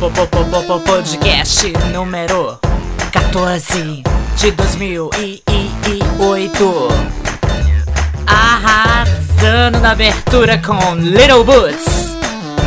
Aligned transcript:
Podcast 0.00 1.70
número 1.92 2.58
14 3.12 4.02
de 4.34 4.50
2008. 4.52 6.88
Arrasando 8.26 9.78
na 9.80 9.90
abertura 9.90 10.56
com 10.56 10.94
Little 10.94 11.44
Boots 11.44 12.16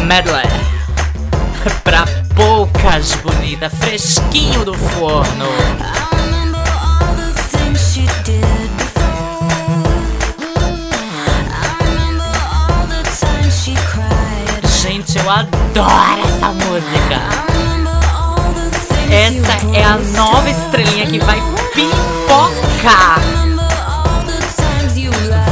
Medley. 0.05 0.45
Pra 1.83 2.05
poucas 2.35 3.15
bonita, 3.23 3.67
fresquinho 3.67 4.63
do 4.63 4.75
forno. 4.75 5.47
Gente, 14.83 15.17
eu 15.17 15.29
adoro 15.31 16.32
música. 16.53 17.19
Essa 19.11 19.53
é 19.75 19.83
a 19.83 19.97
nova 20.17 20.49
estrelinha 20.49 21.05
que 21.05 21.19
vai 21.19 21.41
pipocar. 21.73 23.19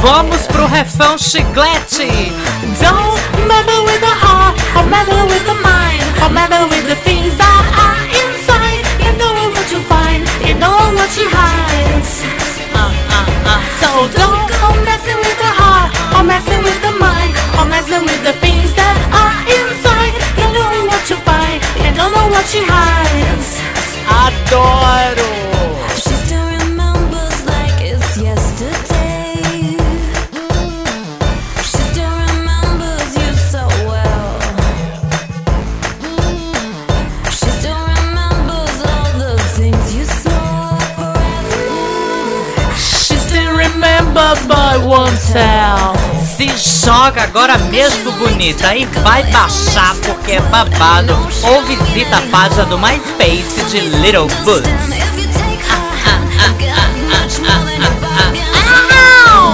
Vamos 0.00 0.46
pro 0.48 0.66
refrão 0.66 1.16
chiclete. 1.16 2.32
Don't 2.80 3.46
meddle 3.46 3.84
with 3.84 4.00
the 4.00 4.06
heart, 4.06 4.58
or 4.76 4.84
meddle 4.86 5.26
with 5.26 5.44
the 5.44 5.54
mind, 5.54 6.02
or 6.22 6.30
meddle 6.30 6.68
with 6.68 6.86
the 6.88 6.96
things 7.04 7.36
that 7.36 7.64
are 7.78 8.02
inside. 8.10 8.82
You 8.98 9.12
know 9.16 9.50
what 9.50 9.70
you 9.70 9.80
find, 9.86 10.26
you 10.44 10.54
know 10.54 10.92
what 10.96 11.16
you 11.16 11.28
hide. 11.30 12.02
Uh, 12.74 12.90
uh, 13.10 13.26
uh. 13.46 13.60
So 13.80 14.08
don't 14.18 14.48
go 14.50 14.74
messing 14.82 15.18
with 15.18 15.38
the 15.38 15.52
heart, 15.54 15.94
or 16.18 16.24
messing 16.24 16.64
with 16.64 16.80
the 16.82 16.90
mind, 16.98 17.36
or 17.58 17.64
messing 17.66 18.02
with 18.02 18.24
the 18.24 18.34
what 22.42 22.54
you 22.54 22.64
hide. 22.66 23.02
Adoro! 24.22 25.30
She 25.94 26.14
still 26.24 26.46
remembers 26.58 27.36
like 27.46 27.78
it's 27.80 28.16
yesterday. 28.16 29.78
She 31.70 31.80
still 31.92 32.14
remembers 32.26 33.10
you 33.22 33.30
so 33.52 33.62
well. 33.86 34.40
She 37.30 37.48
still 37.60 37.82
remembers 37.94 38.76
all 38.90 39.10
the 39.22 39.34
things 39.56 39.94
you 39.94 40.04
saw 40.04 40.78
forever. 40.98 42.74
She 43.06 43.16
still 43.28 43.52
remember 43.56 44.28
but 44.48 44.84
won't 44.84 45.18
tell. 45.30 45.94
Joga 46.84 47.22
agora 47.22 47.56
mesmo, 47.70 48.10
bonita, 48.12 48.74
e 48.74 48.84
vai 48.86 49.22
baixar 49.24 49.94
porque 50.04 50.32
é 50.32 50.40
babado. 50.40 51.16
Ou 51.44 51.62
visita 51.62 52.16
a 52.16 52.22
página 52.22 52.64
do 52.64 52.76
MySpace 52.76 53.64
de 53.70 53.80
Little 53.98 54.26
Boots. 54.44 54.66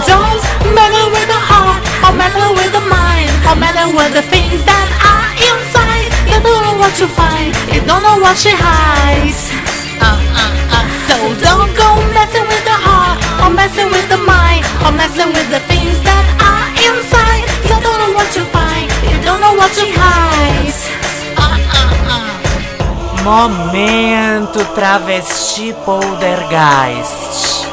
Don't 0.07 1.11
with 1.13 1.29
the 1.29 1.41
heart, 1.51 1.83
or 2.05 2.13
with 2.57 2.73
the 2.73 2.81
mind, 2.89 3.29
or 3.45 3.57
with 3.95 4.13
the 4.15 4.23
things 4.23 4.65
that 4.65 4.89
are 5.05 5.29
inside. 5.37 6.09
Don't 6.29 6.65
know 6.65 6.79
what 6.79 6.99
you 6.99 7.09
find, 7.09 7.53
you 7.75 7.81
don't 7.85 8.03
know 8.03 8.19
what 8.19 8.39
she 8.39 8.51
hides. 8.57 9.53
Uh, 10.01 10.17
uh, 10.33 10.49
uh. 10.73 10.85
So 11.09 11.17
don't 11.45 11.75
go 11.77 11.89
messing 12.15 12.47
with 12.49 12.65
the 12.65 12.79
heart, 12.79 13.21
or 13.45 13.51
messing 13.53 13.91
with 13.91 14.09
the 14.09 14.19
mind, 14.19 14.65
or 14.87 14.93
messing 14.93 15.29
with 15.35 15.51
the 15.51 15.61
things 15.69 16.01
that 16.05 16.18
what 18.29 18.37
you 18.37 18.45
find, 18.53 18.91
you 19.11 19.25
don't 19.25 19.41
know 19.41 19.55
what 19.55 19.75
you 19.79 19.91
hide. 19.97 20.29
Momento 23.25 24.65
travesti 24.75 25.75
poltergeist. 25.85 27.67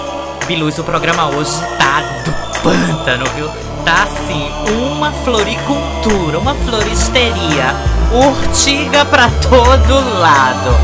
Biluz, 0.48 0.80
o 0.80 0.84
programa 0.84 1.28
hoje 1.28 1.60
tá 1.78 2.02
do 2.24 2.32
pântano, 2.62 3.26
viu? 3.36 3.50
Tá 3.84 4.04
assim, 4.04 4.50
uma 4.94 5.12
floricultura, 5.24 6.40
uma 6.40 6.56
floristeria, 6.56 7.76
urtiga 8.12 9.04
pra 9.06 9.30
todo 9.50 10.20
lado. 10.20 10.76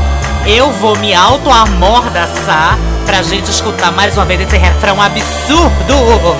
Eu 0.46 0.70
vou 0.72 0.96
me 0.98 1.14
auto-amordaçar 1.14 2.78
pra 3.06 3.22
gente 3.22 3.50
escutar 3.50 3.90
mais 3.92 4.16
uma 4.16 4.26
vez 4.26 4.40
esse 4.40 4.56
refrão 4.56 5.00
absurdo. 5.00 6.36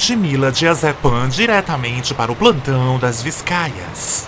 Ludmila 0.00 0.50
Diazepam 0.50 1.28
diretamente 1.28 2.14
para 2.14 2.32
o 2.32 2.34
plantão 2.34 2.98
das 2.98 3.22
Viscaias. 3.22 4.26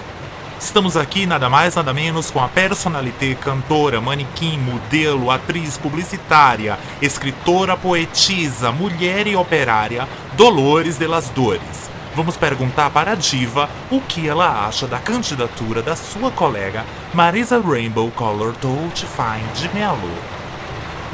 Estamos 0.60 0.99
aqui 0.99 1.25
nada 1.25 1.49
mais 1.49 1.75
nada 1.75 1.94
menos 1.94 2.31
com 2.31 2.41
a 2.41 2.49
personalité, 2.49 3.34
cantora, 3.34 3.99
manequim, 3.99 4.59
modelo, 4.59 5.31
atriz 5.31 5.78
publicitária, 5.78 6.78
escritora, 7.00 7.75
poetisa, 7.75 8.71
mulher 8.71 9.27
e 9.27 9.34
operária 9.34 10.06
Dolores 10.37 10.99
de 10.99 11.06
las 11.06 11.31
Dores. 11.31 11.91
Vamos 12.15 12.37
perguntar 12.37 12.91
para 12.91 13.12
a 13.12 13.15
diva 13.15 13.71
o 13.91 13.99
que 14.03 14.28
ela 14.28 14.66
acha 14.66 14.87
da 14.87 14.99
candidatura 14.99 15.81
da 15.81 15.97
sua 15.97 16.31
colega 16.31 16.84
Marisa 17.15 17.59
Rainbow 17.59 18.11
Color 18.11 18.53
Dolce 18.61 19.06
Fine 19.06 19.50
de 19.55 19.75
Melo. 19.75 20.41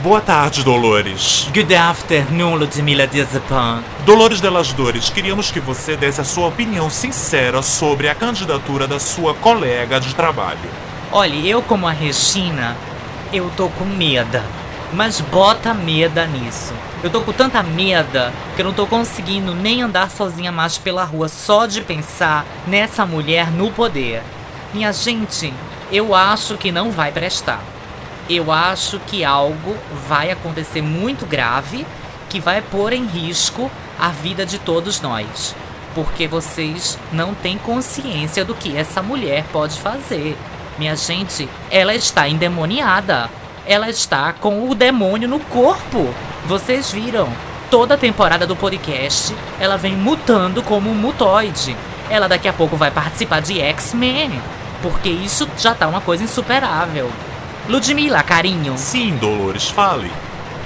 Boa 0.01 0.21
tarde, 0.21 0.63
Dolores. 0.63 1.49
Good 1.53 1.75
afternoon, 1.75 2.55
Ludmilla 2.55 3.05
Diazepam. 3.05 3.83
Dolores 4.07 4.41
Delas 4.41 4.73
Dores, 4.73 5.11
queríamos 5.11 5.51
que 5.51 5.59
você 5.59 5.97
desse 5.97 6.21
a 6.21 6.25
sua 6.25 6.47
opinião 6.47 6.89
sincera 6.89 7.63
sobre 7.63 8.09
a 8.09 8.15
candidatura 8.15 8.87
da 8.87 9.01
sua 9.01 9.35
colega 9.35 9.99
de 9.99 10.15
trabalho. 10.15 10.71
Olha, 11.11 11.35
eu 11.35 11.61
como 11.63 11.85
a 11.85 11.91
Regina, 11.91 12.77
eu 13.33 13.51
tô 13.57 13.69
com 13.71 13.85
medo. 13.85 14.41
Mas 14.93 15.21
bota 15.21 15.75
medo 15.75 16.25
nisso. 16.29 16.73
Eu 17.03 17.11
tô 17.11 17.21
com 17.23 17.33
tanta 17.33 17.61
medo 17.65 18.33
que 18.55 18.63
eu 18.63 18.67
não 18.67 18.73
tô 18.73 18.87
conseguindo 18.87 19.53
nem 19.53 19.83
andar 19.83 20.13
sozinha 20.13 20.53
mais 20.53 20.79
pela 20.79 21.03
rua 21.03 21.29
só 21.29 21.67
de 21.67 21.81
pensar 21.81 22.47
nessa 22.69 23.05
mulher 23.05 23.51
no 23.51 23.73
poder. 23.73 24.23
Minha 24.73 24.93
gente, 24.93 25.53
eu 25.91 26.15
acho 26.15 26.57
que 26.57 26.71
não 26.71 26.93
vai 26.93 27.11
prestar. 27.11 27.61
Eu 28.28 28.53
acho 28.53 28.99
que 29.00 29.25
algo 29.25 29.75
vai 30.06 30.31
acontecer 30.31 30.82
muito 30.82 31.25
grave 31.25 31.87
que 32.29 32.38
vai 32.38 32.61
pôr 32.61 32.93
em 32.93 33.06
risco 33.06 33.70
a 33.99 34.08
vida 34.08 34.44
de 34.44 34.58
todos 34.58 35.00
nós. 35.00 35.56
Porque 35.94 36.29
vocês 36.29 36.99
não 37.11 37.35
têm 37.35 37.56
consciência 37.56 38.44
do 38.44 38.55
que 38.55 38.76
essa 38.76 39.03
mulher 39.03 39.44
pode 39.50 39.79
fazer. 39.79 40.37
Minha 40.79 40.94
gente, 40.94 41.49
ela 41.70 41.94
está 41.94 42.29
endemoniada. 42.29 43.31
Ela 43.67 43.88
está 43.88 44.32
com 44.35 44.69
o 44.69 44.75
demônio 44.75 45.26
no 45.26 45.41
corpo. 45.41 46.14
Vocês 46.44 46.91
viram? 46.91 47.29
Toda 47.70 47.94
a 47.94 47.99
temporada 47.99 48.47
do 48.47 48.56
podcast, 48.56 49.35
ela 49.58 49.76
vem 49.76 49.97
mutando 49.97 50.62
como 50.62 50.91
um 50.91 50.94
mutoide. 50.94 51.75
Ela 52.11 52.29
daqui 52.29 52.49
a 52.49 52.53
pouco 52.53 52.76
vai 52.76 52.91
participar 52.91 53.41
de 53.41 53.58
X-Men. 53.58 54.41
Porque 54.82 55.08
isso 55.08 55.49
já 55.58 55.75
tá 55.75 55.88
uma 55.88 56.00
coisa 56.00 56.23
insuperável. 56.23 57.11
Ludmilla, 57.69 58.23
carinho. 58.23 58.79
Sim, 58.79 59.17
Dolores, 59.19 59.69
fale. 59.69 60.11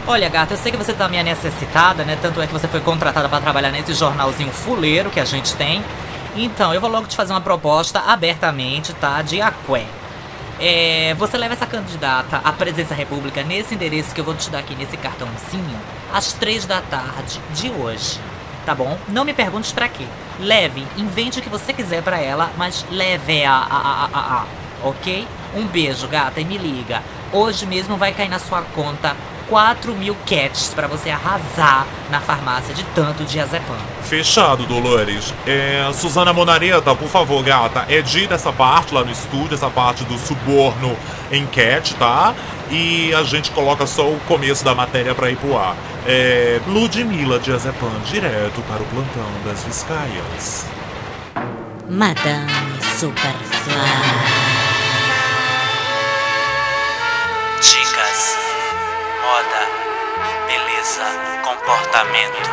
Olha, 0.06 0.28
gata, 0.28 0.54
eu 0.54 0.58
sei 0.58 0.70
que 0.70 0.78
você 0.78 0.92
tá 0.92 1.08
meio 1.08 1.24
necessitada, 1.24 2.04
né? 2.04 2.16
Tanto 2.20 2.40
é 2.40 2.46
que 2.46 2.52
você 2.52 2.68
foi 2.68 2.80
contratada 2.80 3.28
para 3.28 3.40
trabalhar 3.40 3.72
nesse 3.72 3.92
jornalzinho 3.92 4.52
fuleiro 4.52 5.10
que 5.10 5.18
a 5.18 5.24
gente 5.24 5.54
tem. 5.56 5.82
Então, 6.36 6.72
eu 6.72 6.80
vou 6.80 6.88
logo 6.88 7.08
te 7.08 7.16
fazer 7.16 7.32
uma 7.32 7.40
proposta 7.40 7.98
abertamente, 8.00 8.92
tá? 8.94 9.20
De 9.20 9.40
aqué. 9.40 9.84
É, 10.60 11.14
você 11.18 11.36
leva 11.36 11.54
essa 11.54 11.66
candidata 11.66 12.40
à 12.44 12.52
presidência 12.52 12.94
da 12.94 13.00
república 13.00 13.42
nesse 13.42 13.74
endereço 13.74 14.14
que 14.14 14.20
eu 14.20 14.24
vou 14.24 14.34
te 14.34 14.48
dar 14.48 14.60
aqui 14.60 14.76
nesse 14.76 14.96
cartãozinho 14.96 15.80
às 16.12 16.32
três 16.32 16.66
da 16.66 16.80
tarde 16.80 17.40
de 17.52 17.68
hoje. 17.68 18.20
Tá 18.64 18.76
bom? 18.76 18.96
Não 19.08 19.24
me 19.24 19.34
pergunte 19.34 19.72
pra 19.74 19.88
quê. 19.88 20.06
Leve, 20.38 20.86
invente 20.96 21.40
o 21.40 21.42
que 21.42 21.48
você 21.48 21.72
quiser 21.72 22.00
pra 22.00 22.20
ela, 22.20 22.50
mas 22.56 22.86
leve 22.90 23.44
a, 23.44 23.54
a, 23.54 24.04
a, 24.04 24.08
a, 24.12 24.20
a, 24.38 24.44
ok? 24.84 25.26
Um 25.54 25.66
beijo, 25.66 26.08
gata, 26.08 26.40
e 26.40 26.44
me 26.44 26.56
liga. 26.56 27.02
Hoje 27.32 27.66
mesmo 27.66 27.96
vai 27.96 28.12
cair 28.12 28.28
na 28.28 28.38
sua 28.38 28.62
conta 28.74 29.16
4 29.48 29.94
mil 29.94 30.16
cats 30.26 30.72
pra 30.74 30.86
você 30.86 31.10
arrasar 31.10 31.86
na 32.10 32.20
farmácia 32.20 32.74
de 32.74 32.82
tanto 32.94 33.22
diazepam. 33.24 33.76
Fechado, 34.02 34.64
Dolores. 34.64 35.34
É, 35.46 35.90
Suzana 35.92 36.32
Monareta, 36.32 36.94
por 36.94 37.08
favor, 37.08 37.42
gata, 37.42 37.84
edita 37.92 38.34
essa 38.34 38.52
parte 38.52 38.94
lá 38.94 39.04
no 39.04 39.10
estúdio, 39.10 39.54
essa 39.54 39.68
parte 39.68 40.04
do 40.04 40.16
suborno 40.16 40.96
enquete, 41.30 41.94
tá? 41.96 42.34
E 42.70 43.12
a 43.14 43.22
gente 43.22 43.50
coloca 43.50 43.86
só 43.86 44.08
o 44.08 44.18
começo 44.26 44.64
da 44.64 44.74
matéria 44.74 45.14
pra 45.14 45.30
ir 45.30 45.36
pro 45.36 45.58
ar. 45.58 45.76
É, 46.06 46.58
Ludmilla 46.66 47.38
Diazepam, 47.38 47.92
direto 48.10 48.62
para 48.62 48.82
o 48.82 48.86
plantão 48.86 49.30
das 49.44 49.62
Viscaias. 49.64 50.66
Madame 51.88 52.50
Superfly. 52.98 54.41
Comportamento. 61.44 62.50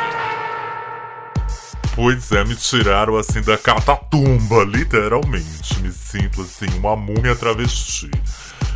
Pois 1.95 2.31
é, 2.31 2.45
me 2.45 2.55
tiraram 2.55 3.17
assim 3.17 3.41
da 3.41 3.57
catatumba, 3.57 4.63
literalmente. 4.65 5.79
Me 5.81 5.91
sinto 5.91 6.43
assim, 6.43 6.67
uma 6.77 6.95
múmia 6.95 7.35
travesti. 7.35 8.11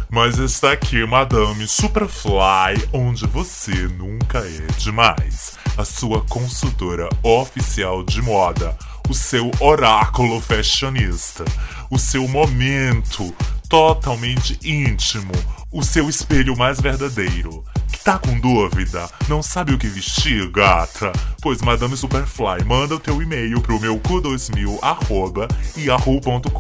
Mas 0.10 0.40
está 0.40 0.72
aqui 0.72 1.06
Madame 1.06 1.68
Superfly, 1.68 2.90
onde 2.92 3.28
você 3.28 3.88
nunca 3.90 4.40
é 4.40 4.66
demais. 4.80 5.56
A 5.78 5.86
sua 5.86 6.22
consultora 6.26 7.08
oficial 7.22 8.04
de 8.04 8.24
moda, 8.24 8.76
o 9.08 9.14
seu 9.14 9.52
oráculo 9.60 10.42
fashionista, 10.42 11.46
o 11.92 12.00
seu 12.00 12.28
momento 12.28 13.32
totalmente 13.70 14.58
íntimo, 14.64 15.32
o 15.72 15.84
seu 15.84 16.10
espelho 16.10 16.58
mais 16.58 16.82
verdadeiro. 16.82 17.64
Tá 18.04 18.20
com 18.20 18.38
dúvida? 18.38 19.10
Não 19.30 19.42
sabe 19.42 19.74
o 19.74 19.78
que 19.78 19.88
vestir, 19.88 20.50
gata? 20.52 21.14
Pois 21.42 21.62
Madame 21.62 21.96
Superfly 21.96 22.66
manda 22.66 22.96
o 22.96 23.00
teu 23.00 23.22
e-mail 23.22 23.62
pro 23.62 23.80
meu 23.80 23.98
cu2000 23.98 24.78
arroba 24.82 25.48
yahoo.com.br 25.78 26.52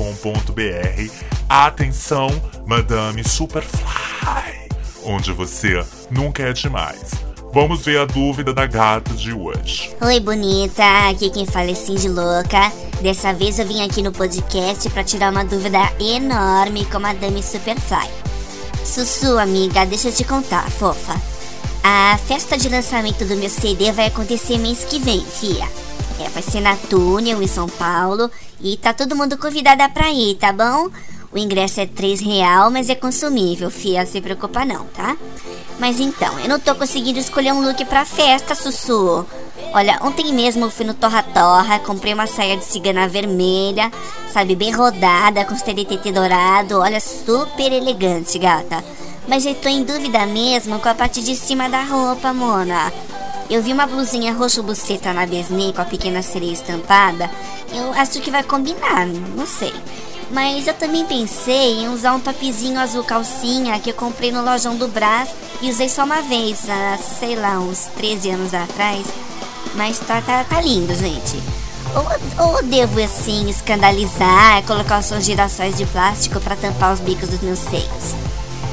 Atenção, 1.49 2.29
Madame 2.65 3.27
Superfly, 3.27 4.69
onde 5.03 5.33
você 5.33 5.83
nunca 6.09 6.43
é 6.43 6.53
demais. 6.53 7.11
Vamos 7.53 7.85
ver 7.85 7.99
a 7.99 8.05
dúvida 8.05 8.53
da 8.53 8.65
gata 8.65 9.13
de 9.13 9.33
hoje. 9.33 9.93
Oi, 9.99 10.19
bonita. 10.21 11.09
Aqui 11.09 11.29
quem 11.29 11.45
fala 11.45 11.71
é 11.71 11.75
Cindy 11.75 12.07
Louca. 12.07 12.71
Dessa 13.01 13.33
vez 13.33 13.59
eu 13.59 13.67
vim 13.67 13.83
aqui 13.83 14.01
no 14.01 14.13
podcast 14.13 14.89
pra 14.91 15.03
tirar 15.03 15.29
uma 15.29 15.43
dúvida 15.43 15.91
enorme 15.99 16.85
com 16.85 16.97
a 16.97 17.01
Madame 17.01 17.43
Superfly. 17.43 18.09
Sussu, 18.85 19.37
amiga, 19.37 19.85
deixa 19.85 20.07
eu 20.07 20.13
te 20.13 20.23
contar, 20.23 20.69
fofa. 20.71 21.32
A 21.83 22.17
festa 22.17 22.57
de 22.57 22.69
lançamento 22.69 23.25
do 23.25 23.35
meu 23.35 23.49
CD 23.49 23.91
vai 23.91 24.05
acontecer 24.05 24.57
mês 24.57 24.85
que 24.85 24.99
vem, 24.99 25.19
fia. 25.19 25.67
É, 26.17 26.29
vai 26.29 26.41
ser 26.41 26.61
na 26.61 26.77
Túnel, 26.77 27.43
em 27.43 27.47
São 27.47 27.67
Paulo. 27.67 28.31
E 28.61 28.77
tá 28.77 28.93
todo 28.93 29.15
mundo 29.15 29.37
convidada 29.37 29.89
pra 29.89 30.09
ir, 30.09 30.35
tá 30.35 30.53
bom? 30.53 30.89
O 31.29 31.37
ingresso 31.37 31.81
é 31.81 31.85
3 31.85 32.21
real, 32.21 32.71
mas 32.71 32.89
é 32.89 32.95
consumível, 32.95 33.69
fia. 33.69 34.05
Se 34.05 34.21
preocupa 34.21 34.63
não, 34.63 34.85
tá? 34.85 35.17
Mas 35.77 35.99
então, 35.99 36.39
eu 36.39 36.47
não 36.47 36.59
tô 36.59 36.73
conseguindo 36.73 37.19
escolher 37.19 37.51
um 37.51 37.61
look 37.61 37.83
pra 37.85 38.05
festa, 38.05 38.55
Sussu. 38.55 39.25
Olha, 39.73 39.99
ontem 40.01 40.33
mesmo 40.33 40.65
eu 40.65 40.71
fui 40.71 40.85
no 40.85 40.93
Torra 40.93 41.21
Torra, 41.21 41.79
comprei 41.79 42.13
uma 42.13 42.25
saia 42.27 42.57
de 42.57 42.65
cigana 42.65 43.07
vermelha, 43.07 43.91
sabe, 44.31 44.55
bem 44.55 44.71
rodada, 44.71 45.45
com 45.45 45.53
os 45.53 45.61
TDT 45.61 46.11
dourado, 46.11 46.79
olha, 46.79 46.99
super 46.99 47.71
elegante, 47.71 48.39
gata. 48.39 48.83
Mas 49.27 49.45
eu 49.45 49.55
tô 49.55 49.69
em 49.69 49.83
dúvida 49.83 50.25
mesmo 50.25 50.79
com 50.79 50.89
a 50.89 50.95
parte 50.95 51.21
de 51.21 51.35
cima 51.35 51.69
da 51.69 51.83
roupa, 51.83 52.33
Mona. 52.33 52.91
Eu 53.49 53.61
vi 53.61 53.73
uma 53.73 53.85
blusinha 53.85 54.33
roxo 54.33 54.63
buceta 54.63 55.13
na 55.13 55.25
Besnê 55.25 55.71
com 55.71 55.81
a 55.81 55.85
pequena 55.85 56.21
sereia 56.21 56.53
estampada. 56.53 57.29
Eu 57.73 57.93
acho 57.93 58.19
que 58.21 58.31
vai 58.31 58.43
combinar, 58.43 59.05
não 59.05 59.45
sei. 59.45 59.73
Mas 60.31 60.65
eu 60.65 60.73
também 60.73 61.05
pensei 61.05 61.83
em 61.83 61.89
usar 61.89 62.13
um 62.13 62.19
topzinho 62.19 62.79
azul 62.79 63.03
calcinha 63.03 63.79
que 63.79 63.91
eu 63.91 63.93
comprei 63.93 64.31
no 64.31 64.43
lojão 64.43 64.75
do 64.75 64.87
Brás 64.87 65.29
e 65.61 65.69
usei 65.69 65.87
só 65.87 66.03
uma 66.03 66.21
vez, 66.21 66.67
há, 66.69 66.97
sei 66.97 67.35
lá, 67.35 67.59
uns 67.59 67.85
13 67.95 68.31
anos 68.31 68.53
atrás. 68.53 69.05
Mas 69.75 69.99
tá, 69.99 70.21
tá, 70.21 70.43
tá 70.43 70.61
lindo, 70.61 70.93
gente. 70.95 71.41
Ou, 71.95 72.47
ou 72.47 72.63
devo 72.63 73.01
assim 73.01 73.49
escandalizar, 73.49 74.63
colocar 74.63 74.99
os 74.99 75.05
seus 75.05 75.23
girassóis 75.23 75.77
de 75.77 75.85
plástico 75.85 76.39
pra 76.39 76.55
tampar 76.55 76.93
os 76.93 76.99
bicos 76.99 77.29
dos 77.29 77.41
meus 77.41 77.59
seios? 77.59 78.15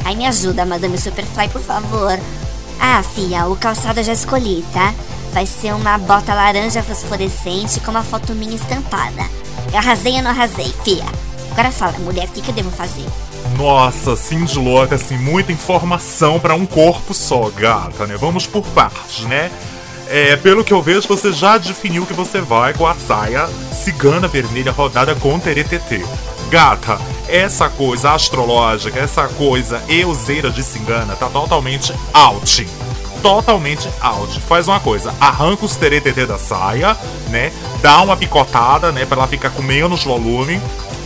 Aí 0.04 0.16
me 0.16 0.26
ajuda, 0.26 0.64
Madame 0.64 0.98
Superfly, 0.98 1.48
por 1.48 1.60
favor. 1.60 2.18
Ah, 2.80 3.02
fia, 3.02 3.46
o 3.46 3.56
calçado 3.56 4.00
eu 4.00 4.04
já 4.04 4.12
escolhi, 4.12 4.64
tá? 4.72 4.94
Vai 5.32 5.46
ser 5.46 5.74
uma 5.74 5.98
bota 5.98 6.34
laranja 6.34 6.82
fosforescente 6.82 7.78
com 7.80 7.90
uma 7.90 8.02
foto 8.02 8.34
minha 8.34 8.56
estampada. 8.56 9.28
Eu 9.70 9.78
arrasei 9.78 10.14
ou 10.14 10.22
não 10.22 10.30
arrasei, 10.30 10.72
fia? 10.82 11.04
Agora 11.52 11.70
fala, 11.70 11.98
mulher, 11.98 12.26
o 12.26 12.30
que, 12.32 12.40
que 12.40 12.50
eu 12.50 12.54
devo 12.54 12.70
fazer? 12.70 13.04
Nossa, 13.56 14.16
Cindy 14.16 14.58
louca, 14.58 14.94
assim, 14.94 15.16
muita 15.18 15.52
informação 15.52 16.40
pra 16.40 16.54
um 16.54 16.64
corpo 16.64 17.12
só, 17.12 17.50
gata, 17.50 18.06
né? 18.06 18.16
Vamos 18.16 18.46
por 18.46 18.64
partes, 18.68 19.24
né? 19.26 19.50
É, 20.12 20.34
pelo 20.34 20.64
que 20.64 20.72
eu 20.72 20.82
vejo, 20.82 21.06
você 21.06 21.32
já 21.32 21.56
definiu 21.56 22.04
que 22.04 22.12
você 22.12 22.40
vai 22.40 22.74
com 22.74 22.84
a 22.84 22.96
saia 22.96 23.48
cigana 23.72 24.26
vermelha 24.26 24.72
rodada 24.72 25.14
com 25.14 25.38
teretetê. 25.38 26.04
Gata, 26.50 26.98
essa 27.28 27.68
coisa 27.68 28.10
astrológica, 28.10 28.98
essa 28.98 29.28
coisa 29.28 29.80
euseira 29.88 30.50
de 30.50 30.64
cigana 30.64 31.14
tá 31.14 31.28
totalmente 31.28 31.94
out. 32.12 32.66
Totalmente 33.22 33.88
out. 34.00 34.40
Faz 34.40 34.66
uma 34.66 34.80
coisa, 34.80 35.14
arranca 35.20 35.64
os 35.64 35.76
teretetê 35.76 36.26
da 36.26 36.38
saia, 36.38 36.96
né? 37.28 37.52
Dá 37.80 38.02
uma 38.02 38.16
picotada, 38.16 38.90
né? 38.90 39.06
Pra 39.06 39.16
ela 39.16 39.28
ficar 39.28 39.50
com 39.50 39.62
menos 39.62 40.02
volume. 40.02 40.60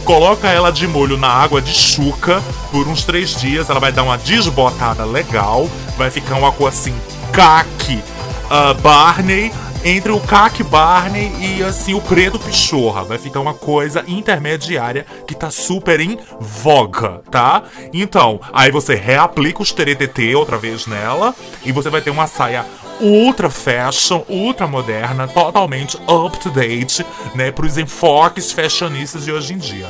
Coloca 0.06 0.48
ela 0.48 0.72
de 0.72 0.88
molho 0.88 1.18
na 1.18 1.28
água 1.28 1.60
de 1.60 1.74
chuca 1.74 2.42
por 2.72 2.88
uns 2.88 3.04
três 3.04 3.36
dias. 3.38 3.68
Ela 3.68 3.80
vai 3.80 3.92
dar 3.92 4.02
uma 4.02 4.16
desbotada 4.16 5.04
legal. 5.04 5.68
Vai 5.98 6.10
ficar 6.10 6.36
uma 6.36 6.50
cor 6.52 6.68
assim, 6.68 6.94
caque 7.32 8.02
uh, 8.44 8.74
Barney 8.80 9.52
entre 9.84 10.10
o 10.10 10.18
Cac 10.18 10.62
Barney 10.64 11.30
e 11.38 11.62
assim 11.62 11.92
o 11.94 12.00
preto 12.00 12.38
Pichorra. 12.38 13.04
Vai 13.04 13.18
ficar 13.18 13.40
uma 13.40 13.52
coisa 13.52 14.02
intermediária 14.08 15.04
que 15.26 15.34
tá 15.34 15.50
super 15.50 16.00
em 16.00 16.18
voga, 16.40 17.20
tá? 17.30 17.64
Então, 17.92 18.40
aí 18.52 18.70
você 18.70 18.94
reaplica 18.94 19.62
os 19.62 19.72
TTT 19.72 20.34
outra 20.34 20.56
vez 20.56 20.86
nela 20.86 21.34
e 21.64 21.70
você 21.70 21.90
vai 21.90 22.00
ter 22.00 22.10
uma 22.10 22.26
saia 22.26 22.64
ultra 23.00 23.50
fashion, 23.50 24.22
ultra 24.28 24.66
moderna, 24.66 25.28
totalmente 25.28 25.96
up 26.08 26.38
to 26.38 26.50
date, 26.50 27.04
né, 27.34 27.50
pros 27.50 27.76
enfoques 27.76 28.52
fashionistas 28.52 29.24
de 29.24 29.32
hoje 29.32 29.52
em 29.52 29.58
dia. 29.58 29.88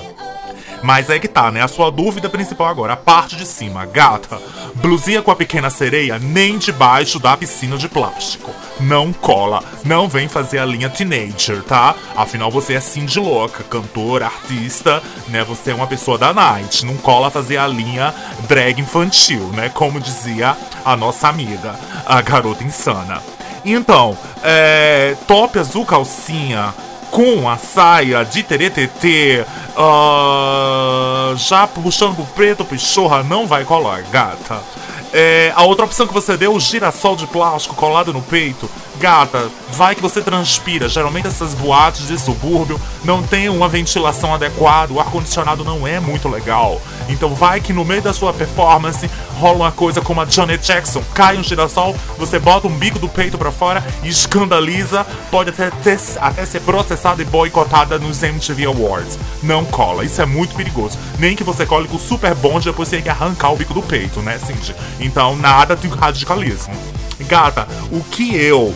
Mas 0.84 1.08
é 1.08 1.18
que 1.18 1.26
tá, 1.26 1.50
né? 1.50 1.62
A 1.62 1.66
sua 1.66 1.90
dúvida 1.90 2.28
principal 2.28 2.68
agora, 2.68 2.92
a 2.92 2.96
parte 2.96 3.36
de 3.36 3.46
cima, 3.46 3.86
gata. 3.86 4.38
Blusinha 4.74 5.22
com 5.22 5.30
a 5.30 5.34
pequena 5.34 5.70
sereia 5.70 6.18
nem 6.18 6.58
debaixo 6.58 7.18
da 7.18 7.34
piscina 7.38 7.78
de 7.78 7.88
plástico. 7.88 8.50
Não 8.78 9.10
cola, 9.10 9.64
não 9.82 10.06
vem 10.06 10.28
fazer 10.28 10.58
a 10.58 10.66
linha 10.66 10.90
teenager, 10.90 11.62
tá? 11.62 11.94
Afinal 12.14 12.50
você 12.50 12.74
é 12.74 12.80
Cindy 12.80 13.18
louca, 13.18 13.64
cantora, 13.64 14.26
artista, 14.26 15.02
né? 15.28 15.42
Você 15.44 15.70
é 15.70 15.74
uma 15.74 15.86
pessoa 15.86 16.18
da 16.18 16.34
night, 16.34 16.84
não 16.84 16.98
cola 16.98 17.30
fazer 17.30 17.56
a 17.56 17.66
linha 17.66 18.14
drag 18.46 18.78
infantil, 18.78 19.48
né? 19.54 19.70
Como 19.70 19.98
dizia 19.98 20.54
a 20.84 20.94
nossa 20.94 21.28
amiga, 21.28 21.76
a 22.04 22.20
garota 22.20 22.62
insana. 22.62 23.22
Então, 23.64 24.18
é, 24.42 25.16
top 25.26 25.58
azul 25.58 25.86
calcinha 25.86 26.74
com 27.14 27.48
a 27.48 27.56
saia 27.56 28.24
de 28.24 28.42
teretetê, 28.42 29.46
uh, 29.76 31.36
já 31.36 31.64
puxando 31.64 32.16
pro 32.16 32.24
preto 32.24 32.64
pichorra, 32.64 33.22
não 33.22 33.46
vai 33.46 33.64
colar, 33.64 34.02
gata. 34.10 34.60
É, 35.12 35.52
a 35.54 35.62
outra 35.62 35.84
opção 35.84 36.08
que 36.08 36.12
você 36.12 36.36
deu, 36.36 36.52
o 36.52 36.58
girassol 36.58 37.14
de 37.14 37.28
plástico 37.28 37.76
colado 37.76 38.12
no 38.12 38.20
peito, 38.20 38.68
Gata, 39.04 39.50
vai 39.74 39.94
que 39.94 40.00
você 40.00 40.22
transpira. 40.22 40.88
Geralmente 40.88 41.26
essas 41.26 41.52
boates 41.52 42.08
de 42.08 42.18
subúrbio 42.18 42.80
não 43.04 43.22
tem 43.22 43.50
uma 43.50 43.68
ventilação 43.68 44.32
adequada, 44.32 44.94
o 44.94 44.98
ar-condicionado 44.98 45.62
não 45.62 45.86
é 45.86 46.00
muito 46.00 46.26
legal. 46.26 46.80
Então 47.06 47.34
vai 47.34 47.60
que 47.60 47.70
no 47.70 47.84
meio 47.84 48.00
da 48.00 48.14
sua 48.14 48.32
performance 48.32 49.10
rola 49.38 49.56
uma 49.56 49.72
coisa 49.72 50.00
como 50.00 50.22
a 50.22 50.24
Janet 50.24 50.66
Jackson, 50.66 51.02
cai 51.12 51.36
um 51.36 51.42
girassol, 51.42 51.94
você 52.16 52.38
bota 52.38 52.66
um 52.66 52.70
bico 52.78 52.98
do 52.98 53.06
peito 53.06 53.36
pra 53.36 53.52
fora 53.52 53.84
e 54.02 54.08
escandaliza, 54.08 55.06
pode 55.30 55.50
até, 55.50 55.68
ter, 55.70 56.00
até 56.18 56.46
ser 56.46 56.60
processada 56.60 57.20
e 57.20 57.26
boicotada 57.26 57.98
nos 57.98 58.22
MTV 58.22 58.64
Awards. 58.64 59.18
Não 59.42 59.66
cola, 59.66 60.02
isso 60.06 60.22
é 60.22 60.24
muito 60.24 60.54
perigoso. 60.54 60.96
Nem 61.18 61.36
que 61.36 61.44
você 61.44 61.66
cole 61.66 61.88
com 61.88 61.98
super 61.98 62.34
bom 62.34 62.58
e 62.58 62.62
depois 62.62 62.88
você 62.88 62.96
tem 62.96 63.02
que 63.02 63.10
arrancar 63.10 63.52
o 63.52 63.56
bico 63.56 63.74
do 63.74 63.82
peito, 63.82 64.20
né, 64.20 64.38
Cindy? 64.38 64.74
Então 64.98 65.36
nada 65.36 65.76
de 65.76 65.88
radicalismo. 65.88 66.74
Gata, 67.28 67.68
o 67.92 68.02
que 68.02 68.34
eu 68.34 68.74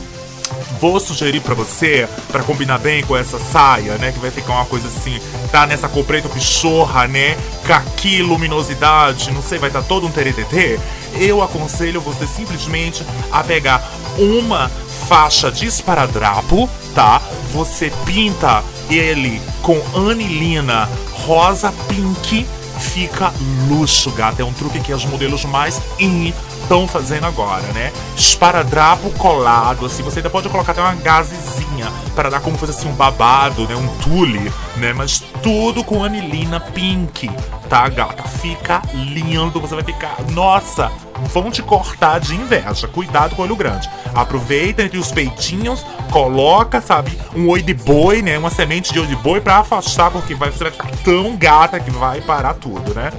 vou 0.80 0.98
sugerir 1.00 1.40
pra 1.40 1.54
você, 1.54 2.08
pra 2.30 2.42
combinar 2.42 2.78
bem 2.78 3.02
com 3.04 3.16
essa 3.16 3.38
saia, 3.38 3.96
né? 3.98 4.12
Que 4.12 4.18
vai 4.18 4.30
ficar 4.30 4.54
uma 4.54 4.66
coisa 4.66 4.88
assim, 4.88 5.20
tá 5.50 5.66
nessa 5.66 5.88
cor 5.88 6.04
preta 6.04 6.28
pichorra, 6.28 7.06
né? 7.06 7.36
Caqui, 7.66 8.22
luminosidade, 8.22 9.30
não 9.32 9.42
sei, 9.42 9.58
vai 9.58 9.68
estar 9.68 9.82
tá 9.82 9.88
todo 9.88 10.06
um 10.06 10.10
teretetê. 10.10 10.78
Eu 11.14 11.42
aconselho 11.42 12.00
você 12.00 12.26
simplesmente 12.26 13.04
a 13.30 13.42
pegar 13.42 13.82
uma 14.18 14.70
faixa 15.08 15.50
de 15.50 15.66
esparadrapo, 15.66 16.68
tá? 16.94 17.20
Você 17.52 17.92
pinta 18.04 18.62
ele 18.90 19.40
com 19.62 19.80
anilina 19.94 20.88
rosa 21.26 21.72
pink 21.88 22.46
fica 22.78 23.32
luxo, 23.68 24.10
gata. 24.12 24.42
É 24.42 24.44
um 24.44 24.52
truque 24.52 24.80
que 24.80 24.92
os 24.92 25.04
modelos 25.04 25.44
mais 25.44 25.80
in 25.98 26.32
estão 26.62 26.86
fazendo 26.86 27.26
agora, 27.26 27.62
né? 27.72 27.92
Esparadrapo 28.16 29.10
colado, 29.12 29.86
assim, 29.86 30.02
você 30.02 30.18
ainda 30.18 30.28
pode 30.28 30.48
colocar 30.48 30.72
até 30.72 30.82
uma 30.82 30.94
gazezinha 30.94 31.90
para 32.14 32.28
dar 32.28 32.40
como 32.40 32.58
fosse 32.58 32.72
assim 32.72 32.88
um 32.88 32.94
babado, 32.94 33.66
né? 33.66 33.74
Um 33.74 33.88
tule, 33.98 34.52
né? 34.76 34.92
Mas 34.92 35.22
tudo 35.42 35.82
com 35.82 36.04
anilina 36.04 36.60
pink, 36.60 37.30
tá, 37.68 37.88
gata? 37.88 38.22
Fica 38.24 38.82
lindo, 38.92 39.60
você 39.60 39.74
vai 39.74 39.84
ficar. 39.84 40.16
Nossa! 40.32 40.90
Vão 41.32 41.50
te 41.50 41.62
cortar 41.62 42.20
de 42.20 42.34
inveja. 42.34 42.88
Cuidado 42.88 43.34
com 43.34 43.42
o 43.42 43.44
olho 43.44 43.56
grande. 43.56 43.88
Aproveita 44.14 44.82
entre 44.82 44.98
os 44.98 45.12
peitinhos, 45.12 45.84
coloca, 46.10 46.80
sabe, 46.80 47.18
um 47.34 47.48
oi 47.48 47.62
de 47.62 47.74
boi, 47.74 48.22
né? 48.22 48.38
Uma 48.38 48.50
semente 48.50 48.92
de 48.92 49.00
oi 49.00 49.06
de 49.06 49.16
boi 49.16 49.40
pra 49.40 49.58
afastar, 49.58 50.10
porque 50.10 50.34
vai, 50.34 50.50
você 50.50 50.64
vai 50.64 50.72
ficar 50.72 50.90
tão 51.04 51.36
gata 51.36 51.78
que 51.80 51.90
vai 51.90 52.20
parar 52.20 52.54
tudo, 52.54 52.94
né? 52.94 53.12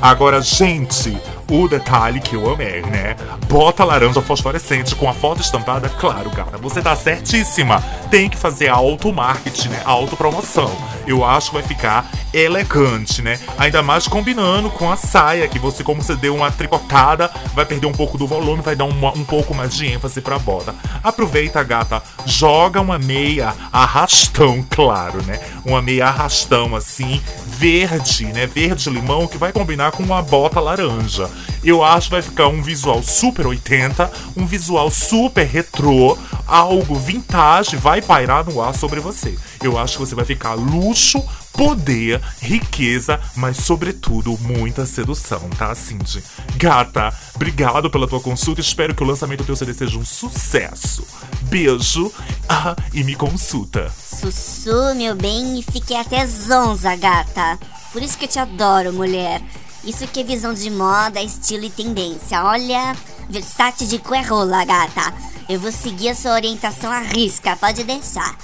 Agora, 0.00 0.40
gente, 0.40 1.18
o 1.50 1.66
detalhe 1.66 2.20
que 2.20 2.36
eu 2.36 2.52
amei, 2.52 2.82
né? 2.82 3.16
Bota 3.48 3.84
laranja 3.84 4.20
fosforescente 4.20 4.94
com 4.94 5.08
a 5.08 5.14
foto 5.14 5.40
estampada, 5.40 5.88
claro, 5.88 6.30
gata. 6.30 6.58
Você 6.58 6.82
tá 6.82 6.94
certíssima. 6.94 7.82
Tem 8.10 8.28
que 8.28 8.36
fazer 8.36 8.68
auto-marketing, 8.68 9.68
né? 9.70 9.82
Autopromoção. 9.84 10.70
Eu 11.06 11.24
acho 11.24 11.48
que 11.48 11.54
vai 11.54 11.62
ficar 11.62 12.10
elegante, 12.32 13.22
né? 13.22 13.38
Ainda 13.56 13.82
mais 13.82 14.06
combinando 14.06 14.68
com 14.70 14.90
a 14.90 14.96
saia, 14.96 15.48
que 15.48 15.58
você, 15.58 15.82
como 15.82 16.02
você 16.02 16.14
deu 16.14 16.34
uma 16.34 16.50
tricotada, 16.50 17.30
vai 17.54 17.64
perder 17.64 17.86
um 17.86 17.92
pouco 17.92 18.18
do 18.18 18.26
volume, 18.26 18.62
vai 18.62 18.76
dar 18.76 18.84
um 18.84 19.24
pouco 19.24 19.54
mais 19.54 19.74
de 19.74 19.86
ênfase 19.86 20.20
pra 20.20 20.38
bota. 20.38 20.74
Aproveita, 21.02 21.62
gata, 21.62 22.02
joga 22.26 22.80
uma 22.80 22.98
meia 22.98 23.54
arrastão, 23.72 24.64
claro, 24.68 25.22
né? 25.24 25.40
Uma 25.64 25.80
meia 25.80 26.08
arrastão 26.08 26.76
assim, 26.76 27.22
verde, 27.46 28.26
né? 28.26 28.46
Verde-limão, 28.46 29.26
que 29.26 29.38
vai 29.38 29.52
combinar 29.52 29.92
com 29.92 30.02
uma 30.02 30.22
bota 30.22 30.60
laranja. 30.60 31.28
Eu 31.62 31.82
acho 31.82 32.08
que 32.08 32.12
vai 32.12 32.22
ficar 32.22 32.48
um 32.48 32.62
visual 32.62 33.02
super 33.02 33.46
80, 33.46 34.10
um 34.36 34.46
visual 34.46 34.90
super 34.90 35.46
retrô, 35.46 36.16
algo 36.46 36.94
vintage 36.94 37.76
vai 37.76 38.00
pairar 38.00 38.44
no 38.44 38.62
ar 38.62 38.74
sobre 38.74 39.00
você. 39.00 39.36
Eu 39.62 39.78
acho 39.78 39.94
que 39.94 40.00
você 40.00 40.14
vai 40.14 40.24
ficar 40.24 40.54
luxo, 40.54 41.22
poder, 41.52 42.20
riqueza, 42.40 43.20
mas 43.34 43.56
sobretudo 43.56 44.38
muita 44.40 44.86
sedução, 44.86 45.50
tá, 45.58 45.74
Cindy? 45.74 46.22
Gata, 46.56 47.12
obrigado 47.34 47.90
pela 47.90 48.06
tua 48.06 48.20
consulta. 48.20 48.60
Espero 48.60 48.94
que 48.94 49.02
o 49.02 49.06
lançamento 49.06 49.40
do 49.40 49.46
teu 49.46 49.56
CD 49.56 49.74
seja 49.74 49.98
um 49.98 50.04
sucesso. 50.04 51.04
Beijo 51.42 52.12
ah, 52.48 52.76
e 52.94 53.02
me 53.02 53.16
consulta. 53.16 53.90
Sussu, 53.90 54.94
meu 54.94 55.16
bem, 55.16 55.58
e 55.58 55.62
fiquei 55.62 55.96
até 55.96 56.24
zonza, 56.26 56.94
gata. 56.94 57.58
Por 57.92 58.02
isso 58.02 58.16
que 58.16 58.26
eu 58.26 58.28
te 58.28 58.38
adoro, 58.38 58.92
mulher. 58.92 59.42
Isso 59.88 60.06
que 60.06 60.20
é 60.20 60.22
visão 60.22 60.52
de 60.52 60.68
moda, 60.68 61.18
estilo 61.22 61.64
e 61.64 61.70
tendência. 61.70 62.44
Olha, 62.44 62.94
Versace 63.30 63.86
de 63.86 63.96
rola, 64.28 64.62
gata. 64.62 65.14
Eu 65.48 65.58
vou 65.58 65.72
seguir 65.72 66.10
a 66.10 66.14
sua 66.14 66.32
orientação 66.32 66.92
à 66.92 67.00
risca, 67.00 67.56
pode 67.56 67.84
deixar. 67.84 68.36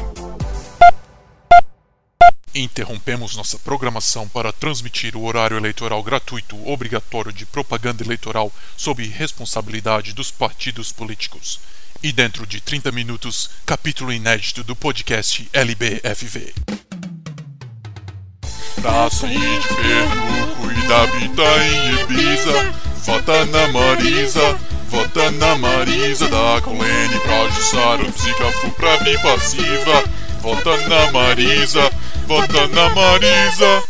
Interrompemos 2.58 3.36
nossa 3.36 3.56
programação 3.56 4.28
para 4.28 4.52
transmitir 4.52 5.16
o 5.16 5.24
horário 5.24 5.56
eleitoral 5.56 6.02
gratuito 6.02 6.56
obrigatório 6.68 7.32
de 7.32 7.46
propaganda 7.46 8.02
eleitoral 8.02 8.52
sob 8.76 9.06
responsabilidade 9.06 10.12
dos 10.12 10.32
partidos 10.32 10.90
políticos. 10.90 11.60
E 12.02 12.10
dentro 12.10 12.44
de 12.44 12.60
30 12.60 12.90
minutos, 12.90 13.48
capítulo 13.64 14.12
inédito 14.12 14.64
do 14.64 14.74
podcast 14.74 15.48
LBFV. 15.52 16.52
Sair 19.12 19.60
de 19.60 19.68
Pernambuco 19.68 20.70
e 20.72 20.88
da 20.88 21.06
Bita 21.06 21.64
em 21.64 22.00
Ibiza, 22.02 22.74
vota 23.04 23.46
na 23.46 23.68
Marisa, 23.68 24.58
vota 24.88 25.30
na 25.30 25.54
Marisa, 25.54 26.28
da 26.28 26.60
Colene 26.60 27.20
pra 27.20 27.48
Jussara, 27.50 28.04
Psicafu 28.10 28.70
pra 28.72 28.96
vir 28.96 29.20
passiva, 29.22 30.17
vota 30.40 30.76
na 30.88 31.10
Marisa, 31.12 31.90
vota 32.26 32.66
na 32.68 32.88
Marisa. 32.90 33.82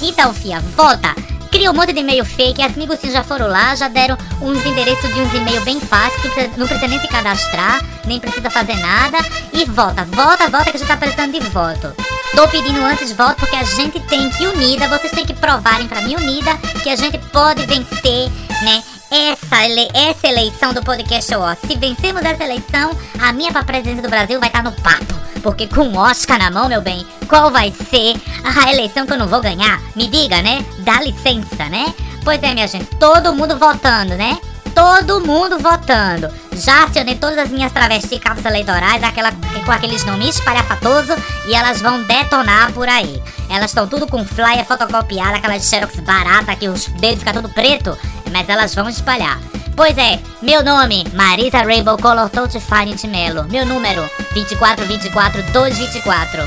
Então, 0.00 0.32
fia, 0.32 0.60
vota. 0.60 1.12
Cria 1.52 1.70
um 1.70 1.74
monte 1.74 1.92
de 1.92 2.00
e-mail 2.00 2.24
fake, 2.24 2.62
as 2.62 2.74
migucinhos 2.76 3.12
já 3.12 3.22
foram 3.22 3.46
lá, 3.46 3.74
já 3.74 3.86
deram 3.86 4.16
uns 4.40 4.64
endereços 4.64 5.12
de 5.12 5.20
uns 5.20 5.34
e-mail 5.34 5.60
bem 5.60 5.78
fáceis, 5.78 6.22
que 6.22 6.58
não 6.58 6.66
precisa 6.66 6.88
nem 6.88 6.98
se 6.98 7.06
cadastrar, 7.06 7.84
nem 8.06 8.18
precisa 8.18 8.48
fazer 8.48 8.74
nada. 8.76 9.18
E 9.52 9.66
vota, 9.66 10.02
vota, 10.06 10.48
vota 10.48 10.70
que 10.70 10.76
a 10.76 10.80
gente 10.80 10.88
tá 10.88 10.96
precisando 10.96 11.38
de 11.38 11.40
voto. 11.50 11.94
Tô 12.34 12.48
pedindo 12.48 12.82
antes 12.82 13.12
voto 13.12 13.36
porque 13.36 13.54
a 13.54 13.64
gente 13.64 14.00
tem 14.00 14.30
que 14.30 14.46
unida, 14.46 14.88
vocês 14.88 15.12
têm 15.12 15.26
que 15.26 15.34
provarem 15.34 15.86
pra 15.86 16.00
mim 16.00 16.16
unida 16.16 16.56
que 16.82 16.88
a 16.88 16.96
gente 16.96 17.18
pode 17.18 17.66
vencer, 17.66 18.30
né? 18.62 18.82
Essa, 19.14 19.66
ele- 19.66 19.90
essa 19.92 20.26
eleição 20.26 20.72
do 20.72 20.82
podcast 20.82 21.34
Ó. 21.34 21.54
Se 21.66 21.76
vencermos 21.76 22.22
essa 22.24 22.44
eleição, 22.44 22.96
a 23.20 23.30
minha 23.32 23.52
pra 23.52 23.62
presidência 23.62 24.02
do 24.02 24.08
Brasil 24.08 24.40
vai 24.40 24.48
estar 24.48 24.62
no 24.62 24.72
papo. 24.72 25.14
Porque 25.42 25.66
com 25.66 25.88
o 25.88 25.98
Oscar 25.98 26.38
na 26.38 26.50
mão, 26.50 26.66
meu 26.66 26.80
bem, 26.80 27.06
qual 27.28 27.50
vai 27.50 27.70
ser 27.90 28.14
a 28.42 28.72
eleição 28.72 29.04
que 29.06 29.12
eu 29.12 29.18
não 29.18 29.26
vou 29.28 29.42
ganhar? 29.42 29.82
Me 29.94 30.06
diga, 30.06 30.40
né? 30.40 30.64
Dá 30.78 31.00
licença, 31.02 31.68
né? 31.68 31.92
Pois 32.24 32.42
é, 32.42 32.54
minha 32.54 32.66
gente, 32.66 32.86
todo 32.96 33.34
mundo 33.34 33.58
votando, 33.58 34.14
né? 34.14 34.38
Todo 34.74 35.20
mundo 35.20 35.58
votando. 35.58 36.30
Já 36.52 36.84
acionei 36.84 37.16
todas 37.16 37.36
as 37.36 37.50
minhas 37.50 37.70
travesti 37.72 38.18
cabos 38.18 38.44
eleitorais, 38.44 39.02
aquela, 39.02 39.30
com 39.66 39.70
aqueles 39.72 40.04
nomes 40.06 40.36
espalhafatosos, 40.36 41.16
e 41.46 41.54
elas 41.54 41.82
vão 41.82 42.02
detonar 42.04 42.72
por 42.72 42.88
aí. 42.88 43.20
Elas 43.50 43.72
estão 43.72 43.86
tudo 43.86 44.06
com 44.06 44.24
flyer 44.24 44.64
fotocopiado, 44.64 45.34
aquelas 45.36 45.64
xerox 45.68 46.00
barata 46.00 46.56
que 46.56 46.68
os 46.68 46.86
dedos 46.86 47.18
ficam 47.18 47.34
tudo 47.34 47.50
preto, 47.50 47.98
mas 48.32 48.48
elas 48.48 48.74
vão 48.74 48.88
espalhar. 48.88 49.38
Pois 49.76 49.96
é, 49.96 50.18
meu 50.42 50.62
nome, 50.62 51.04
Marisa 51.14 51.62
Rainbow 51.62 51.96
Color 51.96 52.28
Touch 52.28 52.58
Fine 52.60 52.94
de 52.94 53.06
Melo. 53.06 53.44
Meu 53.44 53.64
número, 53.64 54.02
2424 54.34 55.42
224. 55.52 56.42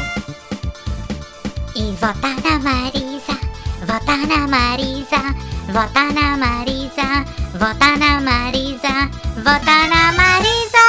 E 1.76 1.92
vota 2.00 2.30
na 2.44 2.60
Marisa, 2.60 3.38
vota 3.82 4.18
na 4.28 4.48
Marisa, 4.48 5.36
vota 5.68 6.04
na 6.14 6.38
Marisa, 6.38 7.26
vota 7.54 7.98
na 7.98 8.22
Marisa, 8.22 9.10
vota 9.38 9.88
na 9.88 10.12
Marisa. 10.14 10.86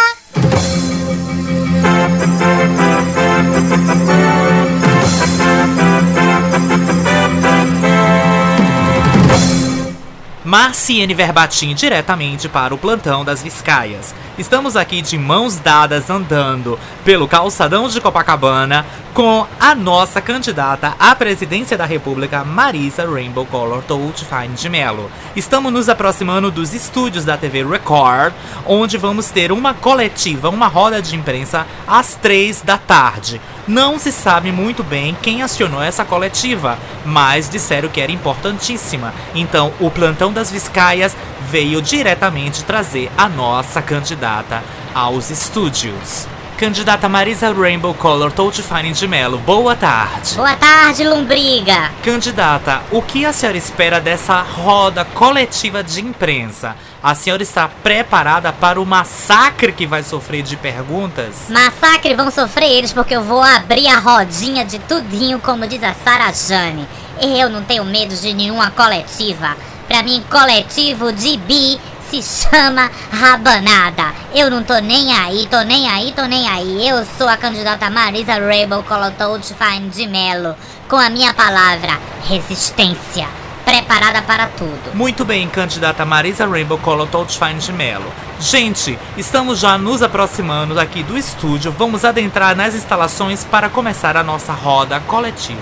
Marciene 10.46 11.12
Verbatim 11.12 11.74
diretamente 11.74 12.48
para 12.48 12.72
o 12.72 12.78
plantão 12.78 13.24
das 13.24 13.42
Viscaias. 13.42 14.14
Estamos 14.38 14.76
aqui 14.76 15.02
de 15.02 15.18
mãos 15.18 15.56
dadas 15.56 16.08
andando 16.08 16.78
pelo 17.04 17.26
calçadão 17.26 17.88
de 17.88 18.00
Copacabana 18.00 18.86
com 19.12 19.44
a 19.58 19.74
nossa 19.74 20.20
candidata 20.20 20.94
à 21.00 21.16
presidência 21.16 21.76
da 21.76 21.84
República, 21.84 22.44
Marisa 22.44 23.04
Rainbow 23.10 23.44
Color 23.44 23.82
Touch 23.82 24.24
Fine 24.24 24.54
de 24.54 24.68
Mello. 24.68 25.10
Estamos 25.34 25.72
nos 25.72 25.88
aproximando 25.88 26.48
dos 26.48 26.72
estúdios 26.72 27.24
da 27.24 27.36
TV 27.36 27.64
Record, 27.64 28.32
onde 28.64 28.96
vamos 28.96 29.30
ter 29.30 29.50
uma 29.50 29.74
coletiva, 29.74 30.48
uma 30.48 30.68
roda 30.68 31.02
de 31.02 31.16
imprensa 31.16 31.66
às 31.88 32.14
três 32.14 32.62
da 32.62 32.78
tarde. 32.78 33.40
Não 33.66 33.98
se 33.98 34.12
sabe 34.12 34.52
muito 34.52 34.84
bem 34.84 35.16
quem 35.20 35.42
acionou 35.42 35.82
essa 35.82 36.04
coletiva, 36.04 36.78
mas 37.04 37.48
disseram 37.48 37.88
que 37.88 38.00
era 38.00 38.12
importantíssima. 38.12 39.12
Então, 39.34 39.72
o 39.80 39.90
plantão 39.90 40.32
das 40.32 40.50
Viscaias 40.50 41.16
veio 41.50 41.82
diretamente 41.82 42.64
trazer 42.64 43.10
a 43.18 43.28
nossa 43.28 43.82
candidata 43.82 44.62
aos 44.94 45.30
estúdios. 45.30 46.28
Candidata 46.56 47.06
Marisa 47.06 47.52
Rainbow 47.52 47.92
Color 47.92 48.32
Touch 48.32 48.62
Fine 48.62 48.92
de 48.92 49.06
Mello, 49.06 49.36
boa 49.36 49.76
tarde. 49.76 50.36
Boa 50.36 50.56
tarde, 50.56 51.04
Lombriga. 51.04 51.90
Candidata, 52.02 52.80
o 52.90 53.02
que 53.02 53.26
a 53.26 53.32
senhora 53.34 53.58
espera 53.58 54.00
dessa 54.00 54.40
roda 54.40 55.04
coletiva 55.04 55.84
de 55.84 56.00
imprensa? 56.00 56.74
A 57.02 57.14
senhora 57.14 57.42
está 57.42 57.68
preparada 57.68 58.54
para 58.54 58.80
o 58.80 58.86
massacre 58.86 59.70
que 59.70 59.86
vai 59.86 60.02
sofrer 60.02 60.42
de 60.42 60.56
perguntas? 60.56 61.50
Massacre 61.50 62.14
vão 62.14 62.30
sofrer 62.30 62.70
eles 62.70 62.90
porque 62.90 63.14
eu 63.14 63.22
vou 63.22 63.42
abrir 63.42 63.88
a 63.88 63.98
rodinha 63.98 64.64
de 64.64 64.78
tudinho, 64.78 65.38
como 65.38 65.66
diz 65.66 65.82
a 65.82 65.92
Sara 65.92 66.32
Jane. 66.32 66.88
Eu 67.20 67.50
não 67.50 67.62
tenho 67.64 67.84
medo 67.84 68.16
de 68.16 68.32
nenhuma 68.32 68.70
coletiva. 68.70 69.54
Pra 69.86 70.02
mim, 70.02 70.24
coletivo 70.30 71.12
de 71.12 71.36
bi 71.36 71.78
se 72.10 72.22
chama 72.22 72.90
rabanada. 73.10 74.14
Eu 74.34 74.50
não 74.50 74.62
tô 74.62 74.78
nem 74.78 75.12
aí, 75.12 75.46
tô 75.50 75.60
nem 75.62 75.88
aí, 75.88 76.12
tô 76.12 76.24
nem 76.24 76.48
aí. 76.48 76.88
Eu 76.88 77.04
sou 77.18 77.28
a 77.28 77.36
candidata 77.36 77.90
Marisa 77.90 78.34
Rainbow 78.34 78.82
Colotold 78.82 79.46
Fine 79.54 79.88
de 79.88 80.06
Mello. 80.06 80.54
Com 80.88 80.96
a 80.96 81.10
minha 81.10 81.34
palavra, 81.34 81.98
resistência. 82.28 83.26
Preparada 83.64 84.22
para 84.22 84.46
tudo. 84.46 84.94
Muito 84.94 85.24
bem, 85.24 85.48
candidata 85.48 86.04
Marisa 86.04 86.46
Rainbow 86.46 86.78
Color 86.78 87.08
Touch 87.08 87.36
Fine 87.36 87.58
de 87.58 87.72
Mello. 87.72 88.12
Gente, 88.38 88.96
estamos 89.16 89.58
já 89.58 89.76
nos 89.76 90.02
aproximando 90.02 90.78
aqui 90.78 91.02
do 91.02 91.18
estúdio. 91.18 91.74
Vamos 91.76 92.04
adentrar 92.04 92.54
nas 92.54 92.76
instalações 92.76 93.42
para 93.42 93.68
começar 93.68 94.16
a 94.16 94.22
nossa 94.22 94.52
roda 94.52 95.00
coletiva. 95.00 95.60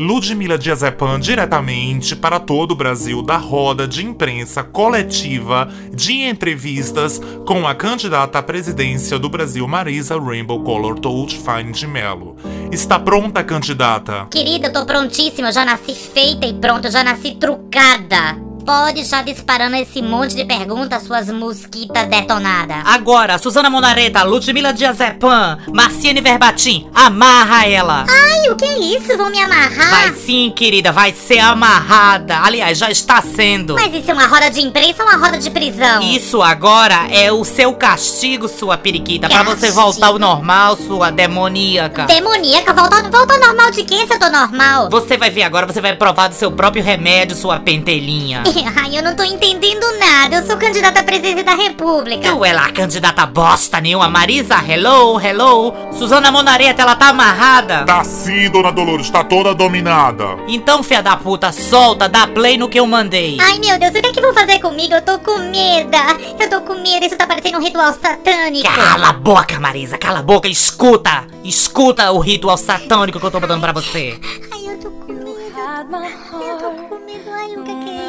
Ludmila 0.00 0.56
Diazepan 0.56 1.20
diretamente 1.20 2.16
para 2.16 2.40
todo 2.40 2.70
o 2.72 2.74
Brasil 2.74 3.20
da 3.22 3.36
roda 3.36 3.86
de 3.86 4.02
imprensa 4.02 4.64
coletiva 4.64 5.68
de 5.94 6.22
entrevistas 6.22 7.20
com 7.46 7.68
a 7.68 7.74
candidata 7.74 8.38
à 8.38 8.42
presidência 8.42 9.18
do 9.18 9.28
Brasil, 9.28 9.68
Marisa 9.68 10.18
Rainbow 10.18 10.64
Color 10.64 10.98
Fine 11.28 11.72
de 11.72 11.86
Mello. 11.86 12.34
Está 12.72 12.98
pronta, 12.98 13.44
candidata? 13.44 14.26
Querida, 14.30 14.68
eu 14.68 14.72
tô 14.72 14.86
prontíssima, 14.86 15.48
eu 15.48 15.52
já 15.52 15.66
nasci 15.66 15.94
feita 15.94 16.46
e 16.46 16.54
pronta, 16.54 16.88
eu 16.88 16.92
já 16.92 17.04
nasci 17.04 17.34
trucada. 17.34 18.49
Pode 18.70 19.02
já 19.02 19.20
disparando 19.20 19.74
esse 19.74 20.00
monte 20.00 20.36
de 20.36 20.44
perguntas, 20.44 21.02
suas 21.02 21.28
mosquitas 21.28 22.06
detonadas. 22.06 22.76
Agora, 22.84 23.36
Suzana 23.36 23.68
Monareta, 23.68 24.22
Ludmila 24.22 24.72
Diazepan, 24.72 25.58
Marciane 25.74 26.20
Verbatim, 26.20 26.88
amarra 26.94 27.66
ela! 27.66 28.06
Ai, 28.08 28.48
o 28.48 28.54
que 28.54 28.64
é 28.64 28.78
isso? 28.78 29.16
Vão 29.16 29.28
me 29.28 29.40
amarrar? 29.40 29.90
Vai 29.90 30.12
sim, 30.12 30.52
querida, 30.54 30.92
vai 30.92 31.12
ser 31.12 31.40
amarrada. 31.40 32.42
Aliás, 32.44 32.78
já 32.78 32.88
está 32.88 33.20
sendo. 33.20 33.74
Mas 33.74 33.92
isso 33.92 34.08
é 34.08 34.14
uma 34.14 34.28
roda 34.28 34.48
de 34.48 34.60
imprensa 34.60 35.02
ou 35.02 35.08
uma 35.08 35.18
roda 35.18 35.36
de 35.36 35.50
prisão? 35.50 36.00
Isso 36.02 36.40
agora 36.40 37.08
é 37.10 37.32
o 37.32 37.44
seu 37.44 37.74
castigo, 37.74 38.46
sua 38.46 38.78
periquita, 38.78 39.28
pra 39.28 39.42
você 39.42 39.72
voltar 39.72 40.06
ao 40.06 40.18
normal, 40.20 40.76
sua 40.76 41.10
demoníaca. 41.10 42.04
Demoníaca, 42.04 42.72
volta, 42.72 43.02
volta 43.10 43.34
ao 43.34 43.40
normal 43.40 43.72
de 43.72 43.82
quem 43.82 44.06
se 44.06 44.14
eu 44.14 44.20
tô 44.20 44.28
normal? 44.28 44.88
Você 44.90 45.16
vai 45.16 45.28
ver 45.28 45.42
agora, 45.42 45.66
você 45.66 45.80
vai 45.80 45.96
provar 45.96 46.28
do 46.28 46.36
seu 46.36 46.52
próprio 46.52 46.84
remédio, 46.84 47.36
sua 47.36 47.58
pentelhinha. 47.58 48.44
Ai, 48.76 48.98
eu 48.98 49.02
não 49.02 49.14
tô 49.14 49.22
entendendo 49.22 49.86
nada. 49.98 50.36
Eu 50.36 50.46
sou 50.46 50.56
candidata 50.56 51.00
à 51.00 51.02
presidência 51.02 51.44
da 51.44 51.54
república. 51.54 52.30
Tu 52.30 52.44
é 52.44 52.52
lá, 52.52 52.70
candidata 52.70 53.24
bosta 53.26 53.80
nenhuma. 53.80 54.08
Marisa, 54.08 54.56
hello, 54.66 55.20
hello. 55.20 55.74
Suzana 55.92 56.30
Monareta, 56.30 56.82
ela 56.82 56.96
tá 56.96 57.08
amarrada. 57.08 57.84
Tá 57.84 58.04
sim, 58.04 58.50
dona 58.50 58.70
Dolores, 58.70 59.10
tá 59.10 59.24
toda 59.24 59.54
dominada. 59.54 60.24
Então, 60.48 60.82
fia 60.82 61.02
da 61.02 61.16
puta, 61.16 61.52
solta, 61.52 62.08
dá 62.08 62.26
play 62.26 62.56
no 62.56 62.68
que 62.68 62.78
eu 62.78 62.86
mandei. 62.86 63.38
Ai, 63.40 63.58
meu 63.58 63.78
Deus, 63.78 63.90
o 63.90 64.00
que 64.00 64.08
é 64.08 64.12
que 64.12 64.20
vão 64.20 64.34
fazer 64.34 64.58
comigo? 64.58 64.94
Eu 64.94 65.02
tô 65.02 65.18
com 65.18 65.38
medo. 65.38 65.90
Eu 66.38 66.50
tô 66.50 66.60
com 66.62 66.74
medo. 66.74 67.04
Isso 67.04 67.16
tá 67.16 67.26
parecendo 67.26 67.58
um 67.58 67.62
ritual 67.62 67.92
satânico. 67.92 68.68
Cala 68.72 69.08
a 69.08 69.12
boca, 69.12 69.58
Marisa, 69.58 69.98
cala 69.98 70.20
a 70.20 70.22
boca, 70.22 70.48
escuta. 70.48 71.24
Escuta 71.44 72.10
o 72.12 72.18
ritual 72.18 72.56
satânico 72.56 73.18
que 73.18 73.26
eu 73.26 73.30
tô 73.30 73.40
dando 73.40 73.60
pra 73.60 73.72
você. 73.72 74.18
Ai, 74.52 74.66
eu 74.66 74.78
tô 74.78 74.90
com 74.90 75.12
medo. 75.12 75.30
Eu 75.30 76.58
tô 76.58 76.70
com 76.88 77.04
medo. 77.06 77.30
Ai, 77.32 77.56
o 77.56 77.62
que 77.64 77.74
que 77.84 77.90
é? 77.90 77.99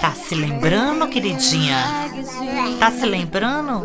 Tá 0.00 0.10
se 0.10 0.34
lembrando, 0.34 1.06
queridinha? 1.08 1.76
Tá 2.80 2.90
se 2.90 3.06
lembrando? 3.06 3.84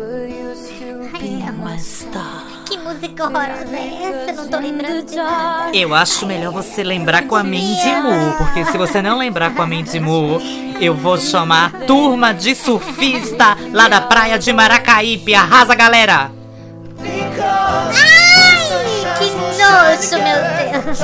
Que 2.64 2.76
música 2.76 3.24
horrorosa 3.24 3.76
é 3.76 4.02
essa? 4.02 4.30
Eu 4.30 4.36
não 4.36 4.48
tô 4.48 4.58
lembrando 4.58 5.06
de 5.06 5.16
nada. 5.16 5.76
Eu 5.76 5.94
acho 5.94 6.26
melhor 6.26 6.52
você 6.52 6.82
lembrar 6.82 7.22
com 7.26 7.36
a 7.36 7.44
Mandy 7.44 7.92
Moore, 8.02 8.36
porque 8.36 8.64
se 8.64 8.76
você 8.76 9.00
não 9.00 9.18
lembrar 9.18 9.54
com 9.54 9.62
a 9.62 9.66
Mandy 9.66 10.00
Moore, 10.00 10.76
eu 10.80 10.94
vou 10.94 11.16
chamar 11.16 11.74
a 11.74 11.86
turma 11.86 12.32
de 12.34 12.54
surfista 12.54 13.56
lá 13.72 13.88
da 13.88 14.00
praia 14.00 14.38
de 14.38 14.52
Maracaípe. 14.52 15.34
Arrasa, 15.34 15.74
galera! 15.74 16.30
Que 17.00 18.17
nojo, 19.58 20.16
meu 20.22 20.38
Deus. 20.82 21.00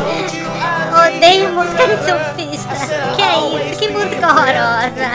Odeio 0.94 1.50
música 1.50 1.86
de 1.86 1.96
surfista. 2.04 2.74
Que 3.16 3.22
é 3.22 3.70
isso? 3.70 3.78
Que 3.78 3.88
música 3.88 4.26
horrorosa. 4.26 5.10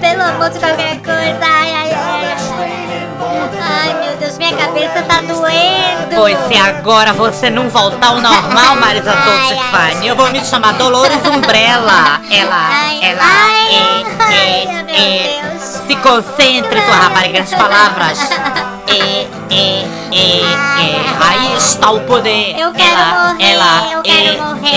Pelo 0.00 0.22
amor 0.22 0.50
de 0.50 0.58
qualquer 0.58 0.96
coisa. 0.98 1.40
Ai, 1.42 1.72
ai, 1.72 1.92
ai. 1.92 2.36
Ai, 2.58 3.15
meu 3.28 4.16
Deus, 4.18 4.38
minha 4.38 4.56
cabeça 4.56 5.02
tá 5.02 5.20
doendo. 5.20 6.14
Pois 6.14 6.38
se 6.48 6.56
agora 6.56 7.12
você 7.12 7.50
não 7.50 7.68
voltar 7.68 8.08
ao 8.08 8.20
normal, 8.20 8.76
Marisa 8.76 9.12
Ai, 9.12 9.58
ai. 9.72 9.92
Dolce 9.92 10.06
eu 10.06 10.16
vou 10.16 10.30
me 10.30 10.44
chamar 10.44 10.72
Dolores 10.74 11.24
Umbrella. 11.26 12.20
Ela, 12.30 12.68
Ai, 12.70 13.00
ela, 13.02 13.22
ai, 13.22 13.74
é, 13.74 14.04
ai, 14.18 14.68
é, 14.88 15.54
é. 15.54 15.58
Se 15.58 15.96
concentre, 15.96 16.80
sua 16.84 16.94
rapariga 16.94 17.42
de 17.42 17.56
palavras. 17.56 18.18
É, 18.88 19.26
é, 19.50 19.82
é, 20.12 20.40
é. 20.40 21.06
Aí 21.20 21.56
está 21.56 21.90
o 21.90 22.00
poder. 22.02 22.56
Eu 22.56 22.72
quero 22.72 22.88
ela, 22.88 23.32
morrer, 23.32 23.52
ela, 23.52 23.92
eu 23.92 24.02
quero 24.02 24.28
é, 24.28 24.40
morrer. 24.40 24.70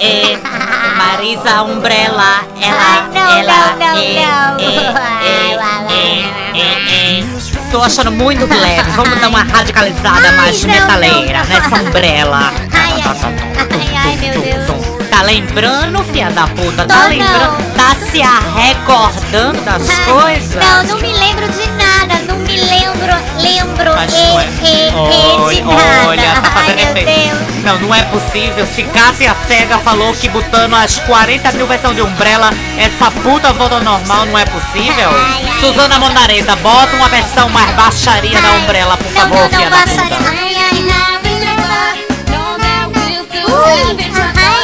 É, 0.00 0.32
é. 0.32 0.40
Marisa 0.96 1.62
Umbrella, 1.62 2.44
ela, 2.60 2.82
Ai, 2.82 3.08
não, 3.12 3.38
ela, 3.38 3.66
não, 3.72 3.76
não, 3.76 3.96
é, 3.98 4.14
não. 4.14 4.58
é, 4.58 4.86
Ai, 5.20 5.56
lá, 5.56 5.80
lá, 5.82 5.92
é, 5.92 6.58
é, 6.58 6.98
é. 6.98 7.01
Tô 7.72 7.82
achando 7.82 8.12
muito 8.12 8.46
leve. 8.46 8.90
Vamos 8.90 9.18
dar 9.18 9.28
uma 9.28 9.42
radicalizada 9.42 10.28
Ai, 10.28 10.36
mais 10.36 10.62
não, 10.62 10.70
metaleira 10.74 11.38
não. 11.40 11.46
nessa 11.48 11.76
Umbrella. 11.76 12.52
Ai, 12.70 13.02
ai, 13.02 13.96
ai, 13.96 14.16
meu 14.18 14.42
Deus. 14.42 15.08
Tá 15.08 15.22
lembrando, 15.22 16.04
fia 16.12 16.30
da 16.30 16.46
puta? 16.48 16.82
Tô 16.82 16.88
Tá 16.88 16.96
não. 17.04 17.08
lembrando? 17.08 17.74
Tá 17.74 17.94
se 18.10 18.20
recordando 18.60 19.60
das 19.62 19.88
Ai, 19.88 20.04
coisas? 20.04 20.54
Não, 20.64 20.84
não 20.84 20.96
me 21.00 21.12
lembro 21.14 21.48
de. 21.48 21.62
Não 21.66 21.71
lembro, 23.02 23.16
lembro 23.38 23.96
Mas 23.96 24.12
e, 24.12 24.16
não 24.16 24.40
é. 24.40 24.46
e, 24.62 24.88
e 24.88 25.40
Oi, 25.40 25.54
de 25.56 25.62
nada. 25.62 26.08
olha, 26.08 26.34
tá 26.40 26.50
fazendo 26.50 26.78
Ai, 26.78 26.90
efeito. 26.90 27.36
Deus. 27.36 27.64
Não, 27.64 27.78
não 27.78 27.94
é 27.94 28.02
possível. 28.04 28.66
Se 28.66 28.82
Cássia 28.84 29.36
Cega 29.46 29.78
falou 29.78 30.12
que 30.14 30.28
botando 30.28 30.74
as 30.74 30.98
40 31.00 31.52
mil 31.52 31.66
versões 31.66 31.94
de 31.96 32.02
Umbrella, 32.02 32.50
essa 32.78 33.10
puta 33.10 33.52
volta 33.52 33.76
ao 33.76 33.82
normal, 33.82 34.26
não 34.26 34.38
é 34.38 34.44
possível? 34.44 35.10
Ai, 35.10 35.44
ai. 35.46 35.60
Suzana 35.60 35.98
Mondareta, 35.98 36.56
bota 36.56 36.94
uma 36.96 37.08
versão 37.08 37.48
mais 37.50 37.70
baixaria 37.76 38.40
da 38.40 38.50
Umbrella, 38.52 38.96
por 38.96 39.12
não, 39.12 39.20
favor, 39.20 39.38
não, 39.42 39.48
filha 39.50 39.70
não, 39.70 39.78
da 39.78 39.86
puta. 39.86 40.14
Ai, 40.28 40.56
ai, 40.56 40.90
ai. 40.90 41.12
Ui, 43.52 43.54
ai, 43.54 44.12
ai, 44.36 44.61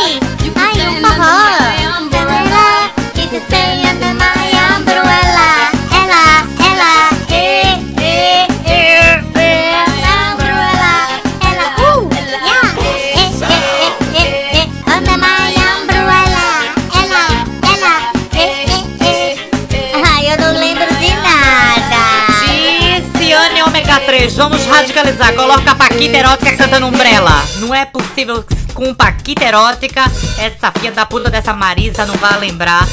Ômega 24.29 24.35
3, 24.35 24.35
vamos 24.37 24.67
radicalizar. 24.67 25.35
Coloca 25.35 25.71
a 25.71 25.75
Paquita 25.75 26.17
erótica 26.17 26.57
cantando 26.57 26.87
Umbrella. 26.87 27.43
Não 27.57 27.75
é 27.75 27.85
possível 27.87 28.43
que 28.43 28.73
com 28.75 28.93
Paquita 28.95 29.45
erótica, 29.45 30.05
essa 30.39 30.71
filha 30.73 30.93
da 30.93 31.07
puta 31.07 31.31
dessa 31.31 31.53
Marisa 31.53 32.05
não 32.05 32.15
vai 32.17 32.39
lembrar 32.39 32.87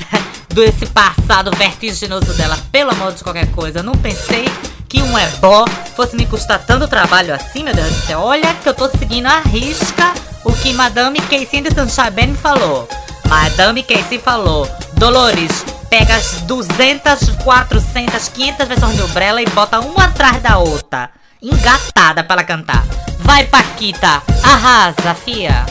desse 0.52 0.86
passado 0.86 1.50
vertiginoso 1.56 2.34
dela. 2.34 2.58
Pelo 2.70 2.90
amor 2.90 3.12
de 3.12 3.22
qualquer 3.22 3.50
coisa, 3.52 3.82
não 3.82 3.92
pensei 3.92 4.44
que 4.88 5.00
um 5.02 5.18
ebó 5.18 5.64
fosse 5.96 6.16
me 6.16 6.26
custar 6.26 6.58
tanto 6.58 6.86
trabalho 6.86 7.34
assim, 7.34 7.62
meu 7.62 7.74
Deus 7.74 7.88
do 7.88 8.06
céu. 8.06 8.20
Olha 8.20 8.52
que 8.54 8.68
eu 8.68 8.74
tô 8.74 8.88
seguindo 8.90 9.26
a 9.26 9.40
risca 9.40 10.12
o 10.44 10.52
que 10.52 10.72
Madame 10.74 11.20
Casey 11.22 11.62
de 11.62 11.70
Sunshine 11.74 12.28
me 12.28 12.36
falou. 12.36 12.88
Madame 13.28 13.82
Casey 13.82 14.18
falou, 14.18 14.68
Dolores, 14.94 15.64
pega 15.92 16.16
as 16.16 16.40
200, 16.46 17.36
400, 17.44 18.28
500 18.30 18.66
versões 18.66 18.96
de 18.96 19.02
Umbrella 19.02 19.42
e 19.42 19.46
bota 19.50 19.78
uma 19.78 20.06
atrás 20.06 20.40
da 20.40 20.56
outra. 20.56 21.10
Engatada 21.42 22.24
pra 22.24 22.36
ela 22.36 22.44
cantar. 22.44 22.82
Vai, 23.18 23.44
Paquita, 23.44 24.22
arrasa, 24.42 25.14
fia. 25.14 25.66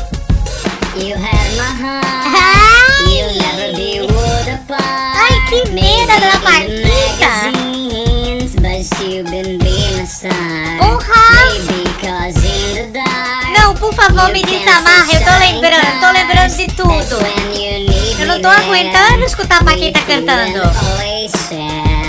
You 0.95 1.15
had 1.15 1.55
my 1.55 1.73
heart. 1.81 2.05
Ai, 2.05 3.03
You'll 3.07 3.35
never 3.41 3.75
be 3.75 4.01
world 4.01 4.47
apart. 4.47 4.83
ai, 4.83 5.49
que 5.49 5.69
medo 5.71 6.05
da 6.05 6.37
Paquita. 6.39 7.27
Magazines, 7.49 8.55
but 8.57 9.01
you've 9.01 9.23
been 9.31 9.57
being 9.57 10.01
a 10.01 10.05
star. 10.05 10.31
Porra! 10.77 11.31
Maybe 11.49 11.89
cause 11.99 12.45
in 12.45 12.75
the 12.75 12.99
dark. 12.99 13.57
Não, 13.57 13.73
por 13.73 13.91
favor, 13.95 14.31
me 14.31 14.43
desamarra. 14.43 15.11
Eu 15.13 15.23
tô 15.23 15.39
lembrando, 15.39 15.99
tô 15.99 16.11
lembrando 16.11 16.55
de 16.55 16.67
tudo. 16.67 18.00
Eu 18.31 18.39
não 18.39 18.41
tô 18.43 18.47
aguentando 18.47 19.25
escutar 19.25 19.59
a 19.59 19.63
Paquita 19.65 19.99
cantando. 20.03 20.61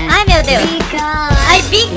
Ai, 0.08 0.24
meu 0.24 0.40
Deus. 0.44 0.70
Ai, 1.48 1.60
bico. 1.62 1.96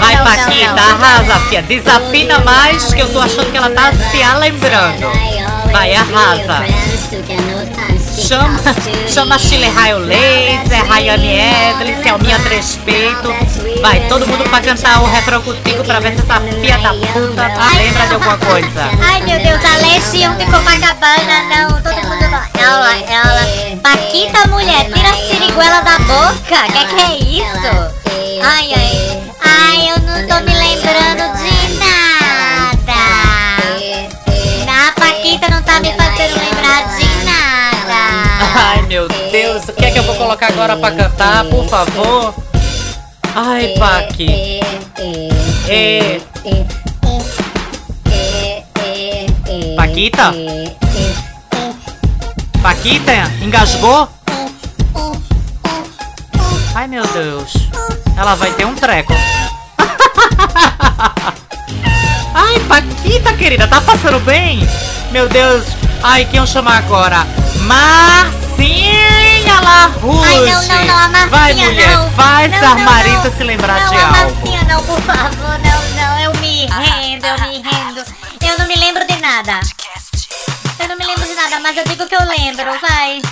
Vai, 0.00 0.16
Paquita, 0.18 0.74
arrasa, 0.74 1.40
fia. 1.48 1.62
Desafina 1.62 2.40
mais 2.40 2.92
que 2.92 3.00
eu 3.00 3.08
tô 3.10 3.20
achando 3.20 3.50
que 3.50 3.56
ela 3.56 3.70
tá 3.70 3.90
se 3.90 4.22
lembrando. 4.38 5.10
Vai, 5.72 5.94
arrasa. 5.94 6.66
Chama, 8.18 8.60
chama 9.08 9.38
Chile 9.38 9.68
Raio 9.70 9.98
Laser, 10.00 10.86
Rayane 10.86 11.38
Evelyn, 11.38 12.02
Selminha 12.02 12.38
Três. 12.40 12.78
Vai, 13.80 14.00
todo 14.08 14.26
mundo 14.26 14.44
pra 14.44 14.60
cantar 14.60 15.00
o 15.02 15.06
refrão 15.06 15.40
contigo 15.40 15.82
pra 15.84 16.00
ver 16.00 16.14
se 16.14 16.20
essa 16.20 16.38
filha 16.40 16.76
da 16.78 16.90
puta 16.90 17.48
tá 17.48 17.70
lembra 17.76 18.06
de 18.06 18.14
alguma 18.14 18.36
coisa. 18.36 18.90
Ai, 19.02 19.22
meu 19.22 19.38
Deus, 19.38 19.64
a 19.64 19.76
Legião 19.78 20.36
de 20.36 20.44
Copacabana, 20.44 21.42
não. 21.48 21.82
Todo 21.82 22.06
mundo 22.06 22.11
Ela, 22.58 22.96
ela. 23.08 23.42
Paquita, 23.82 24.48
mulher, 24.48 24.84
tira 24.92 25.08
a 25.10 25.14
siriguela 25.14 25.80
da 25.82 25.98
boca. 26.00 26.62
Que 26.72 26.84
que 26.86 27.00
é 27.00 27.16
isso? 27.16 27.92
Ai, 28.42 28.72
ai. 28.74 29.22
Ai, 29.44 29.90
eu 29.90 29.98
não 30.00 30.26
tô 30.28 30.44
me 30.44 30.54
lembrando 30.54 31.24
de 31.38 31.78
nada. 31.78 33.00
A 34.68 34.92
Paquita 35.00 35.48
não 35.48 35.62
tá 35.62 35.80
me 35.80 35.92
fazendo 35.94 36.34
lembrar 36.38 36.96
de 36.96 37.06
nada. 37.24 38.00
Ai, 38.54 38.82
meu 38.82 39.08
Deus, 39.08 39.68
o 39.68 39.72
que 39.72 39.84
é 39.84 39.90
que 39.90 39.98
eu 39.98 40.02
vou 40.04 40.14
colocar 40.16 40.48
agora 40.48 40.76
pra 40.76 40.90
cantar, 40.92 41.44
por 41.46 41.66
favor? 41.68 42.34
Ai, 43.34 43.74
Paqui. 43.78 44.60
É. 45.68 46.20
Paquita? 49.76 50.32
Paquita, 52.62 53.12
engasgou? 53.40 54.08
Ai, 56.74 56.86
meu 56.86 57.04
Deus. 57.08 57.52
Ela 58.16 58.34
vai 58.34 58.50
ter 58.52 58.64
um 58.64 58.74
treco. 58.74 59.12
Ai, 62.34 62.60
Paquita, 62.68 63.32
querida, 63.34 63.66
tá 63.68 63.80
passando 63.80 64.20
bem? 64.20 64.60
Meu 65.10 65.28
Deus. 65.28 65.64
Ai, 66.02 66.24
quem 66.24 66.38
eu 66.40 66.46
chamar 66.46 66.78
agora? 66.78 67.26
Marcinha 67.62 69.60
Larouche. 69.60 70.24
Ai, 70.24 70.38
não, 70.40 70.62
não, 70.62 70.84
não, 70.86 70.96
a 70.98 71.08
Marcinha 71.08 71.28
Vai, 71.30 71.52
mulher, 71.54 71.96
não. 71.96 72.10
faz 72.12 72.50
Não, 72.52 72.58
a 72.58 72.74
não, 72.74 72.84
Marisa 72.84 73.24
não. 73.28 73.36
se 73.36 73.44
lembrar 73.44 73.80
não, 73.80 73.90
de 73.90 73.96
a 73.96 74.06
algo. 74.08 74.34
Marcinha 74.36 74.62
não, 74.64 74.82
por 74.84 75.00
favor, 75.02 75.58
não, 75.58 75.82
não, 76.00 76.18
eu 76.20 76.32
me 76.40 76.66
rendo, 76.66 77.26
eu 77.26 77.38
me 77.48 77.60
rendo. 77.62 78.02
Eu 78.40 78.58
não 78.58 78.66
me 78.66 78.74
lembro 78.76 79.06
de 79.06 79.16
nada. 79.20 79.60
Não 80.92 80.98
me 80.98 81.06
lembro 81.06 81.26
de 81.26 81.34
nada, 81.34 81.58
mas 81.60 81.74
eu 81.74 81.84
digo 81.84 82.06
que 82.06 82.14
eu 82.14 82.20
lembro, 82.20 82.78
vai. 82.80 83.22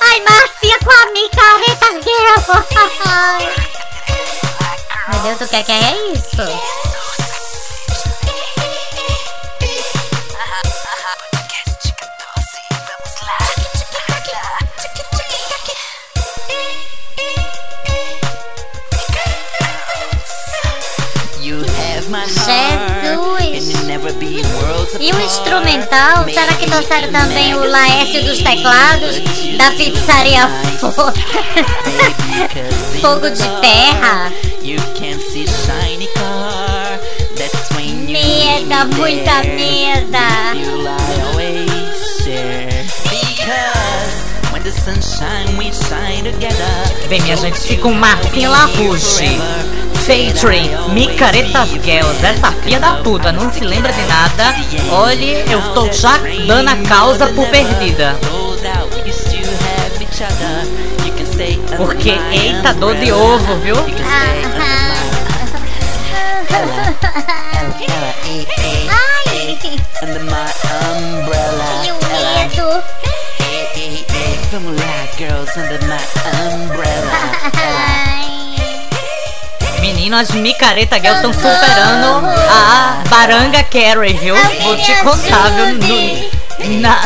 Ai, 0.00 0.20
Marcinha 0.20 0.78
com 0.78 0.90
a 0.90 1.12
micareta 1.12 1.88
girl. 2.02 2.64
Ai. 3.04 3.54
Meu 5.08 5.20
Deus, 5.20 5.40
o 5.42 5.48
que 5.50 5.56
é 5.56 5.62
que 5.62 5.72
é 5.72 6.12
isso? 6.12 6.93
Trouxeram 26.74 27.12
também 27.12 27.54
o 27.54 27.64
Laércio 27.64 28.24
dos 28.24 28.42
teclados? 28.42 29.20
Da 29.56 29.70
pizzaria 29.72 30.48
Fogo, 30.80 31.12
Fogo 33.00 33.30
de 33.30 33.48
Terra? 33.60 34.32
Merda, 38.10 38.86
muita 38.96 39.42
merda! 39.44 41.33
Bem, 47.08 47.22
minha 47.22 47.36
gente, 47.36 47.58
fica 47.58 47.88
um 47.88 47.94
Marcinho 47.94 48.50
Larouche. 48.50 49.40
Featuring 50.04 50.70
Micaretas 50.92 51.70
Girls. 51.70 52.22
Essa 52.24 52.52
filha 52.52 52.78
da 52.78 52.96
puta 52.96 53.32
não 53.32 53.50
se 53.50 53.60
lembra 53.64 53.90
de 53.90 54.02
nada. 54.02 54.54
Olhe, 54.90 55.42
eu 55.50 55.72
tô 55.72 55.90
já 55.90 56.18
dando 56.46 56.68
a 56.68 56.76
causa 56.86 57.28
por 57.28 57.46
perdida. 57.48 58.14
Porque, 61.78 62.10
eita, 62.30 62.74
dor 62.74 62.94
de 62.96 63.10
ovo, 63.10 63.56
viu? 63.60 63.76
Ai, 63.76 64.44
tenho 71.82 71.96
medo. 71.96 72.93
Ai. 77.54 78.44
Menino, 79.80 80.16
as 80.16 80.30
micareta 80.30 80.96
girls 81.00 81.16
estão 81.16 81.32
superando 81.32 82.26
a 82.50 83.02
Baranga 83.08 83.62
Carey, 83.64 84.14
viu? 84.14 84.34
Vou 84.62 84.76
te 84.76 84.94
contar, 85.02 85.50
viu? 85.50 85.74
No- 85.78 86.44
na, 86.80 87.00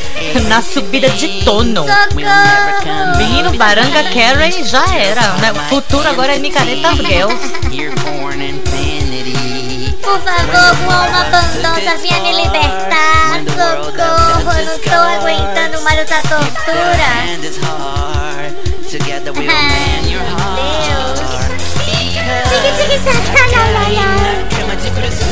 na 0.48 0.62
subida 0.62 1.08
de 1.10 1.44
tono. 1.44 1.84
Socorro. 1.86 3.16
Menino, 3.18 3.52
Baranga 3.54 4.02
Carey 4.04 4.64
já 4.64 4.84
era, 4.96 5.20
né? 5.34 5.52
O 5.52 5.60
futuro 5.68 6.08
agora 6.08 6.34
é 6.34 6.38
micareta 6.38 6.94
girls. 6.96 7.36
Por 10.02 10.20
favor, 10.20 10.76
Guama 10.84 11.24
Bandosa, 11.30 11.96
venha 12.02 12.20
me 12.20 12.32
libertar. 12.44 13.43
Socorro, 13.54 14.58
eu 14.58 14.66
não 14.66 14.78
tô 14.80 14.90
aguentando 14.90 15.80
mais 15.82 15.98
essa 16.00 16.20
tortura. 16.22 17.06
Ai, 17.24 17.36
Deus. 17.40 17.56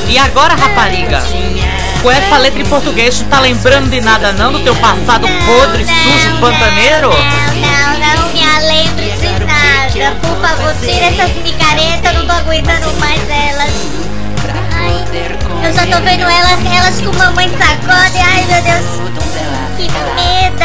E 0.09 0.19
agora, 0.19 0.55
rapariga? 0.55 1.23
Com 2.03 2.11
essa 2.11 2.37
letra 2.37 2.61
em 2.61 2.67
português, 2.67 3.19
tu 3.19 3.25
tá 3.25 3.41
lembrando 3.41 3.91
de 3.91 4.01
nada 4.01 4.33
não? 4.33 4.53
Do 4.53 4.61
teu 4.61 4.75
passado 4.77 5.27
podre, 5.47 5.85
sujo, 5.85 6.39
pantaneiro? 6.39 7.09
Não, 7.11 7.99
não, 7.99 8.19
não 8.19 8.33
me 8.33 8.45
lembre 8.67 9.11
de 9.11 9.45
nada. 9.45 10.15
Por 10.21 10.37
favor, 10.41 10.75
tira 10.81 11.07
essas 11.07 11.33
micaretas, 11.43 12.13
eu 12.13 12.21
não 12.21 12.27
tô 12.27 12.33
aguentando 12.33 12.93
mais 13.01 13.21
elas. 13.29 13.73
Eu 15.15 15.73
já 15.75 15.87
tô 15.87 16.03
vendo 16.03 16.23
elas, 16.23 16.59
elas 16.75 17.01
com 17.03 17.15
mamãe 17.19 17.49
sacode. 17.51 18.19
Ai, 18.19 18.45
meu 18.47 18.63
Deus, 18.63 18.87
que 19.77 19.91
medo. 20.15 20.63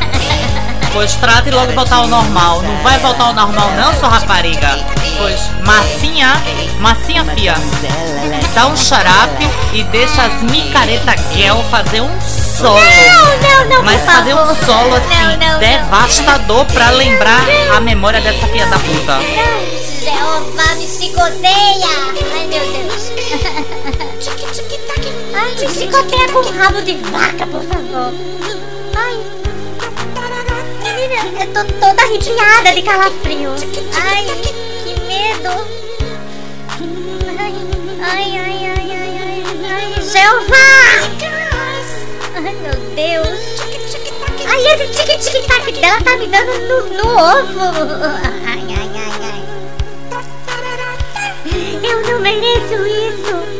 Pois 0.92 1.14
trata 1.14 1.48
e 1.48 1.52
logo 1.52 1.72
voltar 1.72 1.96
ao 1.96 2.08
normal. 2.08 2.62
Não 2.62 2.76
vai 2.82 2.98
voltar 2.98 3.26
ao 3.26 3.32
normal 3.32 3.70
não, 3.76 3.94
sua 3.94 4.08
rapariga? 4.08 4.76
Pois, 5.16 5.38
massinha, 5.64 6.32
massinha 6.80 7.24
fia. 7.26 7.54
Dá 8.54 8.66
um 8.66 8.76
xarape 8.76 9.48
e 9.72 9.84
deixa 9.84 10.22
as 10.22 10.42
micareta 10.42 11.14
girl 11.32 11.60
fazer 11.70 12.00
um 12.00 12.20
solo. 12.20 12.80
Não, 12.80 13.38
não, 13.38 13.76
não, 13.76 13.84
Mas 13.84 14.00
fazer 14.04 14.34
um 14.34 14.38
favor. 14.38 14.56
solo 14.66 14.94
assim, 14.96 15.14
Não, 15.14 15.36
não, 15.36 15.52
não. 15.52 15.58
devastador 15.60 16.64
pra 16.66 16.90
lembrar 16.90 17.44
a 17.76 17.80
memória 17.80 18.20
dessa 18.20 18.48
filha 18.48 18.66
da 18.66 18.78
puta. 18.80 19.14
Não, 19.14 19.80
Jeová 20.02 20.74
me 20.74 20.88
chicoteia. 20.88 21.86
Ai, 22.34 22.46
meu 22.48 22.72
Deus. 22.72 22.99
Ai, 25.32 25.54
me 25.54 25.68
chicoteia 25.68 26.26
com 26.32 26.40
rabo 26.50 26.82
de 26.82 26.96
vaca, 26.96 27.46
por 27.46 27.62
favor. 27.62 28.12
Ai. 28.96 29.16
Menina, 30.82 31.40
eu 31.40 31.46
tô 31.52 31.64
toda 31.74 32.02
arrepiada 32.02 32.74
de 32.74 32.82
calafrio. 32.82 33.50
Ai, 34.02 34.26
que 34.82 35.00
medo. 35.02 35.64
Ai, 38.02 38.36
ai, 38.36 38.36
ai, 38.36 38.66
ai, 38.66 38.90
ai, 38.90 39.18
ai, 39.22 39.44
ai. 39.70 40.02
Jeová! 40.02 40.70
Ai, 42.34 42.54
meu 42.56 42.74
Deus. 42.96 43.38
Ai, 44.44 44.60
esse 44.74 44.86
tique-tique-tac 44.88 45.70
dela 45.80 46.00
tá 46.02 46.16
me 46.16 46.26
dando 46.26 46.52
no, 46.66 46.78
no 46.96 47.06
ovo. 47.16 48.49
Eu 51.90 52.12
não 52.12 52.20
mereço 52.20 52.74
isso. 52.86 53.50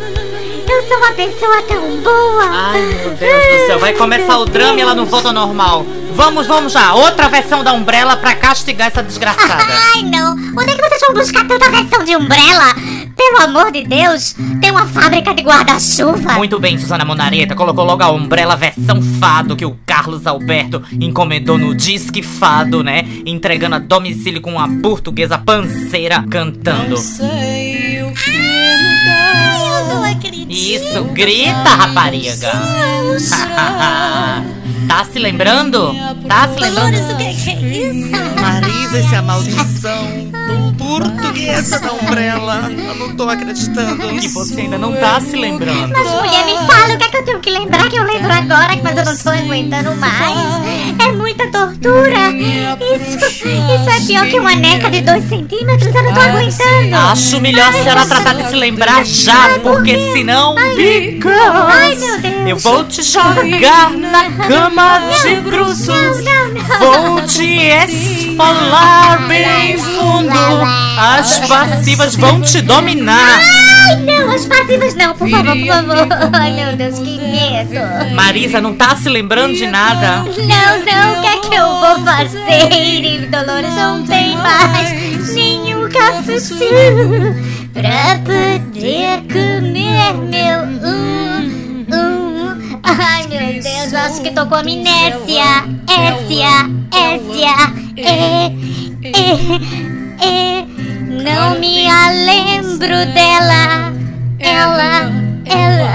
Eu 0.71 0.87
sou 0.87 0.97
uma 0.99 1.13
pessoa 1.13 1.63
tão 1.63 1.97
boa. 2.01 2.45
Ai, 2.45 2.81
meu 2.81 3.11
Deus 3.17 3.43
do 3.43 3.67
céu, 3.67 3.79
vai 3.81 3.93
começar 3.93 4.39
o 4.39 4.45
drama 4.45 4.79
e 4.79 4.83
ela 4.83 4.95
não 4.95 5.05
volta 5.05 5.29
ao 5.29 5.35
normal. 5.35 5.85
Vamos, 6.15 6.47
vamos 6.47 6.73
já. 6.73 6.95
Outra 6.95 7.29
versão 7.29 7.65
da 7.65 7.73
Umbrella 7.73 8.17
pra 8.17 8.35
castigar 8.35 8.89
essa 8.89 9.03
desgraçada. 9.03 9.65
Ai, 9.95 10.03
não. 10.03 10.35
Onde 10.57 10.71
é 10.71 10.75
que 10.75 10.83
vocês 10.83 11.01
vão 11.01 11.15
buscar 11.15 11.47
tanta 11.47 11.71
versão 11.71 12.05
de 12.05 12.15
Umbrella? 12.15 12.75
Pelo 13.17 13.43
amor 13.43 13.73
de 13.73 13.85
Deus, 13.85 14.35
tem 14.61 14.71
uma 14.71 14.87
fábrica 14.87 15.35
de 15.35 15.43
guarda-chuva. 15.43 16.35
Muito 16.35 16.59
bem, 16.59 16.79
Susana 16.79 17.05
Monareta. 17.05 17.55
Colocou 17.55 17.85
logo 17.85 18.03
a 18.03 18.11
Umbrella 18.11 18.57
versão 18.57 19.03
fado 19.19 19.57
que 19.57 19.65
o 19.65 19.77
Carlos 19.85 20.27
Alberto 20.27 20.83
encomendou 20.93 21.59
no 21.59 21.75
Disque 21.75 22.23
Fado, 22.23 22.83
né? 22.85 23.05
Entregando 23.27 23.77
a 23.77 23.79
domicílio 23.79 24.41
com 24.41 24.53
uma 24.53 24.69
portuguesa 24.81 25.37
panceira 25.37 26.25
cantando. 26.31 26.97
Ai, 26.97 27.50
Isso, 30.51 31.05
grita, 31.05 31.71
rapariga. 31.71 32.51
tá 34.89 35.05
se 35.11 35.19
lembrando? 35.21 35.95
Tá 36.27 36.49
se 36.49 36.59
lembrando? 36.59 36.91
Dolores, 36.91 37.09
o 37.09 37.17
que 37.17 37.33
que 37.35 37.51
é 37.51 37.89
isso? 37.89 38.30
Marisa, 38.41 39.15
é 39.15 39.17
a 39.17 39.23
maldição 39.23 40.31
portuguesa 40.81 41.79
da 41.79 41.93
Umbrella. 41.93 42.71
Eu 42.71 42.95
não 42.97 43.15
tô 43.15 43.29
acreditando. 43.29 44.09
Que 44.21 44.29
você 44.29 44.63
ainda 44.63 44.79
não 44.79 44.93
tá 44.95 45.21
se 45.21 45.37
lembrando. 45.37 45.93
Mas 45.93 46.11
mulher, 46.11 46.45
me 46.45 46.57
fala 46.67 46.95
o 46.95 46.99
que 46.99 47.05
é 47.05 47.09
que 47.09 47.17
eu 47.17 47.25
tenho 47.25 47.41
que 47.41 47.51
lembrar, 47.51 47.89
que 47.89 47.97
eu 47.97 48.05
lembro 48.05 48.33
agora, 48.33 48.77
mas 48.83 48.97
eu 48.97 49.05
não 49.05 49.17
tô 49.17 49.31
aguentando 49.31 49.97
mais. 49.97 50.39
É 50.99 51.13
muita 51.13 51.47
tortura. 51.51 52.31
Isso, 52.31 53.47
isso 53.47 53.91
é 53.91 54.07
pior 54.07 54.27
que 54.27 54.39
uma 54.39 54.55
neca 54.55 54.91
de 54.91 55.03
dois 55.03 55.29
centímetros, 55.29 55.95
eu 55.95 56.03
não 56.03 56.15
tô 56.15 56.21
aguentando. 56.21 56.97
Acho 57.13 57.41
melhor 57.41 57.69
a 57.69 57.73
senhora 57.73 58.07
tratar 58.07 58.35
de 58.35 58.49
se 58.49 58.57
lembrar 58.57 59.05
já, 59.05 59.59
porque 59.63 59.97
senão. 60.13 60.55
Ai, 60.59 61.95
meu 61.97 62.21
Deus. 62.21 62.49
eu 62.49 62.57
vou 62.57 62.85
te 62.85 63.03
jogar 63.03 63.91
na 63.91 64.31
cama 64.47 65.01
de 65.23 65.37
bruços. 65.41 65.87
Não, 65.89 66.49
não, 66.49 66.79
Vou 66.81 67.23
te 67.23 67.45
esfolar 68.41 69.29
bem 69.29 69.79
fundo. 69.79 70.31
As 70.99 71.39
passivas 71.41 72.15
vão 72.17 72.41
te 72.41 72.61
dominar. 72.63 73.39
Ai, 73.39 73.97
não, 73.97 74.31
as 74.35 74.47
passivas 74.47 74.95
não, 74.95 75.15
por 75.15 75.29
favor, 75.29 75.57
por 75.57 75.67
favor. 75.67 76.09
Ai, 76.33 76.53
meu 76.53 76.77
Deus, 76.77 76.99
que 76.99 77.19
medo. 77.19 78.15
Marisa, 78.15 78.61
não 78.61 78.75
tá 78.75 78.97
se 78.97 79.09
lembrando 79.09 79.55
de 79.55 79.67
nada? 79.67 80.19
Não, 80.19 80.25
não, 80.27 81.19
o 81.19 81.21
que 81.21 81.27
é 81.27 81.37
que 81.39 81.55
eu 81.55 81.67
vou 81.67 82.05
fazer, 82.05 83.29
Dolores? 83.31 83.75
Não 83.75 84.05
tem 84.05 84.37
mais 84.37 85.35
nenhum 85.35 85.89
cafuçu 85.89 86.65
pra 87.73 88.19
poder 88.25 89.23
comer 89.33 90.15
meu 90.29 90.61
um, 90.89 91.87
um. 91.93 92.20
Ai, 92.99 93.27
meu 93.29 93.63
Deus, 93.63 93.93
eu 93.93 93.99
acho 93.99 94.21
que 94.21 94.31
tô 94.31 94.47
com 94.47 94.57
amnésia. 94.57 95.65
Ésia, 95.87 96.71
Ésia, 96.93 97.55
é, 97.97 98.47
é, 99.05 99.27
é. 100.27 100.65
Não 101.23 101.59
me 101.59 101.87
lembro 102.25 103.13
dela. 103.13 103.93
Ela, 104.39 105.13
ela. 105.45 105.93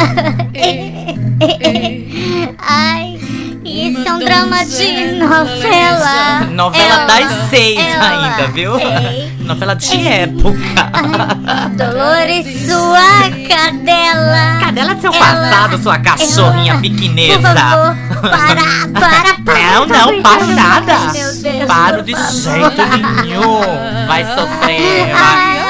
é, 0.53 1.15
é, 1.39 1.67
é. 1.67 2.55
Ai, 2.59 3.19
isso 3.65 4.07
é 4.07 4.13
um 4.13 4.19
drama 4.19 4.63
de 4.63 5.13
novela. 5.17 6.45
Novela 6.51 6.93
Ela, 6.93 7.05
das 7.05 7.49
seis 7.49 7.79
ainda, 7.79 8.47
viu? 8.53 8.73
Novela 9.45 9.75
de 9.75 10.07
época. 10.07 10.57
Dolores, 11.77 12.65
sua 12.65 13.29
cadela. 13.47 14.59
Cadela 14.59 14.95
seu 14.99 15.13
Ela- 15.13 15.25
passado, 15.25 15.77
sua 15.83 15.97
cachorrinha 15.99 16.73
ela-. 16.73 16.81
Por 17.37 17.41
favor, 17.41 17.95
para, 18.21 18.99
para, 18.99 19.33
para. 19.45 19.71
Não, 19.71 19.85
não, 19.85 20.21
paro 20.23 20.47
nada. 20.47 20.97
Meu 21.13 21.33
Deus, 21.41 21.65
Paro 21.67 22.01
de 22.03 22.11
jeito 22.13 22.81
nenhum. 23.21 23.61
Vai 24.07 24.23
sofrer. 24.25 25.13
Ai, 25.13 25.59
ai. 25.59 25.64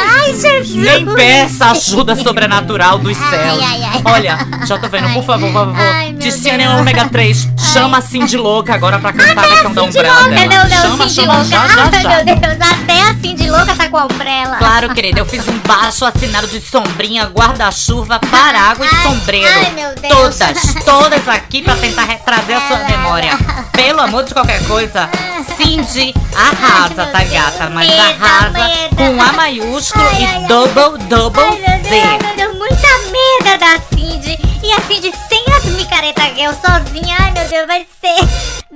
Nem 0.76 1.06
peça 1.16 1.72
ajuda 1.72 2.16
sobrenatural 2.16 2.98
dos 2.98 3.16
céus. 3.18 3.60
ai, 3.64 3.84
ai. 3.84 4.02
Olha, 4.06 4.38
já 4.66 4.78
tô 4.78 4.88
vendo, 4.90 5.10
por 5.14 5.24
favor, 5.24 5.48
por 5.48 5.54
favor. 5.54 5.76
Ai, 5.78 6.14
Deus. 6.14 6.36
Ômega 6.80 7.08
3, 7.10 7.48
chama 7.74 7.98
a 7.98 8.02
Cindy 8.02 8.38
Louca 8.38 8.74
agora 8.74 9.00
pra 9.00 9.14
cantar 9.14 9.46
a 9.46 9.48
versão 9.48 9.74
da 9.74 9.82
Cindy 9.84 9.98
Umbrella 9.98 10.20
louca, 10.22 10.36
dela. 10.36 10.48
não, 10.48 10.70
não, 10.70 10.82
chama, 10.82 10.98
Cindy 11.10 11.14
chama, 11.16 11.34
louca. 11.34 11.50
já, 11.50 11.68
já, 11.68 11.84
Ai, 11.92 12.04
já. 12.04 12.10
meu 12.10 12.26
Deus, 12.26 12.58
até 12.62 13.02
a 13.02 13.14
Cindy 13.16 13.50
louca 13.50 13.76
tá 13.76 13.90
com 13.90 13.98
a 13.98 14.06
Umbrella? 14.06 14.56
Claro, 14.58 14.94
querida, 14.94 15.20
eu 15.20 15.26
fiz 15.26 15.48
um 15.48 15.58
baixo 15.60 16.06
assinado 16.06 16.48
de 16.48 16.60
sombrinha, 16.62 17.26
guarda-chuva, 17.26 18.20
paraguas 18.20 18.92
e 18.92 18.96
Ai, 18.96 19.02
sombreiro. 19.04 19.48
ai, 19.54 19.72
meu 19.72 19.90
Deus. 19.96 20.36
Todas, 20.38 20.74
todas 20.86 21.28
aqui 21.30 21.62
pra 21.62 21.76
tentar 21.76 22.08
trazer 22.26 22.54
a 22.54 22.68
sua 22.68 22.78
memória. 22.80 23.38
Pelo 23.72 24.02
amor 24.02 24.24
de 24.24 24.34
qualquer 24.34 24.64
coisa, 24.66 25.10
Cindy 25.44 26.14
arrasa, 26.36 27.06
tá 27.08 27.24
gata? 27.24 27.70
Mas 27.70 27.90
arrasa 27.92 28.70
com 28.96 29.22
A 29.22 29.34
maiúsculo 29.34 30.06
Ai, 30.06 30.44
e 30.44 30.48
double, 30.48 30.98
double 31.08 31.44
Ai, 31.44 31.52
meu 31.52 31.84
Z. 31.84 31.90
Deus, 31.90 32.04
ai, 32.06 32.20
meu 32.20 32.36
Deus, 32.36 32.58
muita 32.58 32.88
medo 33.12 33.60
da 33.60 33.80
Cindy. 33.96 34.38
E 34.64 34.72
a 34.72 34.82
Cindy 34.82 35.14
sem 35.30 35.44
as 35.56 35.66
micareta 35.66 36.22
girl 36.36 36.54
sozinha. 36.54 37.16
Ai, 37.20 37.32
meu 37.32 37.48
Deus, 37.48 37.68
vai 37.68 37.86
ser 38.02 38.28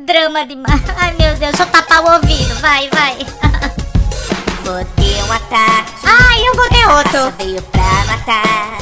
drama 0.05 0.45
demais. 0.45 0.81
Ai, 0.97 1.15
meu 1.19 1.35
Deus, 1.35 1.39
deixa 1.39 1.63
eu 1.63 1.67
tapar 1.67 2.03
o 2.03 2.13
ouvido. 2.13 2.55
Vai, 2.61 2.89
vai. 2.93 3.17
Vou 4.63 4.85
ter 4.95 5.23
um 5.23 5.31
ataque. 5.31 5.93
Ai, 6.03 6.47
eu 6.47 6.55
vou 6.55 6.69
ter 6.69 6.87
outro. 6.87 7.33
veio 7.39 7.61
pra 7.63 8.05
matar. 8.05 8.77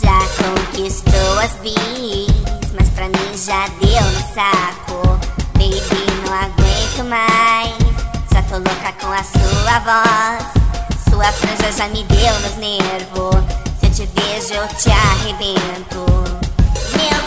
Já 0.00 0.18
conquistou 0.36 1.38
as 1.40 1.54
bis, 1.56 2.28
mas 2.74 2.88
pra 2.90 3.06
mim 3.06 3.36
já 3.36 3.66
deu 3.80 4.02
no 4.02 4.34
saco. 4.34 5.18
Baby, 5.54 6.06
não 6.24 6.32
aguento 6.32 6.65
mais. 7.04 7.76
Já 8.32 8.42
tô 8.42 8.56
louca 8.56 8.92
com 9.00 9.12
a 9.12 9.22
sua 9.22 9.78
voz. 9.80 10.44
Sua 11.08 11.32
franja 11.32 11.72
já 11.72 11.88
me 11.88 12.04
deu 12.04 12.38
nos 12.40 12.56
nervos. 12.56 13.44
Se 13.80 13.86
eu 13.86 13.90
te 13.90 14.06
vejo, 14.14 14.54
eu 14.54 14.68
te 14.68 14.90
arrebento. 14.90 16.06
Meu. 16.96 17.26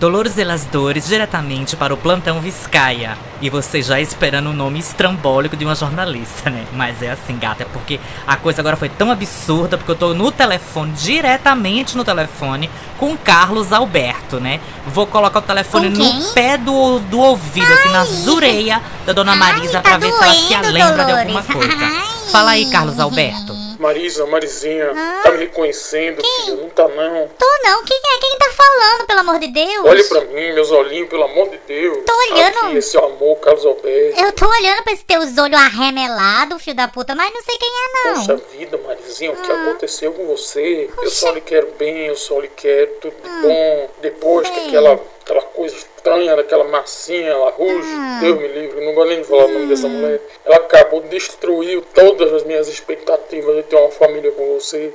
Dolores 0.00 0.38
e 0.38 0.44
las 0.44 0.64
Dores 0.64 1.06
diretamente 1.06 1.76
para 1.76 1.92
o 1.92 1.96
Plantão 1.98 2.40
Viscaia. 2.40 3.18
E 3.42 3.50
você 3.50 3.82
já 3.82 4.00
esperando 4.00 4.48
o 4.48 4.52
nome 4.54 4.78
estrambólico 4.78 5.58
de 5.58 5.62
uma 5.66 5.74
jornalista, 5.74 6.48
né? 6.48 6.64
Mas 6.72 7.02
é 7.02 7.10
assim, 7.10 7.38
gata, 7.38 7.64
é 7.64 7.66
porque 7.66 8.00
a 8.26 8.34
coisa 8.34 8.62
agora 8.62 8.78
foi 8.78 8.88
tão 8.88 9.10
absurda, 9.10 9.76
porque 9.76 9.90
eu 9.90 9.96
tô 9.96 10.14
no 10.14 10.32
telefone, 10.32 10.92
diretamente 10.92 11.98
no 11.98 12.02
telefone, 12.02 12.70
com 12.96 13.14
Carlos 13.14 13.74
Alberto, 13.74 14.40
né? 14.40 14.58
Vou 14.86 15.06
colocar 15.06 15.40
o 15.40 15.42
telefone 15.42 15.90
no 15.90 16.32
pé 16.32 16.56
do, 16.56 16.98
do 17.00 17.18
ouvido, 17.20 17.70
assim, 17.70 17.90
na 17.90 18.06
zureia 18.06 18.80
da 19.04 19.12
dona 19.12 19.36
Marisa, 19.36 19.78
Ai, 19.78 19.82
pra 19.82 19.92
tá 19.92 19.98
ver 19.98 20.12
se 20.12 20.24
ela 20.54 20.64
se 20.64 20.72
lembra 20.72 21.04
de 21.04 21.12
alguma 21.12 21.42
Dolores. 21.42 21.68
coisa. 21.68 21.84
Ai. 21.84 22.30
Fala 22.32 22.50
aí, 22.52 22.70
Carlos 22.70 22.98
Alberto. 22.98 23.69
Marisa, 23.80 24.26
Marizinha, 24.26 24.92
tá 25.22 25.30
me 25.30 25.38
reconhecendo, 25.38 26.22
filha? 26.22 26.54
Não 26.54 26.68
tá 26.68 26.86
não. 26.86 27.28
Tô 27.28 27.46
não, 27.64 27.82
quem 27.82 27.96
é? 27.96 28.20
Quem 28.20 28.38
tá 28.38 28.50
falando, 28.50 29.06
pelo 29.06 29.20
amor 29.20 29.38
de 29.38 29.48
Deus? 29.48 29.84
Olhe 29.86 30.04
pra 30.04 30.20
mim, 30.20 30.52
meus 30.52 30.70
olhinhos, 30.70 31.08
pelo 31.08 31.24
amor 31.24 31.48
de 31.48 31.56
Deus. 31.66 32.04
Tô 32.04 32.12
olhando. 32.12 32.58
Aqui, 32.58 32.76
esse 32.76 32.98
amor, 32.98 33.36
Carlos 33.36 33.64
Alberto. 33.64 34.20
Eu 34.20 34.32
tô 34.32 34.46
olhando 34.46 34.82
pra 34.82 34.92
esses 34.92 35.04
teus 35.04 35.38
olhos 35.38 35.58
arremelados, 35.58 36.62
filho 36.62 36.76
da 36.76 36.88
puta, 36.88 37.14
mas 37.14 37.32
não 37.32 37.42
sei 37.42 37.56
quem 37.56 37.68
é, 37.68 38.04
não. 38.04 38.14
Poxa 38.16 38.36
vida, 38.52 38.78
Marizinha, 38.86 39.32
o 39.32 39.36
que 39.36 39.50
aconteceu 39.50 40.12
com 40.12 40.26
você? 40.26 40.90
Eu 41.02 41.10
só 41.10 41.30
lhe 41.30 41.40
quero 41.40 41.72
bem, 41.78 42.06
eu 42.06 42.16
só 42.16 42.38
lhe 42.38 42.48
quero 42.48 42.90
tudo 43.00 43.14
de 43.14 43.28
bom. 43.40 43.90
Depois 44.02 44.46
que 44.46 44.56
Sei. 44.56 44.68
aquela, 44.68 45.00
aquela 45.30 45.42
coisa 45.42 45.74
estranha 45.76 46.34
daquela 46.36 46.64
massinha, 46.64 47.28
ela 47.30 47.50
ruge, 47.50 47.88
Deus 48.20 48.38
me 48.38 48.48
livre, 48.48 48.84
não 48.84 48.94
gosto 48.94 49.08
nem 49.10 49.20
de 49.20 49.26
falar 49.26 49.44
o 49.44 49.48
nome 49.48 49.66
dessa 49.66 49.88
mulher. 49.88 50.20
Ela 50.44 50.56
acabou 50.56 51.00
de 51.02 51.08
destruir 51.08 51.82
todas 51.94 52.32
as 52.32 52.42
minhas 52.44 52.68
expectativas 52.68 53.56
de 53.56 53.62
ter 53.64 53.76
uma 53.76 53.90
família 53.90 54.32
com 54.32 54.54
você. 54.58 54.92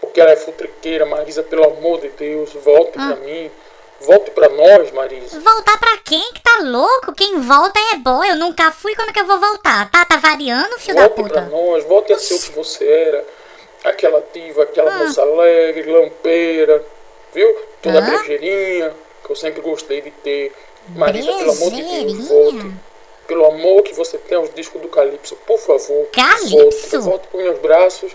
Porque 0.00 0.20
ela 0.20 0.30
é 0.32 0.36
futriqueira, 0.36 1.06
Marisa, 1.06 1.42
pelo 1.42 1.64
amor 1.64 2.00
de 2.00 2.08
Deus, 2.10 2.52
volte 2.54 2.92
pra 2.92 3.16
mim. 3.16 3.50
Volte 4.00 4.32
pra 4.32 4.48
nós, 4.48 4.90
Marisa. 4.90 5.38
Voltar 5.38 5.78
pra 5.78 5.96
quem 6.04 6.32
que 6.32 6.42
tá 6.42 6.58
louco? 6.62 7.12
Quem 7.14 7.40
volta 7.40 7.78
é 7.94 7.96
bom. 7.98 8.24
Eu 8.24 8.34
nunca 8.34 8.72
fui, 8.72 8.96
como 8.96 9.12
que 9.12 9.20
eu 9.20 9.26
vou 9.26 9.38
voltar? 9.38 9.88
Tá, 9.92 10.04
tá 10.04 10.16
variando, 10.16 10.76
filho 10.80 10.96
da 10.96 11.02
Volte 11.02 11.14
pra 11.22 11.22
puta? 11.24 11.40
nós, 11.42 11.84
volte 11.84 12.12
a 12.12 12.18
ser 12.18 12.34
o 12.34 12.40
que 12.40 12.50
você 12.50 12.84
era. 12.84 13.24
Aquela 13.84 14.24
diva, 14.32 14.64
aquela 14.64 14.90
Ah. 14.92 14.98
moça 14.98 15.22
alegre, 15.22 15.92
lampeira, 15.92 16.84
viu? 17.32 17.48
Toda 17.80 18.00
Hã? 18.00 18.04
brejeirinha, 18.04 18.92
que 19.24 19.30
eu 19.30 19.36
sempre 19.36 19.60
gostei 19.60 20.00
de 20.00 20.10
ter. 20.10 20.52
Marisa, 20.88 21.32
pelo 21.32 21.52
amor 21.52 21.70
de 21.70 21.82
Deus, 21.82 22.28
volte. 22.28 22.72
Pelo 23.26 23.46
amor 23.46 23.82
que 23.82 23.94
você 23.94 24.18
tem 24.18 24.36
aos 24.36 24.52
discos 24.52 24.80
do 24.82 24.88
Calypso, 24.88 25.36
por 25.46 25.58
favor. 25.58 26.06
Calypso? 26.12 26.50
Volte, 26.50 26.96
volte 26.98 27.28
pros 27.28 27.42
meus 27.42 27.58
braços 27.60 28.12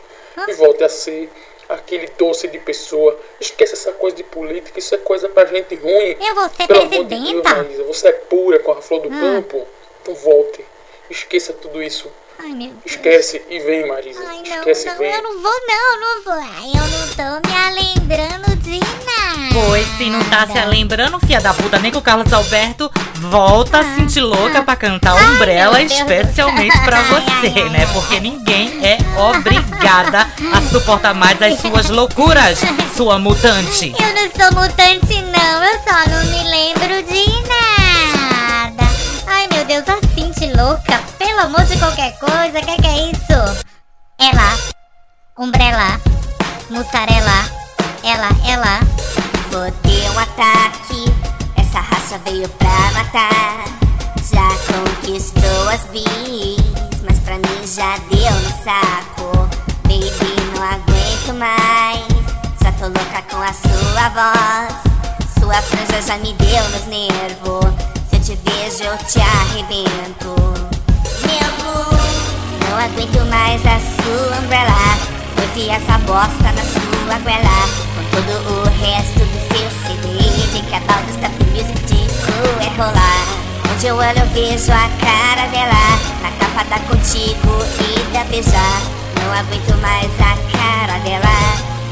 e 0.48 0.54
volte 0.54 0.84
a 0.84 0.90
ser 0.90 1.30
aquele 1.70 2.08
doce 2.18 2.48
de 2.48 2.60
pessoa. 2.60 3.18
Esqueça 3.40 3.74
essa 3.74 3.94
coisa 3.94 4.16
de 4.18 4.24
política, 4.24 4.78
isso 4.80 4.94
é 4.94 4.98
coisa 4.98 5.30
pra 5.30 5.46
gente 5.46 5.76
ruim. 5.76 6.18
Eu 6.20 6.36
vou 6.36 6.50
ser 6.50 6.68
Pelo 6.68 6.82
amor 6.82 6.90
de 6.90 7.04
Deus, 7.06 7.22
presidenta? 7.22 7.56
Marisa, 7.56 7.84
você 7.84 8.08
é 8.10 8.12
pura 8.14 8.60
com 8.60 8.72
a 8.72 8.82
flor 8.82 9.02
do 9.02 9.10
campo. 9.10 9.66
Então 10.02 10.14
volte. 10.14 10.64
Esqueça 11.10 11.54
tudo 11.54 11.82
isso. 11.82 12.12
Ai, 12.40 12.50
meu 12.54 12.68
Deus. 12.70 12.78
Esquece 12.86 13.42
e 13.50 13.60
vem, 13.60 13.88
Marisa. 13.88 14.20
Ai, 14.28 14.38
não, 14.48 14.58
Esquece 14.60 14.88
e 14.88 14.92
não, 14.92 14.98
vem. 14.98 15.12
eu 15.12 15.24
não 15.24 15.42
vou 15.42 15.54
não, 15.68 16.00
não 16.00 16.24
vou. 16.24 16.34
Ai, 16.34 16.72
eu 16.76 16.88
não 16.88 17.42
tô 17.42 17.48
me 17.48 17.82
lembrando 17.82 18.56
de 18.58 18.80
nada. 18.80 19.54
Pois 19.54 19.88
se 19.98 20.10
não 20.10 20.24
tá 20.26 20.46
se 20.48 20.60
lembrando, 20.66 21.20
fia 21.26 21.42
da 21.42 21.54
puta, 21.54 21.80
nem 21.80 21.92
que 21.92 21.98
o 21.98 22.02
Carlos 22.02 22.32
Alberto 22.32 22.92
volta 23.16 23.80
a 23.80 23.96
sentir 23.96 24.22
louca 24.22 24.62
pra 24.62 24.76
cantar 24.76 25.16
Umbrella 25.16 25.82
especialmente 25.82 26.78
pra 26.84 27.02
você, 27.10 27.48
ai, 27.48 27.62
ai, 27.64 27.70
né? 27.70 27.88
Porque 27.94 28.20
ninguém 28.20 28.86
é 28.86 28.98
obrigada 29.20 30.28
a 30.54 30.62
suportar 30.70 31.14
mais 31.16 31.42
as 31.42 31.60
suas 31.60 31.90
loucuras, 31.90 32.60
sua 32.96 33.18
mutante. 33.18 33.94
Eu 34.00 34.14
não 34.14 34.30
sou 34.32 34.62
mutante, 34.62 35.22
não. 35.24 35.64
Eu 35.64 35.80
só 35.80 36.10
não 36.10 36.24
me 36.32 36.50
lembro 36.52 37.04
de 37.04 37.48
nada. 37.48 37.87
Ai, 39.38 39.48
meu 39.54 39.64
Deus, 39.66 39.84
a 39.88 40.00
Cinti 40.16 40.52
louca. 40.52 41.00
Pelo 41.20 41.42
amor 41.42 41.64
de 41.66 41.78
qualquer 41.78 42.18
coisa, 42.18 42.60
que 42.60 42.82
que 42.82 42.88
é 42.88 43.12
isso? 43.12 43.66
Ela, 44.18 44.58
Umbrella, 45.38 46.02
mussarela, 46.72 47.46
ela, 48.04 48.30
ela. 48.48 48.80
Vou 49.52 49.72
ter 49.84 50.10
um 50.10 50.18
ataque. 50.18 51.06
Essa 51.56 51.82
raça 51.82 52.18
veio 52.26 52.50
pra 52.50 52.92
matar. 52.94 53.66
Já 54.24 54.50
conquistou 54.74 55.70
as 55.70 55.84
bis, 55.92 56.58
mas 57.04 57.20
pra 57.20 57.36
mim 57.36 57.68
já 57.68 57.96
deu 58.10 58.34
no 58.42 58.50
saco. 58.64 59.48
Baby, 59.84 60.36
não 60.56 60.64
aguento 60.64 61.34
mais. 61.36 62.08
Já 62.64 62.72
tô 62.72 62.86
louca 62.86 63.22
com 63.30 63.40
a 63.40 63.54
sua 63.54 64.10
voz. 64.10 64.74
Sua 65.40 65.62
franja 65.62 66.02
já 66.02 66.18
me 66.18 66.34
deu 66.34 66.70
nos 66.70 66.88
nervos. 66.88 67.98
Eu 68.18 68.24
te 68.24 68.36
vejo, 68.50 68.84
eu 68.84 68.98
te 68.98 69.20
arrebento. 69.20 70.34
Cu, 71.62 71.76
não 72.68 72.78
aguento 72.80 73.24
mais 73.30 73.62
a 73.64 73.78
sua 73.78 74.40
umbrella. 74.40 74.98
Enfiar 75.38 75.76
essa 75.76 76.00
bosta 76.00 76.52
na 76.52 76.64
sua 76.64 77.20
goela. 77.20 77.70
Com 77.94 78.04
todo 78.10 78.34
o 78.50 78.64
resto 78.82 79.20
do 79.20 79.40
seu 79.54 79.70
CD. 79.86 80.18
Think 80.52 80.74
about 80.74 81.08
stuff 81.12 81.32
the 81.38 81.46
music 81.52 81.80
tipo 81.86 82.34
é 82.60 82.70
rolar. 82.76 83.24
Onde 83.72 83.86
eu 83.86 83.96
olho, 83.96 84.18
eu 84.18 84.28
vejo 84.30 84.72
a 84.72 84.90
cara 85.00 85.48
dela. 85.50 86.00
Na 86.24 86.32
capa 86.40 86.64
da 86.72 86.80
contigo 86.88 87.54
e 87.80 88.14
da 88.14 88.24
beijar. 88.24 88.82
Não 89.22 89.32
aguento 89.32 89.78
mais 89.80 90.12
a 90.20 90.36
cara 90.58 90.98
dela. 91.02 91.38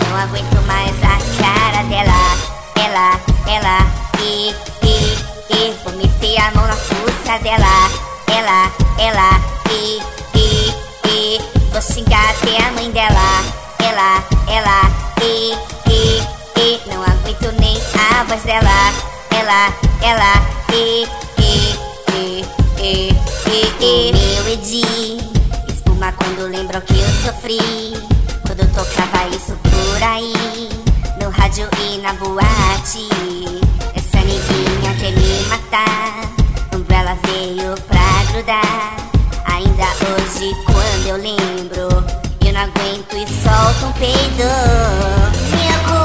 Não 0.09 0.17
aguento 0.17 0.59
mais 0.65 0.95
a 1.03 1.17
cara 1.39 1.83
dela. 1.83 2.55
Ela, 2.77 3.19
ela, 3.47 4.05
e, 4.19 4.55
e. 5.49 5.73
Vou 5.84 5.93
meter 5.93 6.39
a 6.41 6.51
mão 6.51 6.67
na 6.67 6.75
fuça 6.75 7.38
dela. 7.39 7.89
Ela, 8.27 8.71
ela, 8.99 9.41
e, 9.71 9.99
e, 10.38 10.73
e. 11.08 11.41
Vou 11.71 11.81
xingar 11.81 12.29
até 12.31 12.63
a 12.63 12.71
mãe 12.71 12.91
dela. 12.91 13.43
Ela, 13.79 14.23
ela, 14.47 14.91
e, 15.21 15.53
e, 15.89 16.21
e. 16.60 16.81
Não 16.88 17.03
aguento 17.03 17.51
nem 17.60 17.77
a 17.99 18.23
voz 18.23 18.43
dela. 18.43 18.93
Ela, 19.31 19.73
ela, 20.01 20.34
e, 20.73 21.08
e, 21.39 21.75
e, 22.13 22.45
e, 22.81 23.10
e, 23.47 23.73
e. 23.81 24.13
Meu 24.13 24.53
Edi, 24.53 25.17
espuma 25.67 26.12
quando 26.13 26.47
lembra 26.49 26.79
o 26.79 26.81
que 26.81 26.99
eu 26.99 27.10
sofri. 27.23 27.60
Quando 28.45 28.67
tocava 28.73 29.27
isso 29.29 29.58
por 29.63 30.03
aí, 30.03 30.69
no 31.21 31.29
rádio 31.29 31.67
e 31.79 31.97
na 31.99 32.13
boate. 32.13 33.64
Umbrella 36.75 37.17
veio 37.23 37.73
pra 37.88 38.23
grudar. 38.32 38.95
Ainda 39.45 39.86
hoje, 40.06 40.54
quando 40.65 41.08
eu 41.08 41.17
lembro, 41.17 42.04
eu 42.45 42.54
não 42.54 42.62
aguento 42.62 43.13
e 43.13 43.25
solto 43.28 43.88
um 43.88 43.91
peido. 43.93 44.47
Cu, 45.86 46.01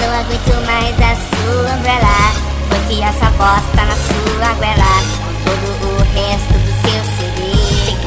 não 0.00 0.20
aguento 0.20 0.54
mais 0.66 0.94
a 1.00 1.16
sua 1.16 1.74
umbrella. 1.76 2.32
Enfiar 2.84 3.10
essa 3.10 3.30
bosta 3.30 3.84
na 3.84 3.96
sua 3.96 4.54
goela. 4.54 4.94
Com 5.44 5.54
todo 5.56 5.66
o 5.86 6.02
resto 6.14 6.59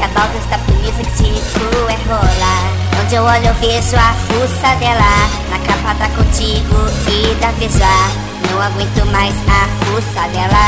CD. 0.04 0.10
Think 0.10 0.12
about 0.12 0.42
stuff 0.42 0.66
the 0.66 0.72
music 0.74 1.06
tipo 1.16 1.64
é 1.88 1.96
rolar. 2.08 2.64
Onde 3.00 3.14
eu 3.14 3.22
olho, 3.22 3.46
eu 3.46 3.54
vejo 3.54 3.96
a 3.96 4.12
fuça 4.26 4.74
dela. 4.76 5.28
Na 5.50 5.58
capa 5.58 5.94
da 5.94 6.08
contigo 6.10 6.76
e 7.08 7.34
da 7.40 7.52
beijar. 7.52 8.10
Não 8.50 8.60
aguento 8.60 9.04
mais 9.06 9.34
a 9.48 9.84
força 9.84 10.28
dela. 10.28 10.66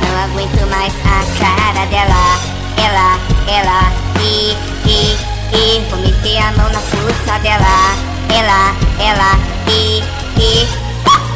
Não 0.00 0.24
aguento 0.24 0.66
mais 0.70 0.92
a 1.04 1.24
cara 1.38 1.86
dela. 1.86 2.38
Ela, 2.76 3.18
ela, 3.48 3.92
e, 4.20 4.56
e, 4.86 5.16
e. 5.52 5.80
Vou 5.90 5.98
meter 6.00 6.38
a 6.38 6.52
mão 6.52 6.70
na 6.70 6.80
força 6.80 7.38
dela. 7.40 7.94
Ela, 8.30 8.74
ela, 9.00 9.38
e, 9.68 10.02
e. 10.40 10.66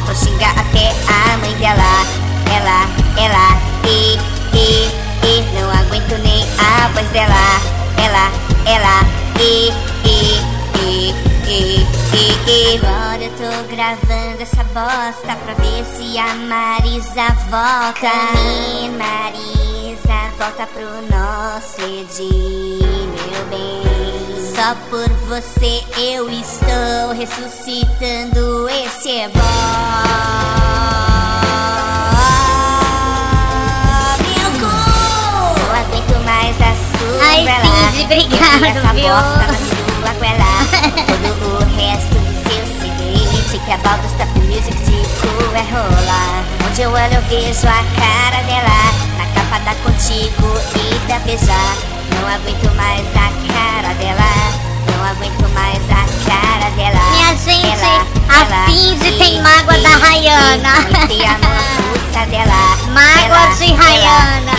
Vou 0.05 0.15
xingar 0.15 0.51
até 0.51 0.93
a 1.07 1.37
mãe 1.37 1.53
dela. 1.55 2.05
Ela, 2.53 2.85
ela, 3.17 3.57
e, 3.85 4.17
e, 4.53 5.10
e. 5.23 5.41
Não 5.59 5.69
aguento 5.69 6.17
nem 6.23 6.43
a 6.57 6.87
voz 6.89 7.07
dela. 7.09 7.61
Ela, 7.97 8.31
ela, 8.65 9.05
e, 9.39 9.69
e, 10.07 10.41
e, 10.79 11.13
e, 11.47 11.85
e, 12.13 12.21
e. 12.47 12.77
Agora 12.77 13.23
eu 13.23 13.31
tô 13.31 13.75
gravando 13.75 14.41
essa 14.41 14.63
bosta 14.65 15.35
pra 15.43 15.53
ver 15.55 15.85
se 15.85 16.17
a 16.17 16.33
Marisa 16.35 17.27
volta. 17.49 18.09
Caminhe, 18.09 18.89
Marisa, 18.97 20.31
volta 20.37 20.67
pro 20.67 20.85
nosso 21.15 21.81
Edi, 21.81 22.79
meu 22.81 23.45
bem. 23.49 23.81
Só 24.55 24.75
por 24.89 25.09
você 25.27 25.83
eu 25.97 26.29
estou 26.29 27.13
ressuscitando 27.15 28.69
esse 28.69 29.09
ebó. 29.21 29.41
Ai. 37.21 37.45
Cid, 37.91 38.03
obrigado, 38.03 38.65
Essa 38.65 38.93
viu? 38.93 39.13
bosta. 39.13 39.81
Todo 41.07 41.47
o 41.55 41.75
resto 41.75 42.15
do 42.15 42.33
seu 42.47 42.65
CD. 42.79 43.49
Tique 43.49 43.71
a 43.71 43.77
the 43.77 44.25
music, 44.39 44.77
tipo 44.85 45.55
é 45.55 45.61
rola. 45.71 46.43
Onde 46.67 46.81
eu 46.81 46.91
olho 46.91 47.13
eu 47.13 47.21
vejo 47.23 47.67
a 47.67 47.83
cara 47.99 48.43
dela. 48.43 48.79
Na 49.17 49.25
capa 49.33 49.59
da 49.65 49.75
contigo 49.83 50.49
e 50.75 51.07
da 51.07 51.19
beijar. 51.19 51.75
Não 52.19 52.27
aguento 52.27 52.73
mais 52.75 53.05
a 53.15 53.29
cara 53.53 53.93
dela. 53.95 54.31
Não 54.87 55.05
aguento 55.05 55.49
mais 55.53 55.81
a 55.89 56.05
cara 56.29 56.69
dela. 56.75 57.11
Minha 57.11 57.35
gente, 57.35 57.67
Ela, 57.67 58.05
a 58.29 58.39
ela, 58.41 58.65
Cindy 58.67 59.07
e, 59.07 59.17
tem 59.17 59.41
mágoa 59.41 59.77
e, 59.77 59.81
da 59.81 59.89
e, 59.89 60.01
Rayana. 60.01 60.73
Meti 60.91 61.23
a 61.25 61.37
mão 61.39 61.91
dela. 62.29 62.77
Mágoa 62.93 63.37
Ela, 63.37 63.55
de 63.55 63.73
Rayana. 63.73 64.51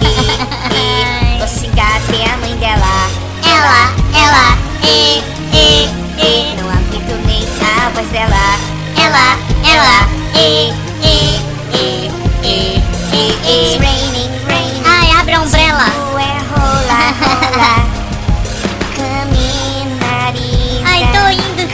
e, 0.00 0.76
e, 0.76 1.29
e, 1.40 1.46
Vou 1.46 1.48
xingar 1.48 1.96
até 1.96 2.30
a 2.30 2.36
mãe 2.36 2.54
dela. 2.56 3.10
Ela, 3.44 3.94
ela, 4.14 4.58
e, 4.84 5.22
e, 5.54 5.88
e. 6.18 6.56
Não 6.60 6.68
aguento 6.68 7.14
nem 7.26 7.42
a 7.62 7.90
voz 7.90 8.08
dela. 8.08 8.58
Ela, 8.96 9.38
ela, 9.64 10.08
e, 10.34 10.72
e, 11.02 11.40
e, 11.72 12.10
e, 12.42 12.82
e, 13.12 13.28
It's 13.46 13.74
e. 13.74 13.78
raining, 13.78 14.30
raining. 14.46 14.82
Ai, 14.84 15.10
abre 15.18 15.34
a 15.34 15.40
umbrella. 15.40 15.84
Tipo 15.84 16.18
é 16.18 16.38
rola, 16.52 17.00
rola. 17.20 17.74
Caminhe, 18.96 19.86
nariz. 19.98 20.82
Ai, 20.84 21.00
tô 21.12 21.22
indo, 21.30 21.64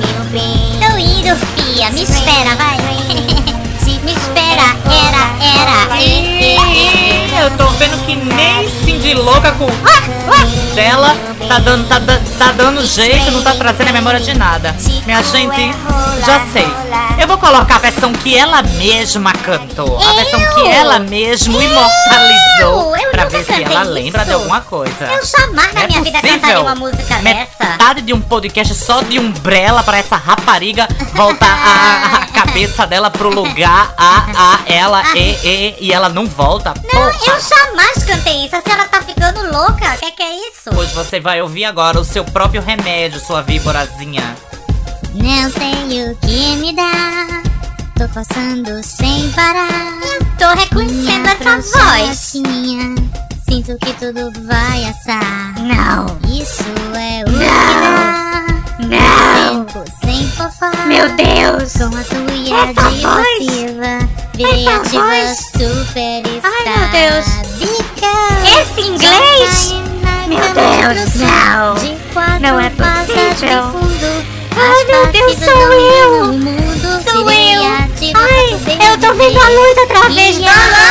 meu 0.00 0.24
bem. 0.32 0.78
Tô 0.80 0.96
indo, 0.98 1.36
fia. 1.54 1.90
Me 1.90 2.02
espera, 2.02 2.56
vai. 2.56 2.76
Me 4.04 4.12
espera, 4.12 4.76
era, 4.86 5.24
era. 5.40 6.00
E, 6.00 6.54
e, 6.54 7.05
Eu 7.38 7.50
tô 7.56 7.66
vendo 7.72 8.04
que 8.06 8.16
nem 8.16 8.68
Cindy 8.82 9.14
louca 9.14 9.52
com 9.52 9.66
dela 10.74 11.16
tá 11.48 11.58
dando, 11.58 11.88
tá, 11.88 12.00
tá 12.38 12.52
dando 12.52 12.84
jeito, 12.84 13.30
não 13.30 13.42
tá 13.42 13.54
trazendo 13.54 13.88
a 13.88 13.92
memória 13.92 14.20
de 14.20 14.36
nada. 14.36 14.76
Minha 15.06 15.22
gente, 15.22 15.70
já 16.24 16.40
sei. 16.52 16.66
Eu 17.18 17.26
vou 17.26 17.38
colocar 17.38 17.76
a 17.76 17.78
versão 17.78 18.12
que 18.12 18.36
ela 18.36 18.62
mesma 18.62 19.32
cantou. 19.32 19.98
A 19.98 20.12
versão 20.12 20.40
que 20.54 20.66
ela 20.66 20.98
mesmo 20.98 21.60
imortalizou. 21.60 22.94
Eu 22.96 23.10
Pra 23.10 23.24
ver 23.24 23.44
se 23.44 23.62
ela 23.62 23.82
lembra 23.82 24.24
de 24.24 24.32
alguma 24.32 24.60
coisa. 24.60 25.04
Eu 25.04 25.24
jamais 25.24 25.72
na 25.72 25.82
é 25.82 25.86
minha 25.86 26.02
vida 26.02 26.20
cantaria 26.20 26.60
uma 26.60 26.74
música 26.74 27.14
dessa. 27.14 27.22
Metade 27.22 28.02
de 28.02 28.12
um 28.12 28.20
podcast 28.20 28.74
só 28.74 29.00
de 29.00 29.18
umbrella 29.18 29.82
pra 29.82 29.96
essa 29.96 30.16
rapariga 30.16 30.86
voltar 31.14 31.46
a, 31.46 32.16
a 32.16 32.26
cabeça 32.26 32.86
dela 32.86 33.10
pro 33.10 33.30
lugar, 33.30 33.94
a, 33.96 34.26
a, 34.36 34.58
ela, 34.66 35.02
e, 35.16 35.38
e, 35.42 35.76
e 35.80 35.92
ela 35.92 36.10
não 36.10 36.26
volta. 36.26 36.74
Não. 36.92 37.25
Eu 37.26 37.40
jamais 37.40 38.04
cantei 38.04 38.46
isso. 38.46 38.56
A 38.56 38.62
senhora 38.62 38.88
tá 38.88 39.02
ficando 39.02 39.42
louca. 39.50 39.94
O 39.94 39.98
que, 39.98 40.12
que 40.12 40.22
é 40.22 40.48
isso? 40.48 40.70
Pois 40.72 40.92
você 40.92 41.20
vai 41.20 41.42
ouvir 41.42 41.64
agora 41.64 42.00
o 42.00 42.04
seu 42.04 42.24
próprio 42.24 42.62
remédio, 42.62 43.20
sua 43.20 43.42
víborazinha. 43.42 44.36
Não 45.14 45.50
sei 45.50 46.10
o 46.10 46.16
que 46.16 46.56
me 46.56 46.74
dá. 46.74 47.42
Tô 47.96 48.08
coçando 48.08 48.82
sem 48.82 49.30
parar. 49.32 49.98
Tô 50.38 50.48
reconhecendo 50.54 51.26
essa 51.26 51.58
voz. 51.58 52.18
Sinto 53.48 53.76
que 53.78 53.92
tudo 53.94 54.32
vai 54.46 54.84
assar. 54.84 55.54
Não. 55.60 56.06
Isso 56.30 56.64
é 56.94 57.22
o 57.22 57.32
que 57.32 57.38
dá. 57.38 58.46
Não. 58.80 59.64
Tempo 59.64 59.84
sem 60.04 60.28
fofar. 60.28 60.86
Meu 60.86 61.08
Deus. 61.16 61.72
Com 61.72 61.96
a 61.96 62.04
tua 62.04 62.70
Essa 62.70 62.88
ativa 62.88 64.25
voz. 64.36 65.38
superstar. 65.56 66.52
Ai, 66.52 66.62
meu 66.68 66.84
Deus. 66.90 67.26
Esse 68.44 68.80
inglês? 68.82 69.74
Meu 70.28 70.46
Deus, 70.54 71.14
não. 71.16 71.74
Não 72.40 72.60
é 72.60 72.70
possível. 72.70 73.64
Ai, 74.58 74.84
meu 74.84 75.06
Deus, 75.12 75.36
sou 75.38 75.72
eu. 75.72 76.10
Sou 77.02 77.30
eu. 77.30 77.62
Ai, 78.14 78.46
eu 78.90 78.98
tô 78.98 79.14
vendo 79.14 79.40
a 79.40 79.48
luz 79.48 79.78
através 79.84 80.38
da 80.38 80.52
luz. 80.52 80.86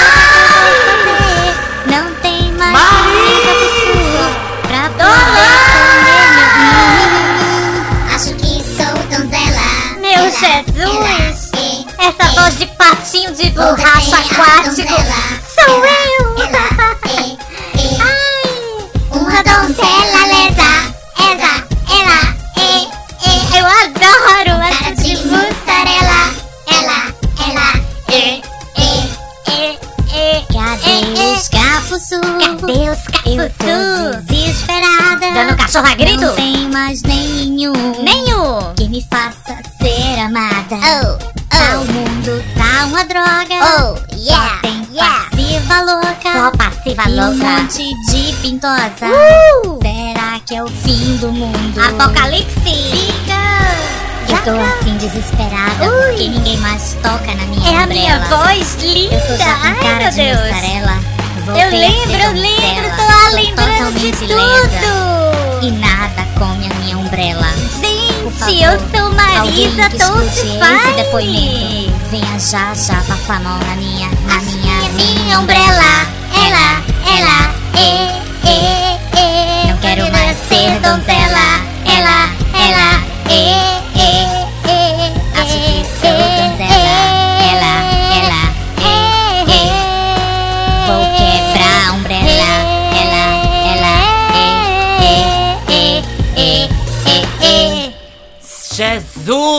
Não 1.85 2.05
tem 2.15 2.51
mais 2.53 2.73
nada 2.73 3.53
pra 4.63 4.89
poder 4.89 5.74
Essa 12.25 12.41
voz 12.41 12.57
de 12.57 12.65
patinho 12.65 13.35
de 13.35 13.51
borracha 13.51 14.17
aquático 14.17 14.75
sou 15.53 15.85
eu! 15.85 16.35
Ai! 18.01 18.45
Uma 19.11 19.43
donzela 19.43 20.21
lesa. 20.25 20.71
Esa, 21.19 21.53
ela, 21.93 22.21
e, 22.57 22.87
e. 23.21 23.33
Eu 23.57 23.65
adoro 23.65 24.55
essa 24.63 24.89
de 24.95 25.11
mussarela. 25.27 26.21
Ela, 26.67 26.99
ela, 27.47 27.69
e, 28.09 28.41
e. 28.77 28.89
E, 29.47 29.77
e, 30.11 30.45
Cadê 30.51 30.97
os 31.35 31.47
cafuçus? 31.47 32.19
Cadê 32.49 32.89
os 32.89 33.01
tô 33.59 34.33
desesperada. 34.33 35.31
Dando 35.31 35.57
cachorro 35.57 35.87
a 35.87 35.95
grito? 35.95 36.21
Não 36.21 36.35
tem 36.35 36.69
mais 36.69 37.03
nenhum. 37.03 38.03
Nenhum. 38.03 38.73
Que 38.75 38.89
me 38.89 39.05
faça 39.09 39.59
ser 39.79 40.19
amada. 40.19 40.75
Oh, 40.75 41.35
Tá, 41.55 41.79
o 41.79 41.85
mundo 42.25 42.43
tá 42.57 42.85
uma 42.85 43.05
droga. 43.05 43.55
Oh, 43.61 44.15
yeah, 44.15 44.55
Só 44.55 44.61
tem 44.61 44.87
yeah. 44.91 45.25
passiva 45.29 45.81
louca. 45.81 46.33
Só 46.33 46.51
passiva 46.51 47.03
e 47.07 47.11
um 47.11 47.15
louca. 47.15 47.45
monte 47.45 47.83
de 48.09 48.33
pintosa. 48.41 49.05
Uh! 49.05 49.79
Será 49.81 50.39
que 50.43 50.55
é 50.55 50.63
o 50.63 50.67
fim 50.67 51.17
do 51.17 51.31
mundo? 51.31 51.79
Apocalipse. 51.79 53.13
Eu 54.27 54.37
tô 54.43 54.59
assim 54.59 54.97
desesperada 54.97 55.85
porque 55.85 56.27
ninguém 56.27 56.57
mais 56.57 56.97
toca 57.01 57.33
na 57.35 57.45
minha 57.45 57.69
É 57.71 57.77
a 57.77 57.83
umbrella. 57.83 57.87
minha 57.87 58.19
voz 58.27 58.75
linda. 58.81 59.15
Eu 59.15 59.27
tô 59.27 59.37
já 59.37 59.55
com 59.55 59.67
Ai, 59.67 59.75
cara 59.75 59.97
meu 59.99 60.09
de 60.09 60.15
Deus. 60.15 60.41
mussarela. 60.41 60.99
Eu 61.47 61.53
a 61.53 61.69
lembro, 61.69 62.17
eu 62.17 62.31
lembro, 62.33 62.95
tô 62.95 63.03
lá 63.03 63.29
lembrando 63.33 63.99
de 63.99 64.11
tudo. 64.11 64.33
E 65.61 65.71
nada 65.71 66.27
come 66.39 66.65
a 66.65 66.73
minha 66.79 66.97
umbrella. 66.97 67.47
Gente, 67.79 68.63
eu 68.63 68.79
sou 68.79 69.13
Marisa 69.13 69.41
alguém 69.41 69.69
que 69.71 69.81
Venha 72.15 72.39
já, 72.39 72.73
já, 72.73 72.95
passar 73.09 73.35
a 73.35 73.39
mão 73.41 73.59
na 73.59 73.75
minha, 73.75 74.07
na 74.25 74.39
minha, 74.39 74.89
Minha 74.93 75.37
umbrella, 75.37 76.07
ela, 76.33 76.81
ela, 77.13 77.53
e, 77.75 78.07
e, 78.47 78.55
e. 79.19 79.67
Não 79.67 79.77
quero 79.79 80.09
mais 80.13 80.37
ser 80.47 80.79
donzela. 80.79 81.59
Ela, 81.83 82.29
ela, 82.53 83.03
e, 83.29 83.51
e, 83.51 83.74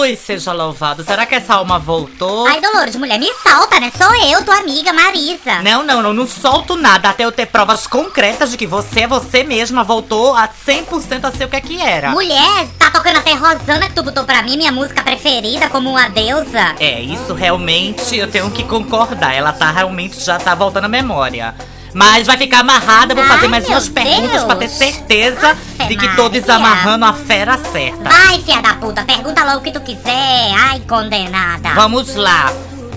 Jesus! 0.07 0.19
Seja 0.27 0.53
louvado. 0.53 1.03
Será 1.05 1.27
que 1.27 1.35
essa 1.35 1.55
alma 1.55 1.79
voltou? 1.79 2.47
Ai, 2.47 2.61
Dolores, 2.61 2.97
mulher, 2.97 3.19
me 3.19 3.33
salta, 3.35 3.81
né? 3.81 3.91
Sou 3.97 4.15
eu, 4.15 4.45
tua 4.45 4.59
amiga 4.59 4.93
Marisa. 4.93 5.63
Não, 5.63 5.83
não, 5.83 6.03
não, 6.03 6.13
não 6.13 6.27
solto 6.27 6.77
nada 6.77 7.09
até 7.11 7.25
eu 7.25 7.33
ter 7.33 7.47
provas 7.47 7.87
concretas 7.87 8.51
de 8.51 8.57
que 8.57 8.67
você, 8.67 9.07
você 9.07 9.43
mesma, 9.43 9.83
voltou 9.83 10.35
a 10.35 10.49
100% 10.49 11.25
a 11.25 11.33
ser 11.33 11.45
o 11.45 11.49
que 11.49 11.57
é 11.57 11.61
que 11.61 11.81
era. 11.81 12.11
Mulher, 12.11 12.69
tá 12.79 12.91
tocando 12.91 13.19
até 13.19 13.33
Rosana 13.33 13.89
que 13.89 13.95
tu 13.95 14.03
botou 14.03 14.25
pra 14.25 14.43
mim, 14.43 14.57
minha 14.57 14.73
música 14.73 15.03
preferida, 15.03 15.69
como 15.69 15.91
uma 15.91 16.09
deusa. 16.09 16.75
É, 16.79 17.01
isso 17.01 17.35
realmente 17.35 18.17
eu 18.17 18.31
tenho 18.31 18.51
que 18.51 18.65
concordar. 18.65 19.35
Ela 19.35 19.53
tá 19.53 19.71
realmente 19.71 20.21
já 20.21 20.39
tá 20.39 20.55
voltando 20.55 20.85
à 20.85 20.89
memória. 20.89 21.55
Mas 21.97 22.27
vai 22.27 22.37
ficar 22.37 22.61
amarrada, 22.61 23.15
vou 23.15 23.25
fazer 23.25 23.47
Ai, 23.47 23.49
mais 23.49 23.67
umas 23.67 23.89
perguntas 23.89 24.45
pra 24.45 24.55
ter 24.55 24.69
certeza 24.69 25.57
de 25.89 25.97
que 25.97 26.15
tô 26.15 26.29
desamarrando 26.29 27.07
a 27.07 27.15
fera 27.15 27.57
certa. 27.57 28.11
Vai, 28.11 28.39
filha 28.43 28.61
da 28.61 28.75
puta, 28.75 29.03
pergunta 29.03 29.43
logo 29.43 29.61
o 29.61 29.63
que 29.63 29.73
tu 29.73 29.81
quiser. 29.81 30.53
Ai, 30.59 30.83
condenada. 30.87 31.71
Vamos 31.75 32.15
lá. 32.15 32.53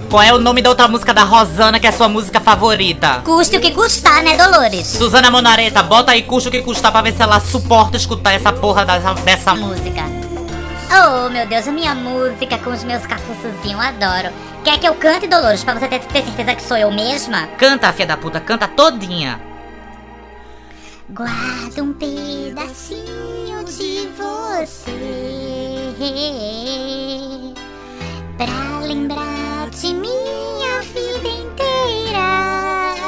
Qual 0.09 0.21
é 0.21 0.33
o 0.33 0.37
nome 0.37 0.61
da 0.61 0.69
outra 0.69 0.89
música 0.89 1.13
da 1.13 1.23
Rosana 1.23 1.79
que 1.79 1.87
é 1.87 1.91
a 1.91 1.93
sua 1.93 2.09
música 2.09 2.41
favorita? 2.41 3.21
Custe 3.23 3.55
o 3.55 3.61
que 3.61 3.71
custar, 3.71 4.21
né, 4.21 4.35
Dolores? 4.35 4.85
Suzana 4.85 5.31
Monareta, 5.31 5.81
bota 5.81 6.11
aí 6.11 6.23
custa 6.23 6.49
o 6.49 6.51
que 6.51 6.61
custar 6.61 6.91
pra 6.91 7.01
ver 7.01 7.13
se 7.13 7.21
ela 7.21 7.39
suporta 7.39 7.95
escutar 7.95 8.33
essa 8.33 8.51
porra 8.51 8.85
dessa, 8.85 9.13
dessa 9.13 9.55
música. 9.55 10.03
Oh, 10.91 11.29
meu 11.29 11.47
Deus, 11.47 11.65
a 11.65 11.71
minha 11.71 11.95
música 11.95 12.57
com 12.57 12.71
os 12.71 12.83
meus 12.83 13.05
cafuçozinhos, 13.05 13.79
adoro. 13.79 14.33
Quer 14.63 14.77
que 14.79 14.87
eu 14.87 14.95
cante, 14.95 15.27
Dolores, 15.27 15.63
pra 15.63 15.73
você 15.73 15.87
ter, 15.87 15.99
ter 15.99 16.23
certeza 16.23 16.55
que 16.55 16.61
sou 16.61 16.77
eu 16.77 16.91
mesma? 16.91 17.47
Canta, 17.57 17.93
filha 17.93 18.07
da 18.07 18.17
puta, 18.17 18.39
canta 18.39 18.67
todinha. 18.67 19.39
Guarda 21.09 21.81
um 21.81 21.93
pedacinho 21.93 23.63
de 23.65 24.07
você 24.15 24.93
pra 28.37 28.79
lembrar 28.85 29.69
de 29.71 29.93
minha 29.93 30.81
vida 30.81 31.27
inteira. 31.27 32.19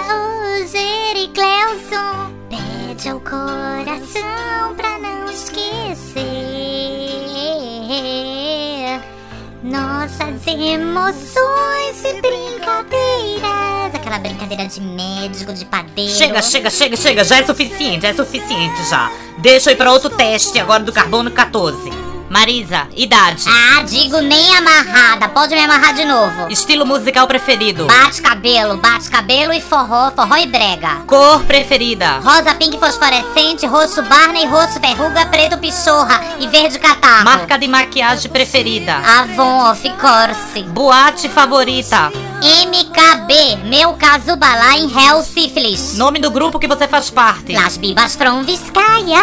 O 0.10 0.66
Jericleuson 0.68 2.32
pede 2.50 3.10
ao 3.10 3.20
coração 3.20 4.74
pra 4.76 4.98
não 4.98 5.30
esquecer 5.30 6.22
nossas 9.64 10.46
emoções 10.48 12.04
e 12.04 12.22
brincadeiras. 12.22 13.94
Aquela 13.94 14.18
brincadeira 14.20 14.66
de 14.66 14.82
médico, 14.82 15.54
de 15.54 15.66
padeiro. 15.66 16.12
Chega, 16.12 16.42
chega, 16.42 16.70
chega, 16.70 16.98
chega, 16.98 17.24
já 17.24 17.38
é 17.38 17.46
suficiente, 17.46 18.02
já 18.02 18.10
é 18.10 18.14
suficiente 18.14 18.90
já. 18.90 19.12
Deixa 19.40 19.70
eu 19.70 19.74
ir 19.74 19.78
pra 19.78 19.92
outro 19.92 20.10
teste 20.10 20.60
agora 20.60 20.84
do 20.84 20.92
carbono 20.92 21.30
14. 21.32 22.11
Marisa, 22.32 22.88
idade. 22.96 23.44
Ah, 23.46 23.84
digo 23.84 24.22
nem 24.22 24.56
amarrada. 24.56 25.28
Pode 25.28 25.54
me 25.54 25.62
amarrar 25.66 25.94
de 25.94 26.06
novo. 26.06 26.48
Estilo 26.50 26.86
musical 26.86 27.28
preferido. 27.28 27.86
Bate 27.88 28.22
cabelo, 28.22 28.78
bate 28.78 29.10
cabelo 29.10 29.52
e 29.52 29.60
forró, 29.60 30.12
forró 30.16 30.38
e 30.38 30.46
brega. 30.46 31.02
Cor 31.08 31.44
preferida. 31.44 32.20
Rosa 32.20 32.56
pink 32.56 32.80
fosforescente, 32.80 33.68
roxo 33.68 34.02
Barney, 34.04 34.46
roxo 34.46 34.80
verruga, 34.80 35.26
preto 35.26 35.58
pichorra 35.58 36.22
e 36.40 36.48
verde 36.48 36.80
catarro. 36.80 37.26
Marca 37.26 37.58
de 37.58 37.68
maquiagem 37.68 38.32
preferida. 38.32 38.96
Avon 39.20 39.70
of 39.70 39.90
course. 40.00 40.64
Boate 40.70 41.28
favorita. 41.28 42.31
MKB, 42.44 43.70
meu 43.70 43.94
caso 43.94 44.36
balá 44.36 44.76
em 44.76 44.90
Hell 44.92 45.22
Syphilis. 45.22 45.96
Nome 45.96 46.18
do 46.18 46.32
grupo 46.32 46.58
que 46.58 46.68
você 46.68 46.88
faz 46.88 47.12
parte. 47.12 47.54
Las 47.54 47.78
Bibas 47.78 48.16
from 48.16 48.44
Vizcaya. 48.44 49.22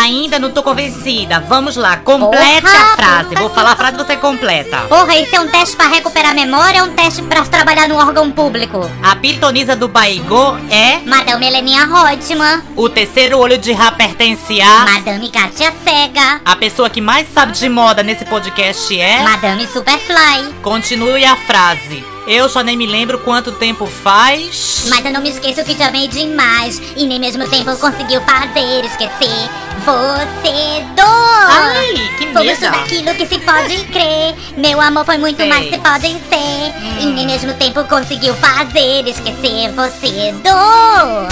Ainda 0.00 0.38
não 0.38 0.52
tô 0.52 0.62
convencida. 0.62 1.40
Vamos 1.40 1.74
lá, 1.74 1.96
complete 1.96 2.62
Porra, 2.62 2.92
a 2.92 2.96
frase. 2.96 3.34
Vou 3.34 3.50
falar 3.50 3.72
a 3.72 3.76
frase 3.76 3.94
e 3.94 3.98
você 3.98 4.16
completa. 4.16 4.82
Porra, 4.82 5.16
isso 5.16 5.34
é 5.34 5.40
um 5.40 5.48
teste 5.48 5.74
pra 5.74 5.88
recuperar 5.88 6.30
a 6.30 6.34
memória 6.34 6.84
ou 6.84 6.88
um 6.88 6.94
teste 6.94 7.20
pra 7.22 7.44
trabalhar 7.44 7.88
no 7.88 7.96
órgão 7.96 8.30
público? 8.30 8.88
A 9.02 9.16
pitonisa 9.16 9.74
do 9.74 9.88
Baigô 9.88 10.56
é. 10.70 10.98
Madame 11.04 11.46
Heleninha 11.46 11.84
Reutemann. 11.84 12.62
O 12.76 12.88
terceiro 12.88 13.38
olho 13.38 13.58
de 13.58 13.72
Rá 13.72 13.90
pertence 13.90 14.60
a. 14.60 14.84
Madame 14.84 15.30
Katia 15.30 15.72
Cega. 15.82 16.40
A 16.44 16.54
pessoa 16.54 16.88
que 16.88 17.00
mais 17.00 17.26
sabe 17.34 17.50
de 17.50 17.68
moda 17.68 18.04
nesse 18.04 18.24
podcast 18.24 18.96
é. 19.00 19.20
Madame 19.24 19.66
Superfly. 19.66 20.54
Continue 20.62 21.24
a 21.24 21.34
frase. 21.34 22.15
Eu 22.26 22.48
só 22.48 22.60
nem 22.60 22.76
me 22.76 22.86
lembro 22.86 23.20
quanto 23.20 23.52
tempo 23.52 23.86
faz. 23.86 24.84
Mas 24.88 25.04
eu 25.04 25.12
não 25.12 25.20
me 25.20 25.30
esqueço 25.30 25.64
que 25.64 25.74
te 25.74 25.82
amei 25.82 26.08
demais 26.08 26.80
E 26.96 27.06
nem 27.06 27.18
mesmo 27.20 27.48
tempo 27.48 27.76
conseguiu 27.76 28.20
fazer 28.22 28.84
esquecer 28.84 29.48
Você 29.84 30.84
dor 30.96 31.04
Ai, 31.06 31.94
que 32.18 32.26
medo. 32.26 32.40
tudo 32.40 32.66
aquilo 32.66 33.14
que 33.14 33.26
se 33.26 33.38
pode 33.38 33.84
crer 33.86 34.34
Meu 34.56 34.80
amor 34.80 35.04
foi 35.04 35.18
muito 35.18 35.36
Sei. 35.38 35.48
mais 35.48 35.68
que 35.68 35.78
pode 35.78 36.02
ser 36.08 37.00
E 37.00 37.06
nem 37.06 37.26
mesmo 37.26 37.54
tempo 37.54 37.84
conseguiu 37.84 38.34
fazer 38.34 39.08
esquecer 39.08 39.72
Você 39.72 40.32
dor 40.42 41.28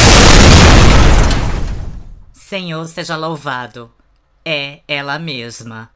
Senhor 2.32 2.86
seja 2.86 3.16
louvado. 3.16 3.90
É 4.44 4.80
ela 4.86 5.18
mesma. 5.18 5.90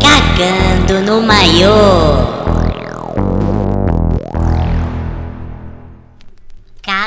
Cagando 0.00 1.00
no 1.00 1.20
maiô 1.22 2.51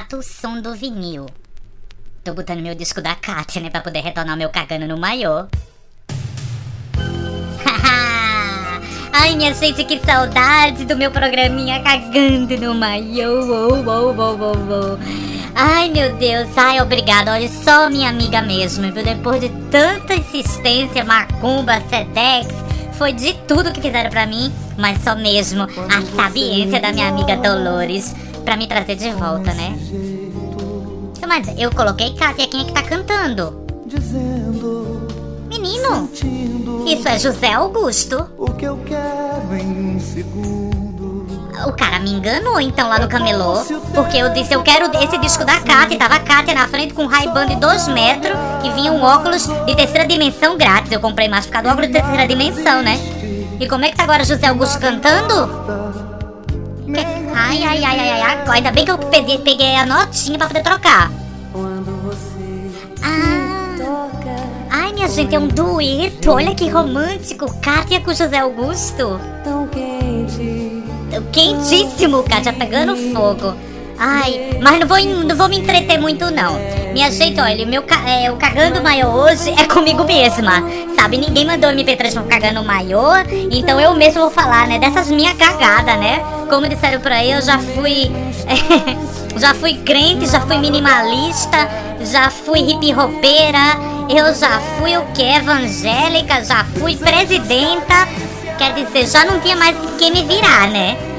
Cata 0.05 0.17
o 0.17 0.21
som 0.21 0.61
do 0.61 0.75
vinil 0.75 1.25
Tô 2.23 2.31
botando 2.35 2.61
meu 2.61 2.75
disco 2.75 3.01
da 3.01 3.15
Kátia, 3.15 3.59
né? 3.59 3.71
Pra 3.71 3.81
poder 3.81 4.01
retornar 4.01 4.35
o 4.35 4.37
meu 4.37 4.49
cagando 4.51 4.87
no 4.87 4.99
maiô 4.99 5.47
Ai, 9.11 9.35
minha 9.35 9.51
gente, 9.51 9.83
que 9.83 9.99
saudade 10.05 10.85
do 10.85 10.95
meu 10.95 11.09
programinha 11.09 11.81
cagando 11.81 12.55
no 12.57 12.75
maiô. 12.75 13.81
Oh, 13.81 14.13
oh, 14.13 14.51
oh. 14.51 14.99
Ai, 15.55 15.89
meu 15.89 16.15
Deus. 16.17 16.55
Ai, 16.55 16.79
obrigada. 16.81 17.31
Olha, 17.31 17.47
só 17.47 17.89
minha 17.89 18.09
amiga 18.09 18.43
mesmo, 18.43 18.91
viu? 18.91 19.03
Depois 19.03 19.41
de 19.41 19.49
tanta 19.71 20.13
insistência, 20.13 21.03
macumba, 21.03 21.81
sedex, 21.89 22.53
foi 22.97 23.13
de 23.13 23.33
tudo 23.47 23.71
que 23.71 23.81
fizeram 23.81 24.11
pra 24.11 24.27
mim, 24.27 24.53
mas 24.77 25.01
só 25.01 25.15
mesmo 25.15 25.63
a 25.63 26.01
sabiência 26.15 26.79
da 26.79 26.91
minha 26.91 27.07
amiga 27.07 27.37
Dolores 27.37 28.13
pra 28.45 28.55
me 28.55 28.67
trazer 28.67 28.95
de 28.95 29.09
volta, 29.09 29.51
né? 29.53 29.75
Mas 31.27 31.47
eu 31.57 31.71
coloquei 31.71 32.13
Kátia, 32.13 32.47
quem 32.47 32.61
é 32.61 32.63
que 32.65 32.71
tá 32.71 32.83
cantando? 32.83 33.65
Menino, 35.49 36.09
isso 36.85 37.07
é 37.07 37.17
José 37.17 37.51
Augusto. 37.53 38.29
O 38.37 38.51
que 38.51 38.65
eu 38.65 38.77
quero 38.85 39.55
em 39.59 39.95
um 39.95 39.99
segundo. 39.99 41.25
O 41.65 41.71
cara 41.71 41.99
me 41.99 42.11
enganou 42.11 42.61
então 42.61 42.87
lá 42.87 42.99
no 42.99 43.07
camelô, 43.07 43.63
porque 43.93 44.17
eu 44.17 44.31
disse 44.33 44.53
eu 44.53 44.61
quero 44.61 44.91
esse 45.03 45.17
disco 45.17 45.43
da 45.43 45.59
Kátia, 45.59 45.95
e 45.95 45.97
tava 45.97 46.15
a 46.15 46.19
Kátia 46.19 46.53
na 46.53 46.67
frente 46.67 46.93
com 46.93 47.03
um 47.03 47.07
Ray-Ban 47.07 47.47
de 47.47 47.55
2 47.55 47.87
metros 47.87 48.37
e 48.63 48.69
vinha 48.71 48.91
um 48.91 49.01
óculos 49.01 49.47
de 49.47 49.75
terceira 49.75 50.05
dimensão 50.05 50.57
grátis. 50.57 50.91
Eu 50.91 50.99
comprei 50.99 51.27
mais 51.27 51.45
por 51.45 51.53
causa 51.53 51.67
do 51.67 51.71
óculos 51.71 51.87
de 51.87 51.93
terceira 51.93 52.27
dimensão, 52.27 52.83
né? 52.83 52.99
E 53.59 53.67
como 53.67 53.85
é 53.85 53.89
que 53.89 53.97
tá 53.97 54.03
agora 54.03 54.23
José 54.23 54.47
Augusto 54.47 54.79
cantando? 54.79 55.84
Ai, 57.37 57.61
ai, 57.63 57.83
ai, 57.83 57.99
ai, 57.99 58.21
ai, 58.21 58.37
ainda 58.47 58.71
bem 58.71 58.85
que 58.85 58.91
eu 58.91 58.97
peguei, 58.97 59.37
peguei 59.39 59.75
a 59.75 59.85
notinha 59.85 60.37
pra 60.37 60.47
poder 60.47 60.63
trocar. 60.63 61.11
Ah, 63.03 63.75
ai, 64.69 64.93
minha 64.93 65.09
gente, 65.09 65.35
é 65.35 65.39
um 65.39 65.47
dueto, 65.49 66.31
olha 66.31 66.55
que 66.55 66.69
romântico, 66.69 67.53
Kátia 67.59 67.99
com 67.99 68.13
José 68.13 68.39
Augusto. 68.39 69.19
Tão 69.43 69.67
quente. 69.67 70.81
Quentíssimo, 71.33 72.23
Kátia, 72.23 72.53
pegando 72.53 72.95
fogo. 73.13 73.53
Ai, 73.97 74.57
mas 74.61 74.79
não 74.79 74.87
vou, 74.87 74.99
não 74.99 75.35
vou 75.35 75.47
me 75.47 75.59
entreter 75.59 75.99
muito 75.99 76.29
não. 76.31 76.59
Minha 76.93 77.11
gente, 77.11 77.39
olha, 77.39 77.65
meu 77.65 77.83
é, 78.07 78.31
o 78.31 78.35
cagando 78.37 78.81
maiô 78.81 79.07
hoje 79.07 79.53
é 79.57 79.65
comigo 79.65 80.03
mesma. 80.03 80.63
Sabe, 80.97 81.17
ninguém 81.17 81.45
mandou 81.45 81.69
MP3 81.69 82.13
pra 82.13 82.23
cagando 82.23 82.63
maiô, 82.63 83.15
então 83.51 83.79
eu 83.79 83.93
mesma 83.95 84.21
vou 84.21 84.31
falar, 84.31 84.67
né, 84.67 84.79
dessas 84.79 85.09
minhas 85.09 85.37
cagadas, 85.37 85.97
né? 85.97 86.23
Como 86.49 86.67
disseram 86.67 86.99
por 86.99 87.11
aí, 87.11 87.31
eu 87.31 87.41
já 87.41 87.59
fui. 87.59 88.11
já 89.37 89.53
fui 89.53 89.75
crente, 89.79 90.25
já 90.27 90.39
fui 90.39 90.57
minimalista, 90.57 91.67
já 92.01 92.29
fui 92.29 92.59
hip 92.59 92.93
hopeira, 92.93 93.77
eu 94.09 94.33
já 94.33 94.59
fui 94.77 94.95
o 94.97 95.03
que? 95.13 95.23
Evangélica, 95.23 96.43
já 96.43 96.63
fui 96.79 96.95
presidenta. 96.95 98.07
Quer 98.57 98.73
dizer, 98.73 99.07
já 99.07 99.25
não 99.25 99.39
tinha 99.41 99.55
mais 99.55 99.75
quem 99.97 100.11
me 100.11 100.23
virar, 100.23 100.69
né? 100.69 101.14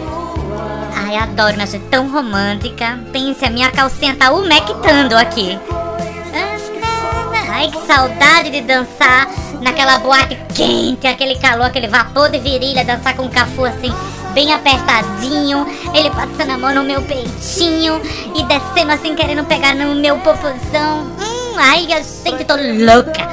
Ai, 1.06 1.14
adoro, 1.18 1.54
minha 1.54 1.68
gente, 1.68 1.84
tão 1.84 2.10
romântica. 2.10 2.98
Pense, 3.12 3.44
a 3.44 3.48
minha 3.48 3.70
calcinha 3.70 4.16
tá 4.16 4.32
umectando 4.32 5.16
aqui. 5.16 5.56
Ai, 7.48 7.70
que 7.70 7.86
saudade 7.86 8.50
de 8.50 8.60
dançar 8.62 9.28
naquela 9.62 9.98
boate 9.98 10.36
quente, 10.52 11.06
aquele 11.06 11.36
calor, 11.36 11.66
aquele 11.66 11.86
vapor 11.86 12.28
de 12.28 12.40
virilha, 12.40 12.84
dançar 12.84 13.14
com 13.14 13.26
o 13.26 13.28
cafu 13.28 13.64
assim, 13.64 13.92
bem 14.34 14.52
apertadinho, 14.52 15.64
ele 15.94 16.10
passando 16.10 16.50
a 16.50 16.58
mão 16.58 16.74
no 16.74 16.82
meu 16.82 17.00
peitinho 17.02 18.02
e 18.34 18.42
descendo 18.42 18.90
assim, 18.90 19.14
querendo 19.14 19.44
pegar 19.44 19.76
no 19.76 19.94
meu 19.94 20.18
popozão. 20.18 21.06
Hum, 21.20 21.54
ai, 21.56 21.86
eu 21.88 22.02
sempre 22.02 22.44
tô 22.44 22.54
louca, 22.56 23.28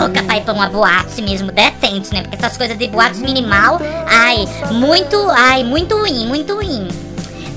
louca 0.00 0.22
pra 0.22 0.38
ir 0.38 0.40
pra 0.42 0.54
uma 0.54 0.70
boate 0.70 1.20
mesmo 1.20 1.52
decente, 1.52 2.14
né? 2.14 2.22
Porque 2.22 2.36
essas 2.36 2.56
coisas 2.56 2.78
de 2.78 2.88
boate 2.88 3.18
minimal, 3.18 3.78
ai, 4.08 4.48
muito, 4.72 5.16
ai, 5.30 5.62
muito 5.62 5.94
ruim, 5.98 6.26
muito 6.26 6.54
ruim. 6.54 7.09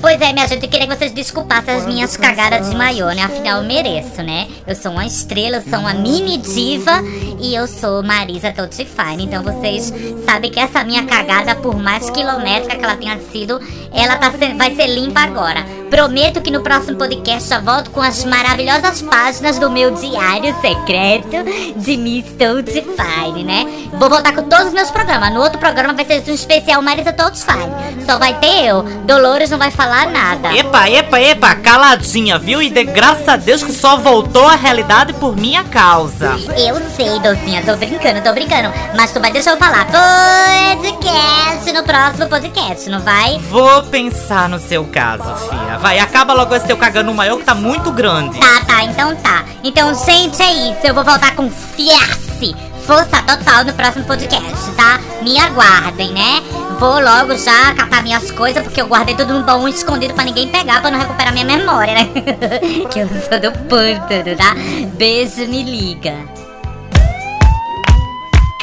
Pois 0.04 0.20
é, 0.20 0.34
minha 0.34 0.46
gente, 0.46 0.62
eu 0.62 0.68
queria 0.68 0.86
que 0.86 0.94
vocês 0.94 1.12
desculpassem 1.12 1.76
as 1.76 1.86
minhas 1.86 2.14
cagadas 2.14 2.68
de 2.68 2.76
maiô, 2.76 3.10
né? 3.12 3.22
Afinal, 3.22 3.62
eu 3.62 3.66
mereço, 3.66 4.22
né? 4.22 4.48
Eu 4.66 4.76
sou 4.76 4.92
uma 4.92 5.06
estrela, 5.06 5.56
eu 5.56 5.62
sou 5.62 5.78
uma 5.78 5.94
mini 5.94 6.36
diva 6.36 7.00
e 7.44 7.54
eu 7.54 7.66
sou 7.66 8.02
Marisa 8.02 8.50
Totifine. 8.52 9.24
Então 9.24 9.42
vocês 9.42 9.92
sabem 10.24 10.50
que 10.50 10.58
essa 10.58 10.82
minha 10.82 11.04
cagada, 11.04 11.54
por 11.54 11.76
mais 11.78 12.08
quilométrica 12.10 12.76
que 12.76 12.84
ela 12.84 12.96
tenha 12.96 13.18
sido, 13.30 13.60
ela 13.92 14.16
tá 14.16 14.30
se- 14.32 14.54
vai 14.54 14.74
ser 14.74 14.86
limpa 14.86 15.20
agora. 15.20 15.64
Prometo 15.90 16.40
que 16.40 16.50
no 16.50 16.62
próximo 16.62 16.96
podcast 16.96 17.52
eu 17.52 17.60
volto 17.62 17.90
com 17.90 18.00
as 18.00 18.24
maravilhosas 18.24 19.02
páginas 19.02 19.58
do 19.58 19.70
meu 19.70 19.90
diário 19.92 20.54
secreto 20.60 21.36
de 21.76 21.96
Miss 21.96 22.24
Totifine, 22.36 23.44
né? 23.44 23.66
Vou 23.98 24.08
voltar 24.08 24.34
com 24.34 24.42
todos 24.44 24.66
os 24.68 24.72
meus 24.72 24.90
programas. 24.90 25.32
No 25.32 25.40
outro 25.40 25.58
programa 25.58 25.92
vai 25.92 26.04
ser 26.04 26.22
um 26.28 26.34
especial 26.34 26.82
Marisa 26.82 27.12
Totifine. 27.12 28.04
Só 28.06 28.18
vai 28.18 28.34
ter 28.40 28.64
eu. 28.66 28.82
Dolores 29.04 29.50
não 29.50 29.58
vai 29.58 29.70
falar 29.70 30.10
nada. 30.10 30.52
Epa, 30.56 30.88
epa, 30.90 31.20
epa, 31.20 31.54
caladinha, 31.56 32.38
viu? 32.38 32.60
E 32.62 32.70
de 32.70 32.84
graças 32.84 33.28
a 33.28 33.36
Deus 33.36 33.62
que 33.62 33.72
só 33.72 33.96
voltou 33.96 34.46
à 34.48 34.56
realidade 34.56 35.12
por 35.14 35.36
minha 35.36 35.62
causa. 35.64 36.30
Eu 36.56 36.76
sei, 36.96 37.20
docinha, 37.34 37.62
tô 37.62 37.76
brincando, 37.76 38.20
tô 38.22 38.32
brincando. 38.32 38.72
Mas 38.96 39.12
tu 39.12 39.20
vai 39.20 39.32
deixar 39.32 39.52
eu 39.52 39.56
falar 39.56 39.86
podcast 39.86 41.72
no 41.72 41.82
próximo 41.82 42.26
podcast, 42.28 42.88
não 42.88 43.00
vai? 43.00 43.38
Vou 43.50 43.82
pensar 43.84 44.48
no 44.48 44.58
seu 44.58 44.84
caso, 44.84 45.24
filha. 45.48 45.78
Vai, 45.78 45.98
acaba 45.98 46.32
logo 46.32 46.54
esse 46.54 46.66
teu 46.66 46.76
cagando 46.76 47.12
maior 47.12 47.38
que 47.38 47.44
tá 47.44 47.54
muito 47.54 47.90
grande. 47.90 48.38
Tá, 48.38 48.60
tá, 48.66 48.84
então 48.84 49.14
tá. 49.16 49.44
Então, 49.62 49.92
gente, 49.94 50.40
é 50.40 50.70
isso. 50.70 50.86
Eu 50.86 50.94
vou 50.94 51.04
voltar 51.04 51.34
com 51.34 51.50
fiasse, 51.50 52.54
força 52.86 53.22
total 53.22 53.64
no 53.64 53.72
próximo 53.72 54.04
podcast, 54.04 54.70
tá? 54.76 55.00
Me 55.22 55.38
aguardem, 55.38 56.12
né? 56.12 56.42
Vou 56.78 57.00
logo 57.00 57.36
já 57.36 57.74
catar 57.74 58.02
minhas 58.02 58.30
coisas, 58.30 58.62
porque 58.62 58.80
eu 58.80 58.86
guardei 58.86 59.14
tudo 59.14 59.34
no 59.34 59.44
baú 59.44 59.66
escondido 59.66 60.14
pra 60.14 60.24
ninguém 60.24 60.48
pegar, 60.48 60.80
pra 60.80 60.90
não 60.90 60.98
recuperar 60.98 61.32
minha 61.32 61.44
memória, 61.44 61.94
né? 61.94 62.10
que 62.90 62.98
eu 62.98 63.08
sou 63.08 63.40
do 63.40 63.52
pântano, 63.66 64.36
tá? 64.36 64.54
Beijo, 64.96 65.46
me 65.46 65.62
liga. 65.62 66.43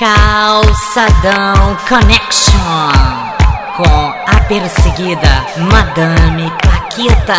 Calçadão 0.01 1.77
Connection 1.87 2.57
com 3.77 3.83
a 4.25 4.39
perseguida 4.47 5.45
Madame 5.57 6.51
Paquita. 6.59 7.35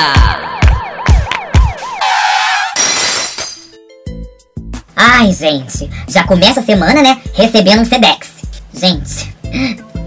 Ai, 4.95 5.33
gente, 5.33 5.91
já 6.07 6.23
começa 6.23 6.61
a 6.61 6.63
semana, 6.63 7.03
né? 7.03 7.21
Recebendo 7.35 7.81
um 7.81 7.85
Sedex. 7.85 8.31
Gente, 8.73 9.35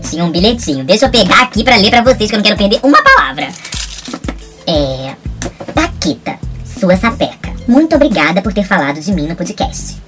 tinha 0.09 0.23
um 0.23 0.31
bilhetinho. 0.31 0.85
Deixa 0.85 1.07
eu 1.07 1.09
pegar 1.09 1.41
aqui 1.41 1.61
pra 1.61 1.75
ler 1.75 1.89
pra 1.89 2.03
vocês, 2.03 2.29
que 2.29 2.37
eu 2.37 2.39
não 2.39 2.43
quero 2.43 2.55
perder 2.55 2.79
uma 2.83 3.03
palavra. 3.03 3.49
É. 4.65 5.13
Paquita, 5.73 6.39
sua 6.79 6.95
sapeca. 6.95 7.53
Muito 7.67 7.97
obrigada 7.97 8.41
por 8.41 8.53
ter 8.53 8.63
falado 8.63 9.01
de 9.01 9.11
mim 9.11 9.27
no 9.27 9.35
podcast. 9.35 10.05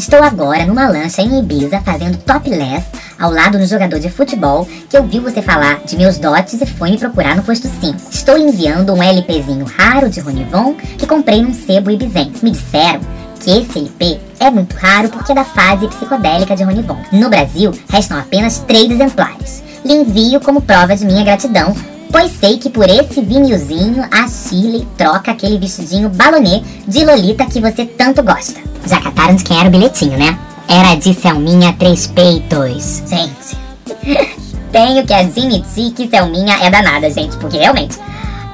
Estou 0.00 0.22
agora 0.22 0.64
numa 0.64 0.88
lancha 0.88 1.20
em 1.20 1.40
Ibiza 1.40 1.78
fazendo 1.82 2.16
topless 2.16 2.86
ao 3.18 3.30
lado 3.30 3.58
do 3.58 3.66
jogador 3.66 4.00
de 4.00 4.08
futebol 4.08 4.66
que 4.88 4.96
ouviu 4.96 5.20
você 5.20 5.42
falar 5.42 5.80
de 5.84 5.94
meus 5.94 6.16
dotes 6.16 6.58
e 6.58 6.64
foi 6.64 6.92
me 6.92 6.96
procurar 6.96 7.36
no 7.36 7.42
posto 7.42 7.68
5. 7.68 8.10
Estou 8.10 8.38
enviando 8.38 8.94
um 8.94 9.02
LPzinho 9.02 9.66
raro 9.66 10.08
de 10.08 10.20
Ronivon 10.20 10.74
que 10.96 11.06
comprei 11.06 11.42
num 11.42 11.52
sebo 11.52 11.90
ibizense. 11.90 12.42
Me 12.42 12.50
disseram 12.50 13.00
que 13.40 13.50
esse 13.50 13.78
LP 13.78 14.18
é 14.40 14.50
muito 14.50 14.74
raro 14.74 15.10
porque 15.10 15.32
é 15.32 15.34
da 15.34 15.44
fase 15.44 15.86
psicodélica 15.88 16.56
de 16.56 16.64
Ronivon. 16.64 16.96
No 17.12 17.28
Brasil, 17.28 17.70
restam 17.90 18.18
apenas 18.18 18.60
três 18.60 18.90
exemplares. 18.90 19.62
Lhe 19.84 19.92
envio 19.92 20.40
como 20.40 20.62
prova 20.62 20.96
de 20.96 21.04
minha 21.04 21.22
gratidão, 21.22 21.76
pois 22.10 22.32
sei 22.40 22.56
que 22.56 22.70
por 22.70 22.88
esse 22.88 23.20
vinilzinho 23.20 24.02
a 24.10 24.26
Chile 24.26 24.88
troca 24.96 25.30
aquele 25.30 25.58
vestidinho 25.58 26.08
balonê 26.08 26.62
de 26.88 27.04
Lolita 27.04 27.44
que 27.44 27.60
você 27.60 27.84
tanto 27.84 28.22
gosta. 28.22 28.69
Já 28.86 29.00
cataram 29.00 29.34
de 29.34 29.44
quem 29.44 29.58
era 29.58 29.68
o 29.68 29.70
bilhetinho, 29.70 30.18
né? 30.18 30.38
Era 30.68 30.94
de 30.94 31.14
Selminha 31.14 31.72
Três 31.78 32.06
Peitos. 32.06 33.02
Gente, 33.06 33.56
tenho 34.72 35.06
que 35.06 35.12
admitir 35.12 35.92
que 35.92 36.08
Selminha 36.08 36.56
é 36.62 36.70
danada, 36.70 37.10
gente, 37.10 37.36
porque 37.36 37.58
realmente 37.58 37.98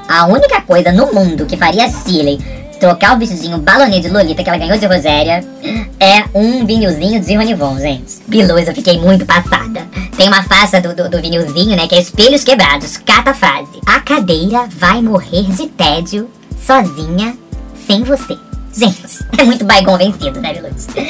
a 0.07 0.25
única 0.25 0.61
coisa 0.61 0.91
no 0.91 1.13
mundo 1.13 1.45
que 1.45 1.57
faria 1.57 1.85
a 1.85 1.89
Chile 1.89 2.39
trocar 2.79 3.15
o 3.15 3.19
vestidinho 3.19 3.57
balonê 3.57 3.99
de 3.99 4.09
Lolita 4.09 4.43
que 4.43 4.49
ela 4.49 4.57
ganhou 4.57 4.77
de 4.77 4.85
Roséria 4.85 5.43
é 5.99 6.23
um 6.33 6.65
vinilzinho 6.65 7.19
de 7.19 7.35
Ronivon, 7.35 7.77
gente. 7.79 8.17
Biluz, 8.27 8.67
eu 8.67 8.73
fiquei 8.73 8.99
muito 8.99 9.25
passada. 9.25 9.85
Tem 10.15 10.27
uma 10.27 10.43
faixa 10.43 10.79
do, 10.79 10.95
do, 10.95 11.09
do 11.09 11.21
vinilzinho, 11.21 11.75
né, 11.75 11.87
que 11.87 11.95
é 11.95 11.99
Espelhos 11.99 12.43
Quebrados. 12.43 12.97
Cata 12.97 13.33
frase. 13.33 13.81
A 13.85 13.99
cadeira 13.99 14.67
vai 14.77 15.01
morrer 15.01 15.43
de 15.43 15.67
tédio 15.67 16.29
sozinha, 16.65 17.35
sem 17.85 18.03
você. 18.03 18.37
Gente, 18.77 19.25
é 19.35 19.43
muito 19.43 19.65
baigon 19.65 19.97
vencido, 19.97 20.39
né, 20.39 20.53
Biluz? 20.53 20.87
Aí, 20.95 21.05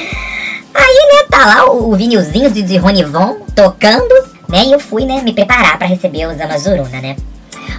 né, 0.73 1.27
tá 1.29 1.45
lá 1.45 1.69
o, 1.69 1.91
o 1.91 1.95
vinilzinho 1.97 2.49
de, 2.49 2.61
de 2.61 2.77
Ronivon 2.77 3.41
tocando, 3.53 4.15
né, 4.47 4.63
e 4.67 4.71
eu 4.71 4.79
fui, 4.79 5.05
né, 5.05 5.21
me 5.21 5.33
preparar 5.33 5.77
pra 5.77 5.85
receber 5.85 6.27
os 6.27 6.39
Amazuruna, 6.39 7.01
né. 7.01 7.17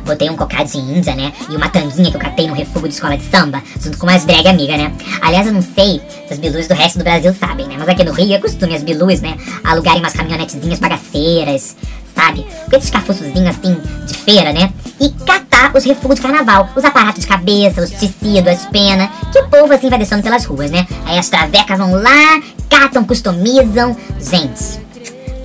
Botei 0.05 0.29
um 0.29 0.37
de 0.37 0.79
índia, 0.79 1.15
né? 1.15 1.33
E 1.51 1.57
uma 1.57 1.69
tanguinha 1.69 2.11
que 2.11 2.17
eu 2.17 2.21
catei 2.21 2.47
no 2.47 2.55
refúgio 2.55 2.89
de 2.89 2.95
escola 2.95 3.17
de 3.17 3.25
samba, 3.25 3.63
junto 3.81 3.99
com 3.99 4.07
umas 4.07 4.25
drag 4.25 4.47
amiga, 4.47 4.77
né? 4.77 4.93
Aliás, 5.21 5.47
eu 5.47 5.53
não 5.53 5.63
sei 5.63 6.01
se 6.27 6.33
as 6.33 6.39
bilus 6.39 6.67
do 6.67 6.75
resto 6.75 6.99
do 6.99 7.05
Brasil 7.05 7.35
sabem, 7.35 7.67
né? 7.67 7.77
Mas 7.79 7.89
aqui 7.89 8.05
no 8.05 8.13
Rio 8.13 8.35
é 8.35 8.39
costume 8.39 8.75
as 8.75 8.83
bilus, 8.83 9.21
né? 9.21 9.37
Alugarem 9.65 10.01
umas 10.01 10.15
caminhonetezinhas 10.15 10.79
bagaceiras, 10.79 11.77
sabe? 12.19 12.45
Com 12.69 12.77
esses 12.77 12.91
cafuçozinhos 12.91 13.57
assim, 13.57 13.81
de 14.05 14.15
feira, 14.15 14.53
né? 14.53 14.73
E 15.01 15.09
catar 15.25 15.71
os 15.75 15.85
refúgios 15.85 16.17
de 16.17 16.23
carnaval, 16.23 16.69
os 16.75 16.85
aparatos 16.85 17.21
de 17.21 17.29
cabeça, 17.29 17.83
os 17.83 17.91
tecidos, 17.91 18.49
as 18.49 18.67
penas, 18.67 19.09
que 19.33 19.39
o 19.39 19.49
povo 19.49 19.73
assim 19.73 19.89
vai 19.89 19.99
deixando 19.99 20.23
pelas 20.23 20.45
ruas, 20.45 20.71
né? 20.73 20.85
Aí 21.07 21.17
as 21.17 21.29
travecas 21.29 21.79
vão 21.79 21.93
lá, 21.93 22.43
catam, 22.69 23.05
customizam. 23.05 23.97
Gente, 24.19 24.81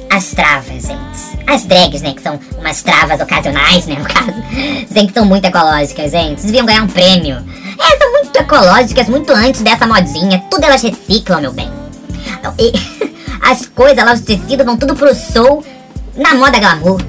as 0.10 0.32
travas, 0.32 0.84
gente. 0.88 1.44
As 1.46 1.66
drags, 1.66 2.02
né? 2.02 2.14
Que 2.14 2.24
são 2.24 2.40
umas 2.58 2.82
travas 2.82 3.22
ocasionais, 3.22 3.86
né? 3.86 3.96
No 4.00 4.06
caso. 4.06 4.34
Gente, 4.92 5.14
são 5.14 5.26
muito 5.26 5.46
ecológicas, 5.46 6.12
gente. 6.12 6.42
Deviam 6.42 6.66
ganhar 6.66 6.84
um 6.84 6.88
prêmio. 6.88 7.38
É, 7.80 7.98
são 7.98 8.12
muito 8.12 8.36
ecológicas, 8.36 9.08
muito 9.08 9.32
antes 9.32 9.62
dessa 9.62 9.86
modinha. 9.86 10.44
Tudo 10.50 10.64
elas 10.64 10.82
reciclam, 10.82 11.42
meu 11.42 11.54
bem. 11.54 11.70
E 12.58 12.72
as 13.42 13.68
coisas 13.68 14.04
lá, 14.04 14.14
os 14.14 14.22
tecidos 14.22 14.66
vão 14.66 14.78
tudo 14.78 14.96
pro 14.96 15.14
sol 15.14 15.64
na 16.16 16.36
moda 16.36 16.60
glamour. 16.60 17.02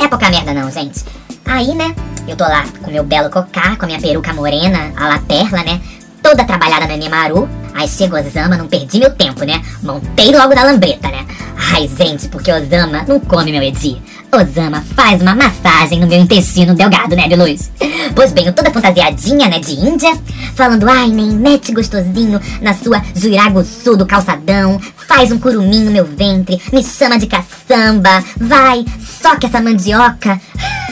É 0.00 0.08
pouca 0.08 0.30
merda, 0.30 0.52
não, 0.52 0.70
gente. 0.70 1.04
Aí, 1.44 1.74
né? 1.74 1.94
Eu 2.26 2.36
tô 2.36 2.44
lá 2.44 2.64
com 2.82 2.90
meu 2.90 3.04
belo 3.04 3.30
cocá, 3.30 3.76
com 3.76 3.84
a 3.84 3.86
minha 3.86 4.00
peruca 4.00 4.32
morena, 4.32 4.92
a 4.96 5.08
la 5.08 5.18
perla, 5.18 5.62
né? 5.62 5.80
Toda 6.22 6.44
trabalhada 6.44 6.86
na 6.86 6.96
Nemaru. 6.96 7.48
Aí 7.74 7.88
chegou 7.88 8.18
Osama, 8.18 8.56
não 8.56 8.66
perdi 8.66 8.98
meu 8.98 9.10
tempo, 9.10 9.44
né? 9.44 9.60
Montei 9.82 10.34
logo 10.34 10.54
na 10.54 10.64
lambreta, 10.64 11.08
né? 11.08 11.26
Ai, 11.72 11.88
gente, 11.88 12.28
porque 12.28 12.50
Osama 12.52 13.04
não 13.06 13.20
come 13.20 13.52
meu 13.52 13.62
Edi. 13.62 14.00
Osama 14.32 14.82
faz 14.94 15.20
uma 15.20 15.34
massagem 15.34 16.00
no 16.00 16.06
meu 16.06 16.18
intestino 16.18 16.74
delgado, 16.74 17.14
né, 17.14 17.28
Beluz? 17.28 17.70
Pois 18.14 18.32
bem, 18.32 18.46
eu 18.46 18.52
toda 18.52 18.70
fantasiadinha, 18.70 19.48
né, 19.48 19.58
de 19.58 19.72
Índia, 19.72 20.16
falando, 20.54 20.88
ai, 20.88 21.08
nem 21.08 21.30
mete 21.30 21.72
gostosinho 21.72 22.40
na 22.60 22.74
sua 22.74 23.02
Juraguçu 23.14 23.96
do 23.96 24.06
calçadão, 24.06 24.80
faz 25.08 25.30
um 25.32 25.38
curumim 25.38 25.84
no 25.84 25.90
meu 25.90 26.04
ventre, 26.04 26.60
me 26.72 26.82
chama 26.82 27.18
de 27.18 27.26
caçamba, 27.26 28.22
vai, 28.36 28.84
soca 29.22 29.46
essa 29.46 29.60
mandioca. 29.60 30.40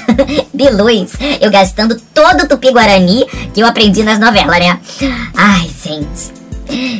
Biluz, 0.53 1.13
eu 1.41 1.51
gastando 1.51 2.01
todo 2.15 2.43
o 2.43 2.49
tupi-guarani 2.49 3.27
que 3.53 3.61
eu 3.61 3.67
aprendi 3.67 4.03
nas 4.03 4.19
novelas, 4.19 4.59
né? 4.59 4.79
Ai, 5.35 5.71
gente. 5.83 6.43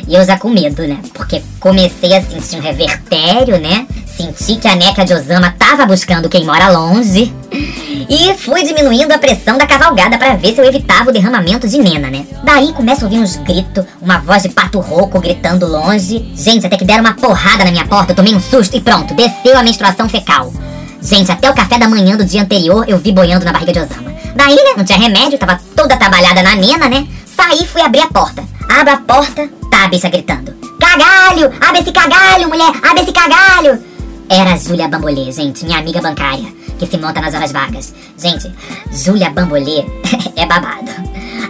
E 0.07 0.13
eu 0.13 0.23
já 0.23 0.37
com 0.37 0.49
medo, 0.49 0.87
né? 0.87 0.99
Porque 1.13 1.41
comecei 1.59 2.15
a 2.15 2.21
sentir 2.21 2.57
um 2.57 2.61
revertério, 2.61 3.59
né? 3.59 3.87
Senti 4.15 4.57
que 4.57 4.67
a 4.67 4.75
neca 4.75 5.03
de 5.03 5.13
Osama 5.13 5.55
tava 5.57 5.85
buscando 5.85 6.29
quem 6.29 6.45
mora 6.45 6.69
longe. 6.69 7.33
E 7.51 8.33
fui 8.37 8.63
diminuindo 8.63 9.11
a 9.11 9.17
pressão 9.17 9.57
da 9.57 9.65
cavalgada 9.65 10.17
para 10.17 10.35
ver 10.35 10.53
se 10.53 10.61
eu 10.61 10.65
evitava 10.65 11.09
o 11.09 11.13
derramamento 11.13 11.67
de 11.67 11.77
Nena, 11.79 12.09
né? 12.09 12.25
Daí 12.43 12.73
começa 12.73 13.01
a 13.01 13.05
ouvir 13.05 13.19
uns 13.19 13.37
gritos, 13.37 13.85
uma 13.99 14.19
voz 14.19 14.43
de 14.43 14.49
pato 14.49 14.79
rouco 14.79 15.19
gritando 15.19 15.65
longe. 15.65 16.31
Gente, 16.35 16.65
até 16.65 16.77
que 16.77 16.85
deram 16.85 17.01
uma 17.01 17.15
porrada 17.15 17.65
na 17.65 17.71
minha 17.71 17.87
porta, 17.87 18.11
eu 18.11 18.15
tomei 18.15 18.35
um 18.35 18.39
susto 18.39 18.77
e 18.77 18.81
pronto, 18.81 19.13
desceu 19.15 19.57
a 19.57 19.63
menstruação 19.63 20.07
fecal. 20.07 20.53
Gente, 21.01 21.31
até 21.31 21.49
o 21.49 21.55
café 21.55 21.79
da 21.79 21.89
manhã 21.89 22.15
do 22.15 22.23
dia 22.23 22.41
anterior 22.41 22.85
eu 22.87 22.97
vi 22.99 23.11
boiando 23.11 23.45
na 23.45 23.51
barriga 23.51 23.73
de 23.73 23.79
Osama. 23.79 24.13
Daí, 24.35 24.55
né, 24.55 24.73
não 24.77 24.85
tinha 24.85 24.97
remédio, 24.97 25.37
tava 25.37 25.59
toda 25.75 25.97
trabalhada 25.97 26.41
na 26.41 26.55
nena, 26.55 26.87
né? 26.87 27.07
Saí 27.35 27.65
fui 27.65 27.81
abrir 27.81 28.01
a 28.01 28.07
porta. 28.07 28.43
Abro 28.69 28.93
a 28.93 28.97
porta, 28.97 29.49
tá 29.69 29.85
a 29.85 29.87
bicha 29.87 30.09
gritando. 30.09 30.55
Cagalho! 30.79 31.51
Abre 31.59 31.81
esse 31.81 31.91
cagalho, 31.91 32.47
mulher! 32.47 32.71
Abre 32.83 33.01
esse 33.01 33.11
cagalho! 33.11 33.92
Era 34.29 34.57
Júlia 34.57 34.87
Bambolê, 34.87 35.31
gente, 35.31 35.65
minha 35.65 35.79
amiga 35.79 36.01
bancária, 36.01 36.47
que 36.79 36.87
se 36.87 36.97
monta 36.97 37.21
nas 37.21 37.33
horas 37.33 37.51
vagas. 37.51 37.93
Gente, 38.17 38.51
Júlia 38.91 39.29
Bambolê 39.29 39.85
é 40.35 40.45
babado. 40.45 40.91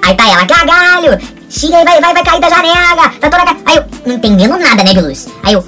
Aí 0.03 0.15
tá 0.15 0.27
ela, 0.29 0.45
cagalho! 0.45 1.19
Shirley 1.49 1.85
vai, 1.85 2.01
vai, 2.01 2.13
vai 2.13 2.23
cair 2.23 2.41
da 2.41 2.49
janela, 2.49 3.09
tá 3.19 3.29
toda... 3.29 3.45
ca-" 3.45 3.57
Aí 3.65 3.77
eu, 3.77 3.85
não 4.05 4.15
entendendo 4.15 4.57
nada, 4.57 4.83
né, 4.83 4.93
Biluz? 4.93 5.27
Aí 5.43 5.53
eu, 5.53 5.63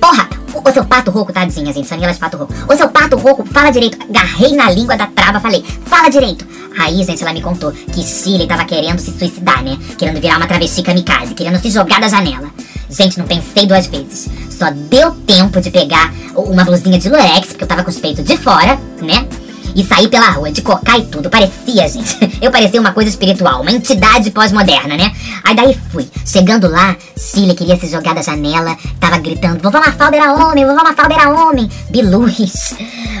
porra, 0.00 0.28
ô 0.64 0.72
seu 0.72 0.84
pato 0.84 1.10
rouco, 1.10 1.32
tadinha, 1.32 1.72
gente, 1.72 1.86
Samila 1.86 2.12
de 2.12 2.18
pato 2.18 2.36
rouco. 2.36 2.54
Ô 2.68 2.76
seu 2.76 2.88
pato 2.88 3.16
rouco, 3.16 3.44
fala 3.44 3.70
direito. 3.70 3.98
Agarrei 4.08 4.56
na 4.56 4.70
língua 4.70 4.96
da 4.96 5.06
trava, 5.06 5.38
falei, 5.38 5.64
fala 5.84 6.08
direito. 6.08 6.46
Aí, 6.78 7.02
gente, 7.04 7.22
ela 7.22 7.32
me 7.32 7.42
contou 7.42 7.72
que 7.72 8.02
Shirley 8.02 8.46
tava 8.46 8.64
querendo 8.64 8.98
se 8.98 9.10
suicidar, 9.16 9.62
né? 9.62 9.76
Querendo 9.98 10.20
virar 10.20 10.38
uma 10.38 10.46
travesti 10.46 10.82
kamikaze, 10.82 11.34
querendo 11.34 11.60
se 11.60 11.70
jogar 11.70 12.00
da 12.00 12.08
janela. 12.08 12.48
Gente, 12.88 13.18
não 13.18 13.26
pensei 13.26 13.66
duas 13.66 13.86
vezes. 13.86 14.28
Só 14.50 14.70
deu 14.70 15.12
tempo 15.12 15.60
de 15.60 15.70
pegar 15.70 16.12
uma 16.34 16.64
blusinha 16.64 16.98
de 16.98 17.08
lurex, 17.08 17.48
porque 17.48 17.64
eu 17.64 17.68
tava 17.68 17.84
com 17.84 17.90
os 17.90 17.98
peitos 17.98 18.24
de 18.24 18.36
fora, 18.36 18.78
né? 19.00 19.26
E 19.74 19.84
sair 19.84 20.08
pela 20.08 20.30
rua, 20.30 20.50
de 20.50 20.62
cocar 20.62 20.98
e 20.98 21.06
tudo. 21.06 21.30
Parecia, 21.30 21.88
gente. 21.88 22.18
Eu 22.40 22.50
parecia 22.50 22.80
uma 22.80 22.92
coisa 22.92 23.08
espiritual, 23.08 23.60
uma 23.62 23.70
entidade 23.70 24.30
pós-moderna, 24.30 24.96
né? 24.96 25.12
Aí 25.44 25.54
daí 25.54 25.78
fui. 25.90 26.08
Chegando 26.24 26.68
lá, 26.68 26.96
Cília 27.16 27.54
queria 27.54 27.76
se 27.76 27.88
jogar 27.88 28.14
da 28.14 28.22
janela, 28.22 28.76
tava 28.98 29.18
gritando: 29.18 29.62
Vovó 29.62 29.78
Mafalda 29.78 30.16
era 30.16 30.32
homem, 30.32 30.66
vovó 30.66 30.82
Mafalda 30.82 31.14
era 31.14 31.30
homem. 31.30 31.68
Biluz. 31.90 32.74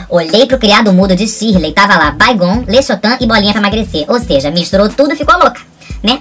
Olhei 0.08 0.46
pro 0.46 0.58
criado 0.58 0.92
mudo 0.92 1.14
de 1.14 1.28
Shirley, 1.28 1.72
tava 1.72 1.96
lá 1.96 2.10
Baigon, 2.10 2.64
Lechotan 2.66 3.16
e 3.20 3.26
bolinha 3.26 3.52
pra 3.52 3.60
emagrecer. 3.60 4.04
Ou 4.08 4.18
seja, 4.20 4.50
misturou 4.50 4.88
tudo 4.88 5.12
e 5.12 5.16
ficou 5.16 5.38
louca, 5.38 5.60
né? 6.02 6.20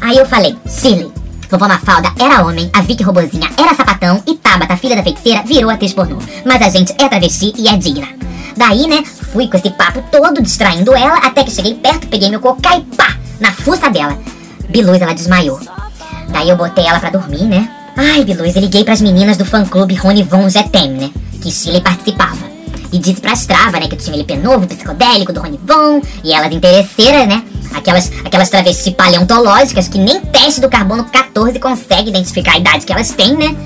Aí 0.00 0.16
eu 0.16 0.26
falei: 0.26 0.56
Shirley, 0.68 1.12
Vovó 1.50 1.68
Mafalda 1.68 2.12
era 2.18 2.44
homem, 2.44 2.70
a 2.72 2.80
Vicky 2.80 3.02
Robozinha 3.02 3.48
era 3.56 3.74
sapatão 3.74 4.22
e 4.26 4.34
Tabata, 4.34 4.76
filha 4.76 4.96
da 4.96 5.02
feiticeira, 5.02 5.42
virou 5.42 5.70
atriz 5.70 5.92
pornô. 5.92 6.18
Mas 6.44 6.62
a 6.62 6.68
gente 6.68 6.92
é 6.98 7.08
travesti 7.08 7.52
e 7.56 7.68
é 7.68 7.76
digna. 7.76 8.08
Daí, 8.56 8.86
né, 8.86 9.02
fui 9.34 9.48
com 9.48 9.56
esse 9.56 9.70
papo 9.70 10.00
todo 10.12 10.40
distraindo 10.40 10.94
ela 10.94 11.18
até 11.18 11.42
que 11.42 11.50
cheguei 11.50 11.74
perto, 11.74 12.06
peguei 12.06 12.30
meu 12.30 12.38
cocá 12.38 12.76
e 12.76 12.82
pá, 12.82 13.16
na 13.40 13.50
fuça 13.50 13.90
dela. 13.90 14.16
Biluz, 14.68 15.02
ela 15.02 15.12
desmaiou. 15.12 15.58
Daí 16.28 16.48
eu 16.48 16.56
botei 16.56 16.86
ela 16.86 17.00
pra 17.00 17.10
dormir, 17.10 17.42
né? 17.42 17.68
Ai, 17.96 18.24
Biluz, 18.24 18.54
eu 18.54 18.62
liguei 18.62 18.84
pras 18.84 19.00
meninas 19.00 19.36
do 19.36 19.44
fã-clube 19.44 19.96
Rony 19.96 20.22
Von 20.22 20.48
Zetem, 20.48 20.92
né? 20.92 21.10
Que 21.42 21.50
Chile 21.50 21.80
participava. 21.80 22.54
E 22.92 22.98
disse 22.98 23.20
pra 23.20 23.32
Strava, 23.32 23.80
né, 23.80 23.88
que 23.88 23.96
tinha 23.96 24.14
LP 24.14 24.36
novo, 24.36 24.68
psicodélico, 24.68 25.32
do 25.32 25.40
Rony 25.40 25.58
Von. 25.66 26.00
E 26.22 26.32
elas 26.32 26.52
interesseiras, 26.52 27.26
né? 27.26 27.42
Aquelas, 27.74 28.12
aquelas 28.24 28.48
travestis 28.48 28.94
paleontológicas 28.94 29.88
que 29.88 29.98
nem 29.98 30.20
teste 30.20 30.60
do 30.60 30.68
carbono 30.68 31.02
14 31.06 31.58
consegue 31.58 32.10
identificar 32.10 32.52
a 32.52 32.58
idade 32.58 32.86
que 32.86 32.92
elas 32.92 33.10
têm, 33.10 33.36
né? 33.36 33.56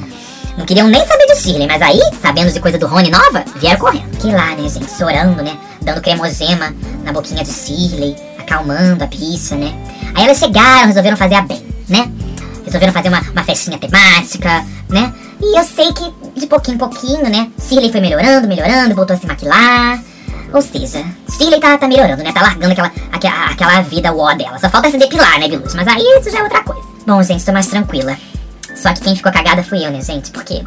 Não 0.59 0.67
queriam 0.67 0.89
nem 0.89 1.07
saber 1.07 1.27
de 1.27 1.37
Shirley, 1.37 1.69
mas 1.69 1.81
aí, 1.81 2.01
sabendo 2.21 2.53
de 2.53 2.59
coisa 2.59 2.77
do 2.77 2.89
Rony 2.89 3.11
nova, 3.11 3.45
vieram 3.55 3.79
correndo. 3.79 4.11
Que 4.19 4.27
lá, 4.27 4.57
né, 4.57 4.69
gente, 4.69 4.91
chorando, 4.91 5.41
né? 5.41 5.57
Dando 5.81 6.01
cremogema 6.01 6.75
na 7.05 7.13
boquinha 7.13 7.45
de 7.45 7.53
Shirley, 7.53 8.17
acalmando 8.37 9.05
a 9.05 9.07
bicha, 9.07 9.55
né? 9.55 9.73
Aí 10.17 10.25
elas 10.25 10.37
chegaram, 10.37 10.89
resolveram 10.89 11.17
fazer 11.17 11.37
a 11.37 11.43
bem, 11.43 11.65
né? 11.89 12.11
Resolveram 12.65 12.93
fazer 12.93 13.09
uma, 13.09 13.21
uma 13.21 13.45
festinha 13.45 13.79
temática, 13.79 14.67
né? 14.89 15.15
E 15.41 15.57
eu 15.57 15.63
sei 15.63 15.93
que 15.93 16.13
de 16.41 16.49
pouquinho 16.49 16.75
em 16.75 16.79
pouquinho, 16.79 17.31
né? 17.31 17.53
Shirley 17.61 17.93
foi 17.93 18.01
melhorando, 18.01 18.49
melhorando, 18.49 18.97
voltou 18.97 19.15
a 19.15 19.19
se 19.19 19.27
maquilar. 19.29 20.03
Ou 20.53 20.61
seja, 20.61 21.05
Shirley 21.37 21.61
tá, 21.61 21.79
tá 21.79 21.87
melhorando, 21.87 22.25
né? 22.25 22.33
Tá 22.33 22.43
largando 22.43 22.73
aquela, 22.73 22.91
aquela, 23.13 23.45
aquela 23.45 23.81
vida 23.83 24.13
uó 24.13 24.35
dela. 24.35 24.59
Só 24.59 24.69
falta 24.69 24.91
se 24.91 24.99
depilar, 24.99 25.39
né, 25.39 25.47
Biluz? 25.47 25.77
Mas 25.77 25.87
aí 25.87 26.03
isso 26.19 26.31
já 26.31 26.41
é 26.41 26.43
outra 26.43 26.65
coisa. 26.65 26.83
Bom, 27.07 27.23
gente, 27.23 27.45
tô 27.45 27.53
mais 27.53 27.69
tranquila. 27.69 28.19
Só 28.75 28.93
que 28.93 29.01
quem 29.01 29.17
ficou 29.17 29.33
cagada 29.33 29.63
fui 29.63 29.85
eu, 29.85 29.91
né, 29.91 30.01
gente? 30.01 30.31
Por 30.31 30.45
quê? 30.45 30.63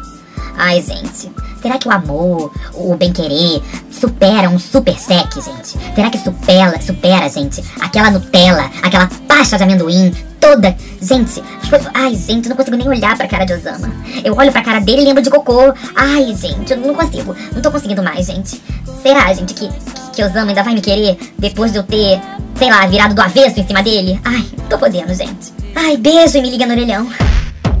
Ai, 0.56 0.82
gente, 0.82 1.32
será 1.60 1.78
que 1.78 1.88
o 1.88 1.90
amor, 1.90 2.52
o 2.74 2.94
bem-querer, 2.94 3.62
supera 3.90 4.48
um 4.50 4.58
super 4.58 4.98
sec, 4.98 5.32
gente? 5.34 5.78
Será 5.94 6.10
que 6.10 6.18
supera, 6.18 6.80
supera, 6.80 7.28
gente, 7.28 7.64
aquela 7.80 8.10
Nutella, 8.10 8.70
aquela 8.82 9.08
pasta 9.26 9.56
de 9.56 9.62
amendoim 9.62 10.12
toda? 10.38 10.76
Gente, 11.00 11.42
foi... 11.68 11.80
Ai, 11.94 12.14
gente, 12.14 12.46
eu 12.46 12.50
não 12.50 12.56
consigo 12.56 12.76
nem 12.76 12.88
olhar 12.88 13.16
pra 13.16 13.26
cara 13.26 13.44
de 13.44 13.54
Osama. 13.54 13.90
Eu 14.22 14.36
olho 14.36 14.52
pra 14.52 14.62
cara 14.62 14.80
dele 14.80 15.02
e 15.02 15.04
lembro 15.04 15.22
de 15.22 15.30
cocô. 15.30 15.72
Ai, 15.96 16.34
gente, 16.34 16.72
eu 16.72 16.76
não 16.76 16.94
consigo. 16.94 17.34
Não 17.54 17.62
tô 17.62 17.70
conseguindo 17.70 18.02
mais, 18.02 18.26
gente. 18.26 18.62
Será, 19.02 19.32
gente, 19.32 19.54
que, 19.54 19.68
que 20.12 20.22
Osama 20.22 20.48
ainda 20.48 20.62
vai 20.62 20.74
me 20.74 20.80
querer 20.80 21.18
depois 21.38 21.72
de 21.72 21.78
eu 21.78 21.82
ter, 21.82 22.20
sei 22.56 22.70
lá, 22.70 22.86
virado 22.86 23.14
do 23.14 23.22
avesso 23.22 23.58
em 23.58 23.66
cima 23.66 23.82
dele? 23.82 24.20
Ai, 24.22 24.44
tô 24.68 24.76
podendo, 24.76 25.14
gente. 25.14 25.52
Ai, 25.74 25.96
beijo 25.96 26.36
e 26.36 26.42
me 26.42 26.50
liga 26.50 26.66
no 26.66 26.72
orelhão. 26.72 27.08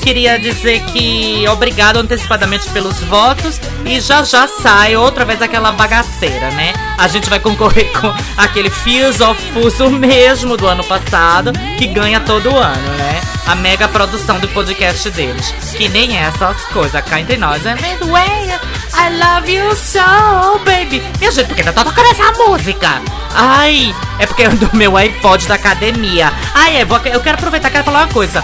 Queria 0.02 0.40
dizer 0.40 0.82
que 0.86 1.46
obrigado 1.50 1.98
antecipadamente 1.98 2.70
pelos 2.70 3.00
votos 3.02 3.60
e 3.86 4.00
já 4.00 4.24
já 4.24 4.48
sai 4.48 4.96
outra 4.96 5.26
vez 5.26 5.42
aquela 5.42 5.72
bagaceira, 5.72 6.50
né? 6.52 6.74
A 6.98 7.08
gente 7.08 7.30
vai 7.30 7.40
concorrer 7.40 7.92
com 8.00 8.14
aquele 8.38 8.70
Fears 8.70 9.20
of 9.20 9.42
Fuso 9.52 9.90
mesmo 9.90 10.56
do 10.56 10.68
ano 10.68 10.84
passado, 10.84 11.52
que 11.78 11.86
ganha 11.88 12.20
todo 12.22 12.56
ano, 12.56 12.92
né? 12.98 13.22
A 13.46 13.56
mega 13.56 13.88
produção 13.88 14.40
do 14.40 14.48
podcast 14.50 15.10
deles. 15.10 15.54
Que 15.76 15.90
nem 15.90 16.18
essas 16.18 16.64
coisas 16.66 17.04
cá 17.04 17.20
entre 17.20 17.36
nós. 17.36 17.66
É 17.66 17.76
way 18.06 18.60
I 18.94 19.10
love 19.18 19.50
you 19.52 19.76
so, 19.76 20.60
baby. 20.66 21.02
Minha 21.20 21.32
gente, 21.32 21.48
por 21.48 21.56
que 21.56 21.64
tá 21.64 21.72
tocando 21.72 22.08
essa 22.12 22.32
música? 22.44 23.02
Ai, 23.34 23.94
é 24.18 24.26
porque 24.26 24.44
é 24.44 24.50
do 24.50 24.70
meu 24.76 24.98
iPod 24.98 25.48
da 25.48 25.56
academia. 25.56 26.32
Ai, 26.54 26.78
é, 26.78 26.86
vou- 26.86 26.98
eu 27.06 27.20
quero 27.22 27.38
aproveitar 27.38 27.70
quero 27.70 27.84
falar 27.84 28.00
uma 28.06 28.14
coisa. 28.14 28.44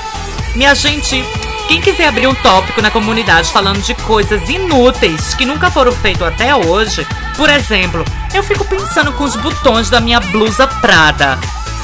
Minha 0.55 0.73
gente, 0.75 1.23
quem 1.67 1.81
quiser 1.81 2.07
abrir 2.07 2.27
um 2.27 2.35
tópico 2.35 2.81
na 2.81 2.89
comunidade 2.91 3.51
falando 3.51 3.81
de 3.81 3.93
coisas 3.95 4.47
inúteis 4.49 5.33
que 5.33 5.45
nunca 5.45 5.69
foram 5.69 5.91
feitas 5.91 6.27
até 6.27 6.55
hoje, 6.55 7.05
por 7.35 7.49
exemplo, 7.49 8.05
eu 8.33 8.41
fico 8.43 8.63
pensando 8.65 9.11
com 9.13 9.23
os 9.25 9.35
botões 9.35 9.89
da 9.89 9.99
minha 9.99 10.19
blusa 10.19 10.65
Prada. 10.67 11.37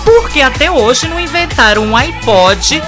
Porque 0.05 0.41
até 0.41 0.72
hoje 0.72 1.07
não 1.07 1.20
inventaram 1.20 1.84
um 1.84 1.95
iPod 1.95 2.82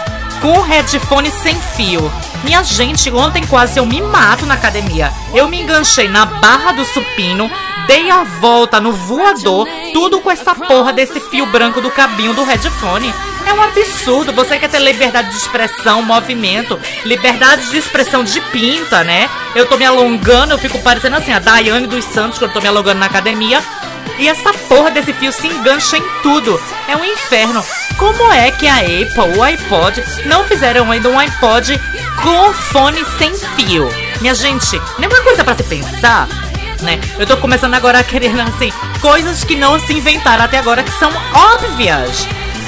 com 0.43 0.59
headphone 0.59 1.31
sem 1.31 1.55
fio. 1.55 2.11
Minha 2.43 2.61
gente, 2.65 3.09
ontem 3.09 3.47
quase 3.47 3.79
eu 3.79 3.85
me 3.85 4.01
mato 4.01 4.45
na 4.45 4.55
academia. 4.55 5.09
Eu 5.33 5.47
me 5.47 5.61
enganchei 5.61 6.09
na 6.09 6.25
barra 6.25 6.73
do 6.73 6.83
supino, 6.83 7.49
dei 7.87 8.11
a 8.11 8.25
volta 8.25 8.77
no 8.81 8.91
voador, 8.91 9.65
tudo 9.93 10.19
com 10.19 10.29
essa 10.29 10.53
porra 10.53 10.91
desse 10.91 11.17
fio 11.21 11.45
branco 11.45 11.79
do 11.79 11.89
cabinho 11.89 12.33
do 12.33 12.43
headphone. 12.43 13.13
É 13.47 13.53
um 13.53 13.63
absurdo. 13.63 14.33
Você 14.33 14.59
quer 14.59 14.69
ter 14.69 14.79
liberdade 14.79 15.29
de 15.29 15.37
expressão, 15.37 16.01
movimento, 16.01 16.77
liberdade 17.05 17.69
de 17.69 17.77
expressão 17.77 18.21
de 18.21 18.41
pinta, 18.41 19.01
né? 19.01 19.29
Eu 19.55 19.65
tô 19.65 19.77
me 19.77 19.85
alongando, 19.85 20.53
eu 20.53 20.59
fico 20.59 20.77
parecendo 20.79 21.15
assim, 21.15 21.31
a 21.31 21.39
Daiane 21.39 21.87
dos 21.87 22.03
Santos, 22.03 22.37
quando 22.37 22.49
eu 22.49 22.55
tô 22.55 22.59
me 22.59 22.67
alongando 22.67 22.99
na 22.99 23.05
academia. 23.05 23.63
E 24.19 24.27
essa 24.27 24.53
porra 24.67 24.91
desse 24.91 25.13
fio 25.13 25.31
se 25.31 25.47
engancha 25.47 25.97
em 25.97 26.03
tudo. 26.21 26.61
É 26.89 26.97
um 26.97 27.05
inferno. 27.05 27.63
Como 27.97 28.31
é 28.31 28.51
que 28.51 28.67
a 28.67 28.77
Apple, 28.77 29.37
o 29.37 29.43
iPod, 29.43 30.03
não 30.25 30.43
fizeram 30.45 30.91
ainda 30.91 31.09
um 31.09 31.19
iPod 31.19 31.79
com 32.21 32.53
fone 32.53 33.03
sem 33.17 33.35
fio? 33.55 33.89
Minha 34.19 34.33
gente, 34.33 34.81
nenhuma 34.97 35.21
coisa 35.21 35.43
pra 35.43 35.55
se 35.55 35.63
pensar, 35.63 36.27
né? 36.81 36.99
Eu 37.17 37.25
tô 37.25 37.37
começando 37.37 37.73
agora 37.73 37.99
a 37.99 38.03
querer, 38.03 38.31
assim, 38.41 38.71
coisas 39.01 39.43
que 39.43 39.55
não 39.55 39.79
se 39.79 39.93
inventaram 39.93 40.43
até 40.43 40.57
agora 40.57 40.83
que 40.83 40.91
são 40.91 41.11
óbvias. 41.33 42.27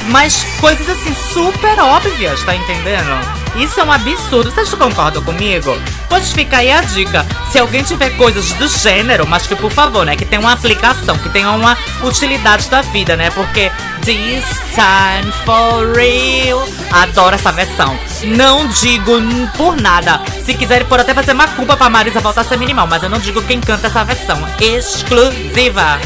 Mas 0.09 0.43
coisas 0.59 0.87
assim, 0.87 1.15
super 1.33 1.79
óbvias, 1.79 2.43
tá 2.43 2.55
entendendo? 2.55 3.44
Isso 3.57 3.79
é 3.79 3.83
um 3.83 3.91
absurdo. 3.91 4.51
Vocês 4.51 4.73
concordam 4.73 5.23
comigo? 5.23 5.77
Pois 6.09 6.31
fica 6.31 6.57
aí 6.57 6.71
a 6.71 6.81
dica. 6.81 7.25
Se 7.51 7.59
alguém 7.59 7.83
tiver 7.83 8.11
coisas 8.11 8.51
do 8.53 8.67
gênero, 8.67 9.25
mas 9.27 9.47
que 9.47 9.55
por 9.55 9.71
favor, 9.71 10.05
né? 10.05 10.15
Que 10.15 10.25
tenha 10.25 10.41
uma 10.41 10.53
aplicação, 10.53 11.17
que 11.17 11.29
tenha 11.29 11.49
uma 11.51 11.77
utilidade 12.03 12.69
da 12.69 12.81
vida, 12.81 13.15
né? 13.15 13.29
Porque 13.31 13.71
This 14.05 14.45
time 14.75 15.31
for 15.45 15.95
real. 15.95 16.67
Adoro 16.91 17.33
essa 17.33 17.51
versão. 17.51 17.97
Não 18.23 18.67
digo 18.67 19.13
por 19.57 19.75
nada. 19.81 20.21
Se 20.45 20.53
quiserem, 20.53 20.85
pode 20.87 21.01
até 21.01 21.13
fazer 21.13 21.31
uma 21.31 21.47
culpa 21.47 21.75
pra 21.75 21.89
Marisa 21.89 22.19
voltar 22.19 22.41
a 22.41 22.43
ser 22.43 22.57
minimal, 22.57 22.85
mas 22.85 23.01
eu 23.01 23.09
não 23.09 23.17
digo 23.17 23.41
quem 23.41 23.59
canta 23.59 23.87
essa 23.87 24.03
versão. 24.03 24.37
Exclusiva. 24.59 25.99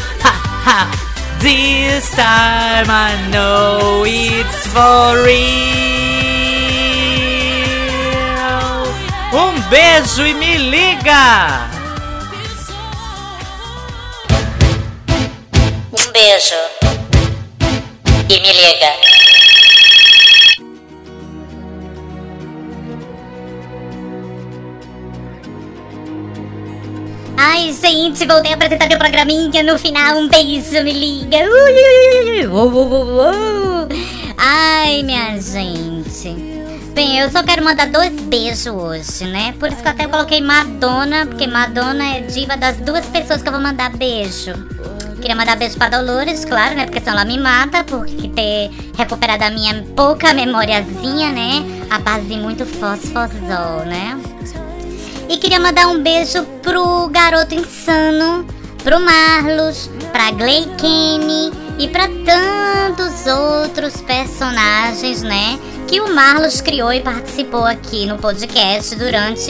This 1.39 2.09
time 2.11 2.89
I 2.89 3.29
know 3.31 4.05
it's 4.05 4.67
for 4.67 5.23
real. 5.25 6.18
Um 9.31 9.61
beijo 9.69 10.25
e 10.25 10.33
me 10.33 10.57
liga! 10.57 11.69
Um 15.91 16.11
beijo. 16.11 16.55
E 18.27 18.39
me 18.39 18.51
liga. 18.53 18.91
Ai, 27.37 27.71
gente, 27.71 28.25
voltei 28.25 28.51
a 28.51 28.55
apresentar 28.55 28.87
meu 28.87 28.97
programinha 28.97 29.61
no 29.61 29.77
final. 29.77 30.17
Um 30.17 30.27
beijo, 30.27 30.83
me 30.83 30.91
liga. 30.91 31.37
Ui, 31.37 32.47
ui, 32.47 32.47
ui, 32.47 32.75
ui. 32.75 34.05
Ai, 34.37 35.03
minha 35.03 35.39
gente. 35.39 35.88
Bem, 36.99 37.17
eu 37.17 37.31
só 37.31 37.41
quero 37.41 37.63
mandar 37.63 37.87
dois 37.87 38.11
beijos 38.11 38.65
hoje, 38.65 39.23
né? 39.23 39.55
Por 39.57 39.69
isso 39.69 39.81
que 39.81 39.87
eu 39.87 39.91
até 39.93 40.05
coloquei 40.05 40.41
Madonna, 40.41 41.25
porque 41.25 41.47
Madonna 41.47 42.17
é 42.17 42.19
diva 42.23 42.57
das 42.57 42.75
duas 42.75 43.05
pessoas 43.05 43.41
que 43.41 43.47
eu 43.47 43.53
vou 43.53 43.61
mandar 43.61 43.89
beijo. 43.95 44.51
Queria 45.15 45.33
mandar 45.33 45.55
beijo 45.55 45.77
pra 45.77 45.87
Dolores, 45.87 46.43
claro, 46.43 46.75
né? 46.75 46.83
Porque 46.83 46.99
senão 46.99 47.13
ela 47.13 47.23
me 47.23 47.39
mata, 47.39 47.85
por 47.85 48.05
ter 48.05 48.69
recuperado 48.97 49.45
a 49.45 49.49
minha 49.49 49.81
pouca 49.95 50.33
memoriazinha, 50.33 51.31
né? 51.31 51.63
A 51.89 51.99
base 51.99 52.25
de 52.25 52.35
muito 52.35 52.65
fosfosol, 52.65 53.85
né? 53.85 54.19
E 55.29 55.37
queria 55.37 55.57
mandar 55.57 55.87
um 55.87 56.03
beijo 56.03 56.43
pro 56.61 57.07
garoto 57.07 57.55
insano, 57.55 58.45
pro 58.83 58.99
Marlos, 58.99 59.89
pra 60.11 60.31
Gley 60.31 60.65
Kenny 60.77 61.49
e 61.79 61.87
pra 61.87 62.09
tantos 62.25 63.25
outros 63.25 64.01
personagens, 64.01 65.21
né? 65.21 65.57
Que 65.89 65.99
o 65.99 66.13
Marlos 66.13 66.61
criou 66.61 66.93
e 66.93 67.01
participou 67.01 67.65
aqui 67.65 68.05
no 68.05 68.15
podcast 68.19 68.95
durante, 68.95 69.41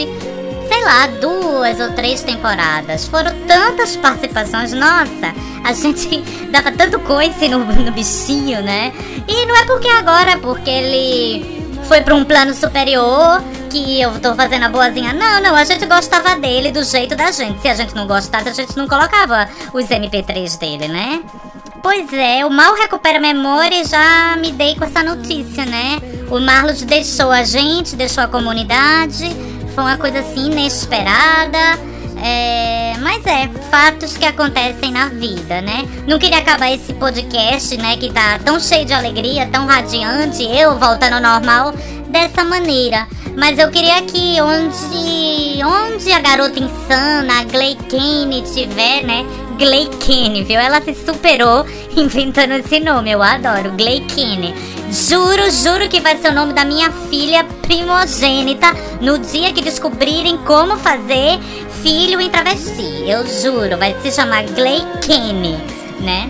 sei 0.70 0.84
lá, 0.86 1.06
duas 1.20 1.82
ou 1.82 1.92
três 1.92 2.24
temporadas. 2.24 3.06
Foram 3.06 3.32
tantas 3.46 3.98
participações, 3.98 4.72
nossa, 4.72 5.36
a 5.66 5.74
gente 5.74 6.22
dava 6.50 6.72
tanto 6.72 6.98
coice 7.00 7.50
no, 7.50 7.60
no 7.66 7.92
bichinho, 7.92 8.62
né? 8.62 8.94
E 9.28 9.46
não 9.46 9.54
é 9.54 9.66
porque 9.66 9.90
agora, 9.90 10.38
porque 10.38 10.70
ele 10.70 11.60
foi 11.84 12.00
pra 12.00 12.16
um 12.16 12.24
plano 12.24 12.54
superior 12.54 13.44
que 13.70 14.00
eu 14.00 14.18
tô 14.22 14.34
fazendo 14.34 14.64
a 14.64 14.70
boazinha. 14.70 15.12
Não, 15.12 15.42
não, 15.42 15.56
a 15.58 15.66
gente 15.66 15.86
gostava 15.88 16.38
dele 16.38 16.72
do 16.72 16.86
jeito 16.86 17.18
da 17.18 17.32
gente. 17.32 17.62
Se 17.62 17.68
a 17.68 17.76
gente 17.76 17.94
não 17.94 18.08
gostasse, 18.08 18.48
a 18.48 18.54
gente 18.54 18.78
não 18.78 18.88
colocava 18.88 19.50
os 19.74 19.86
MP3 19.88 20.58
dele, 20.58 20.88
né? 20.88 21.22
Pois 21.82 22.12
é, 22.12 22.46
o 22.46 22.50
mal 22.50 22.76
recupera 22.76 23.20
memória 23.20 23.82
e 23.82 23.86
já 23.86 24.36
me 24.38 24.52
dei 24.52 24.76
com 24.76 24.84
essa 24.84 25.02
notícia, 25.02 25.66
né? 25.66 26.00
O 26.30 26.40
Marlos 26.40 26.82
deixou 26.82 27.32
a 27.32 27.44
gente, 27.44 27.96
deixou 27.96 28.24
a 28.24 28.28
comunidade. 28.28 29.30
Foi 29.74 29.84
uma 29.84 29.98
coisa 29.98 30.20
assim 30.20 30.52
inesperada. 30.52 31.58
É, 32.22 32.96
mas 33.00 33.26
é, 33.26 33.48
fatos 33.72 34.18
que 34.18 34.26
acontecem 34.26 34.92
na 34.92 35.08
vida, 35.08 35.62
né? 35.62 35.88
Não 36.06 36.20
queria 36.20 36.40
acabar 36.40 36.70
esse 36.70 36.94
podcast, 36.94 37.78
né? 37.78 37.96
Que 37.96 38.12
tá 38.12 38.40
tão 38.44 38.60
cheio 38.60 38.86
de 38.86 38.94
alegria, 38.94 39.48
tão 39.48 39.66
radiante, 39.66 40.44
eu 40.44 40.78
voltando 40.78 41.14
ao 41.14 41.22
normal 41.22 41.74
dessa 42.10 42.44
maneira. 42.44 43.08
Mas 43.38 43.58
eu 43.58 43.70
queria 43.72 44.02
que 44.02 44.42
onde, 44.42 45.64
onde 45.64 46.12
a 46.12 46.20
garota 46.20 46.60
insana, 46.60 47.40
a 47.40 47.44
Glay 47.46 47.78
Kane, 47.90 48.44
tiver, 48.54 49.04
né? 49.04 49.26
Glay 49.60 49.90
Kane, 50.06 50.42
viu? 50.44 50.58
Ela 50.58 50.82
se 50.82 50.96
superou 50.96 51.66
inventando 51.96 52.54
esse 52.54 52.80
nome. 52.80 53.12
Eu 53.12 53.22
adoro, 53.22 53.72
Glay 53.72 54.00
Kane. 54.08 54.56
Juro, 54.90 55.52
juro 55.52 55.90
que 55.90 56.00
vai 56.00 56.18
ser 56.18 56.30
o 56.30 56.34
nome 56.34 56.54
da 56.54 56.64
minha 56.64 56.90
filha 57.10 57.44
primogênita 57.62 58.68
no 59.02 59.20
dia 59.20 59.52
que 59.52 59.62
descobrirem 59.62 60.38
como 60.38 60.78
fazer 60.78 61.38
filho 61.84 62.22
em 62.22 62.30
travesti. 62.30 63.08
Eu 63.08 63.28
juro, 63.28 63.78
vai 63.78 63.96
se 64.02 64.12
chamar 64.12 64.46
Glay 64.46 64.82
Kane, 65.06 65.58
né? 66.00 66.30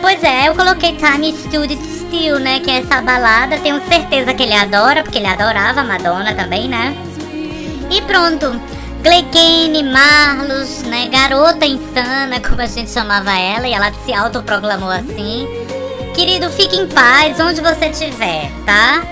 Pois 0.00 0.22
é, 0.22 0.48
eu 0.48 0.54
coloquei 0.54 0.96
Time 0.96 1.32
Studio 1.36 1.76
Still, 1.76 2.38
né? 2.38 2.60
Que 2.60 2.70
é 2.70 2.78
essa 2.78 3.02
balada. 3.02 3.58
Tenho 3.58 3.80
certeza 3.88 4.32
que 4.34 4.44
ele 4.44 4.54
adora, 4.54 5.02
porque 5.02 5.18
ele 5.18 5.26
adorava 5.26 5.82
Madonna 5.82 6.32
também, 6.34 6.68
né? 6.68 6.96
E 7.90 8.00
pronto. 8.02 8.52
Gleikane, 9.02 9.82
Marlos, 9.82 10.82
né? 10.84 11.08
Garota 11.08 11.66
insana, 11.66 12.38
como 12.40 12.60
a 12.60 12.66
gente 12.66 12.88
chamava 12.88 13.36
ela, 13.36 13.66
e 13.66 13.72
ela 13.72 13.92
se 14.04 14.14
autoproclamou 14.14 14.90
assim. 14.90 15.48
Querido, 16.14 16.48
fique 16.50 16.76
em 16.76 16.86
paz 16.86 17.40
onde 17.40 17.60
você 17.60 17.86
estiver, 17.86 18.48
tá? 18.64 19.02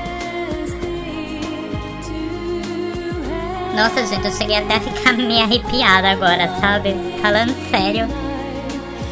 Nossa, 3.74 4.06
gente, 4.06 4.26
eu 4.26 4.32
cheguei 4.32 4.58
até 4.58 4.76
a 4.76 4.80
ficar 4.80 5.14
meio 5.18 5.42
arrepiada 5.42 6.10
agora, 6.10 6.48
sabe? 6.60 6.94
Falando 7.20 7.52
sério. 7.68 8.06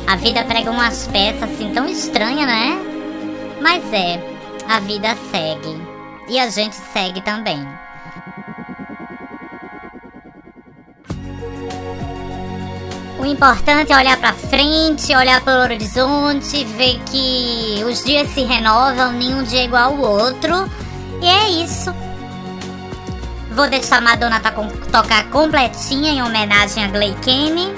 A 0.06 0.14
vida 0.14 0.44
prega 0.44 0.70
umas 0.70 1.08
peças 1.08 1.42
assim 1.42 1.72
tão 1.74 1.88
estranhas, 1.88 2.46
né? 2.46 2.78
Mas 3.60 3.82
é, 3.92 4.22
a 4.68 4.78
vida 4.78 5.16
segue. 5.30 5.76
E 6.28 6.38
a 6.38 6.48
gente 6.50 6.76
segue 6.92 7.20
também. 7.20 7.66
Importante 13.28 13.92
é 13.92 13.96
olhar 13.96 14.16
pra 14.16 14.32
frente, 14.32 15.14
olhar 15.14 15.40
pro 15.40 15.52
horizonte, 15.52 16.64
ver 16.64 17.00
que 17.10 17.82
os 17.84 18.04
dias 18.04 18.28
se 18.30 18.42
renovam, 18.42 19.12
nenhum 19.12 19.42
dia 19.42 19.60
é 19.60 19.64
igual 19.64 19.92
ao 19.92 19.98
outro. 19.98 20.70
E 21.20 21.26
é 21.26 21.48
isso. 21.48 21.94
Vou 23.50 23.68
deixar 23.68 24.00
Madonna 24.00 24.40
tocar 24.92 25.24
completinha 25.30 26.12
em 26.12 26.22
homenagem 26.22 26.84
a 26.84 26.88
Glay 26.88 27.14
Kenny. 27.22 27.74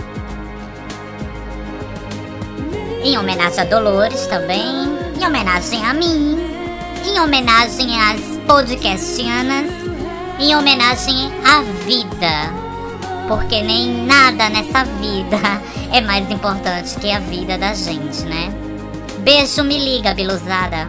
Em 3.03 3.17
homenagem 3.17 3.61
a 3.61 3.65
Dolores 3.65 4.27
também. 4.27 4.99
Em 5.19 5.27
homenagem 5.27 5.87
a 5.87 5.95
mim. 5.95 6.39
Em 7.07 7.19
homenagem 7.19 7.99
às 7.99 8.21
podcastianas. 8.47 9.73
Em 10.39 10.55
homenagem 10.55 11.33
à 11.47 11.63
vida. 11.87 12.60
Porque 13.31 13.63
nem 13.63 14.07
nada 14.07 14.49
nessa 14.51 14.85
vida 15.01 15.39
é 15.93 16.01
mais 16.01 16.29
importante 16.29 16.99
que 16.99 17.13
a 17.13 17.21
vida 17.21 17.57
da 17.57 17.73
gente, 17.75 18.25
né? 18.25 18.53
Beijo, 19.21 19.63
me 19.63 19.79
liga, 19.79 20.13
biluzada. 20.13 20.89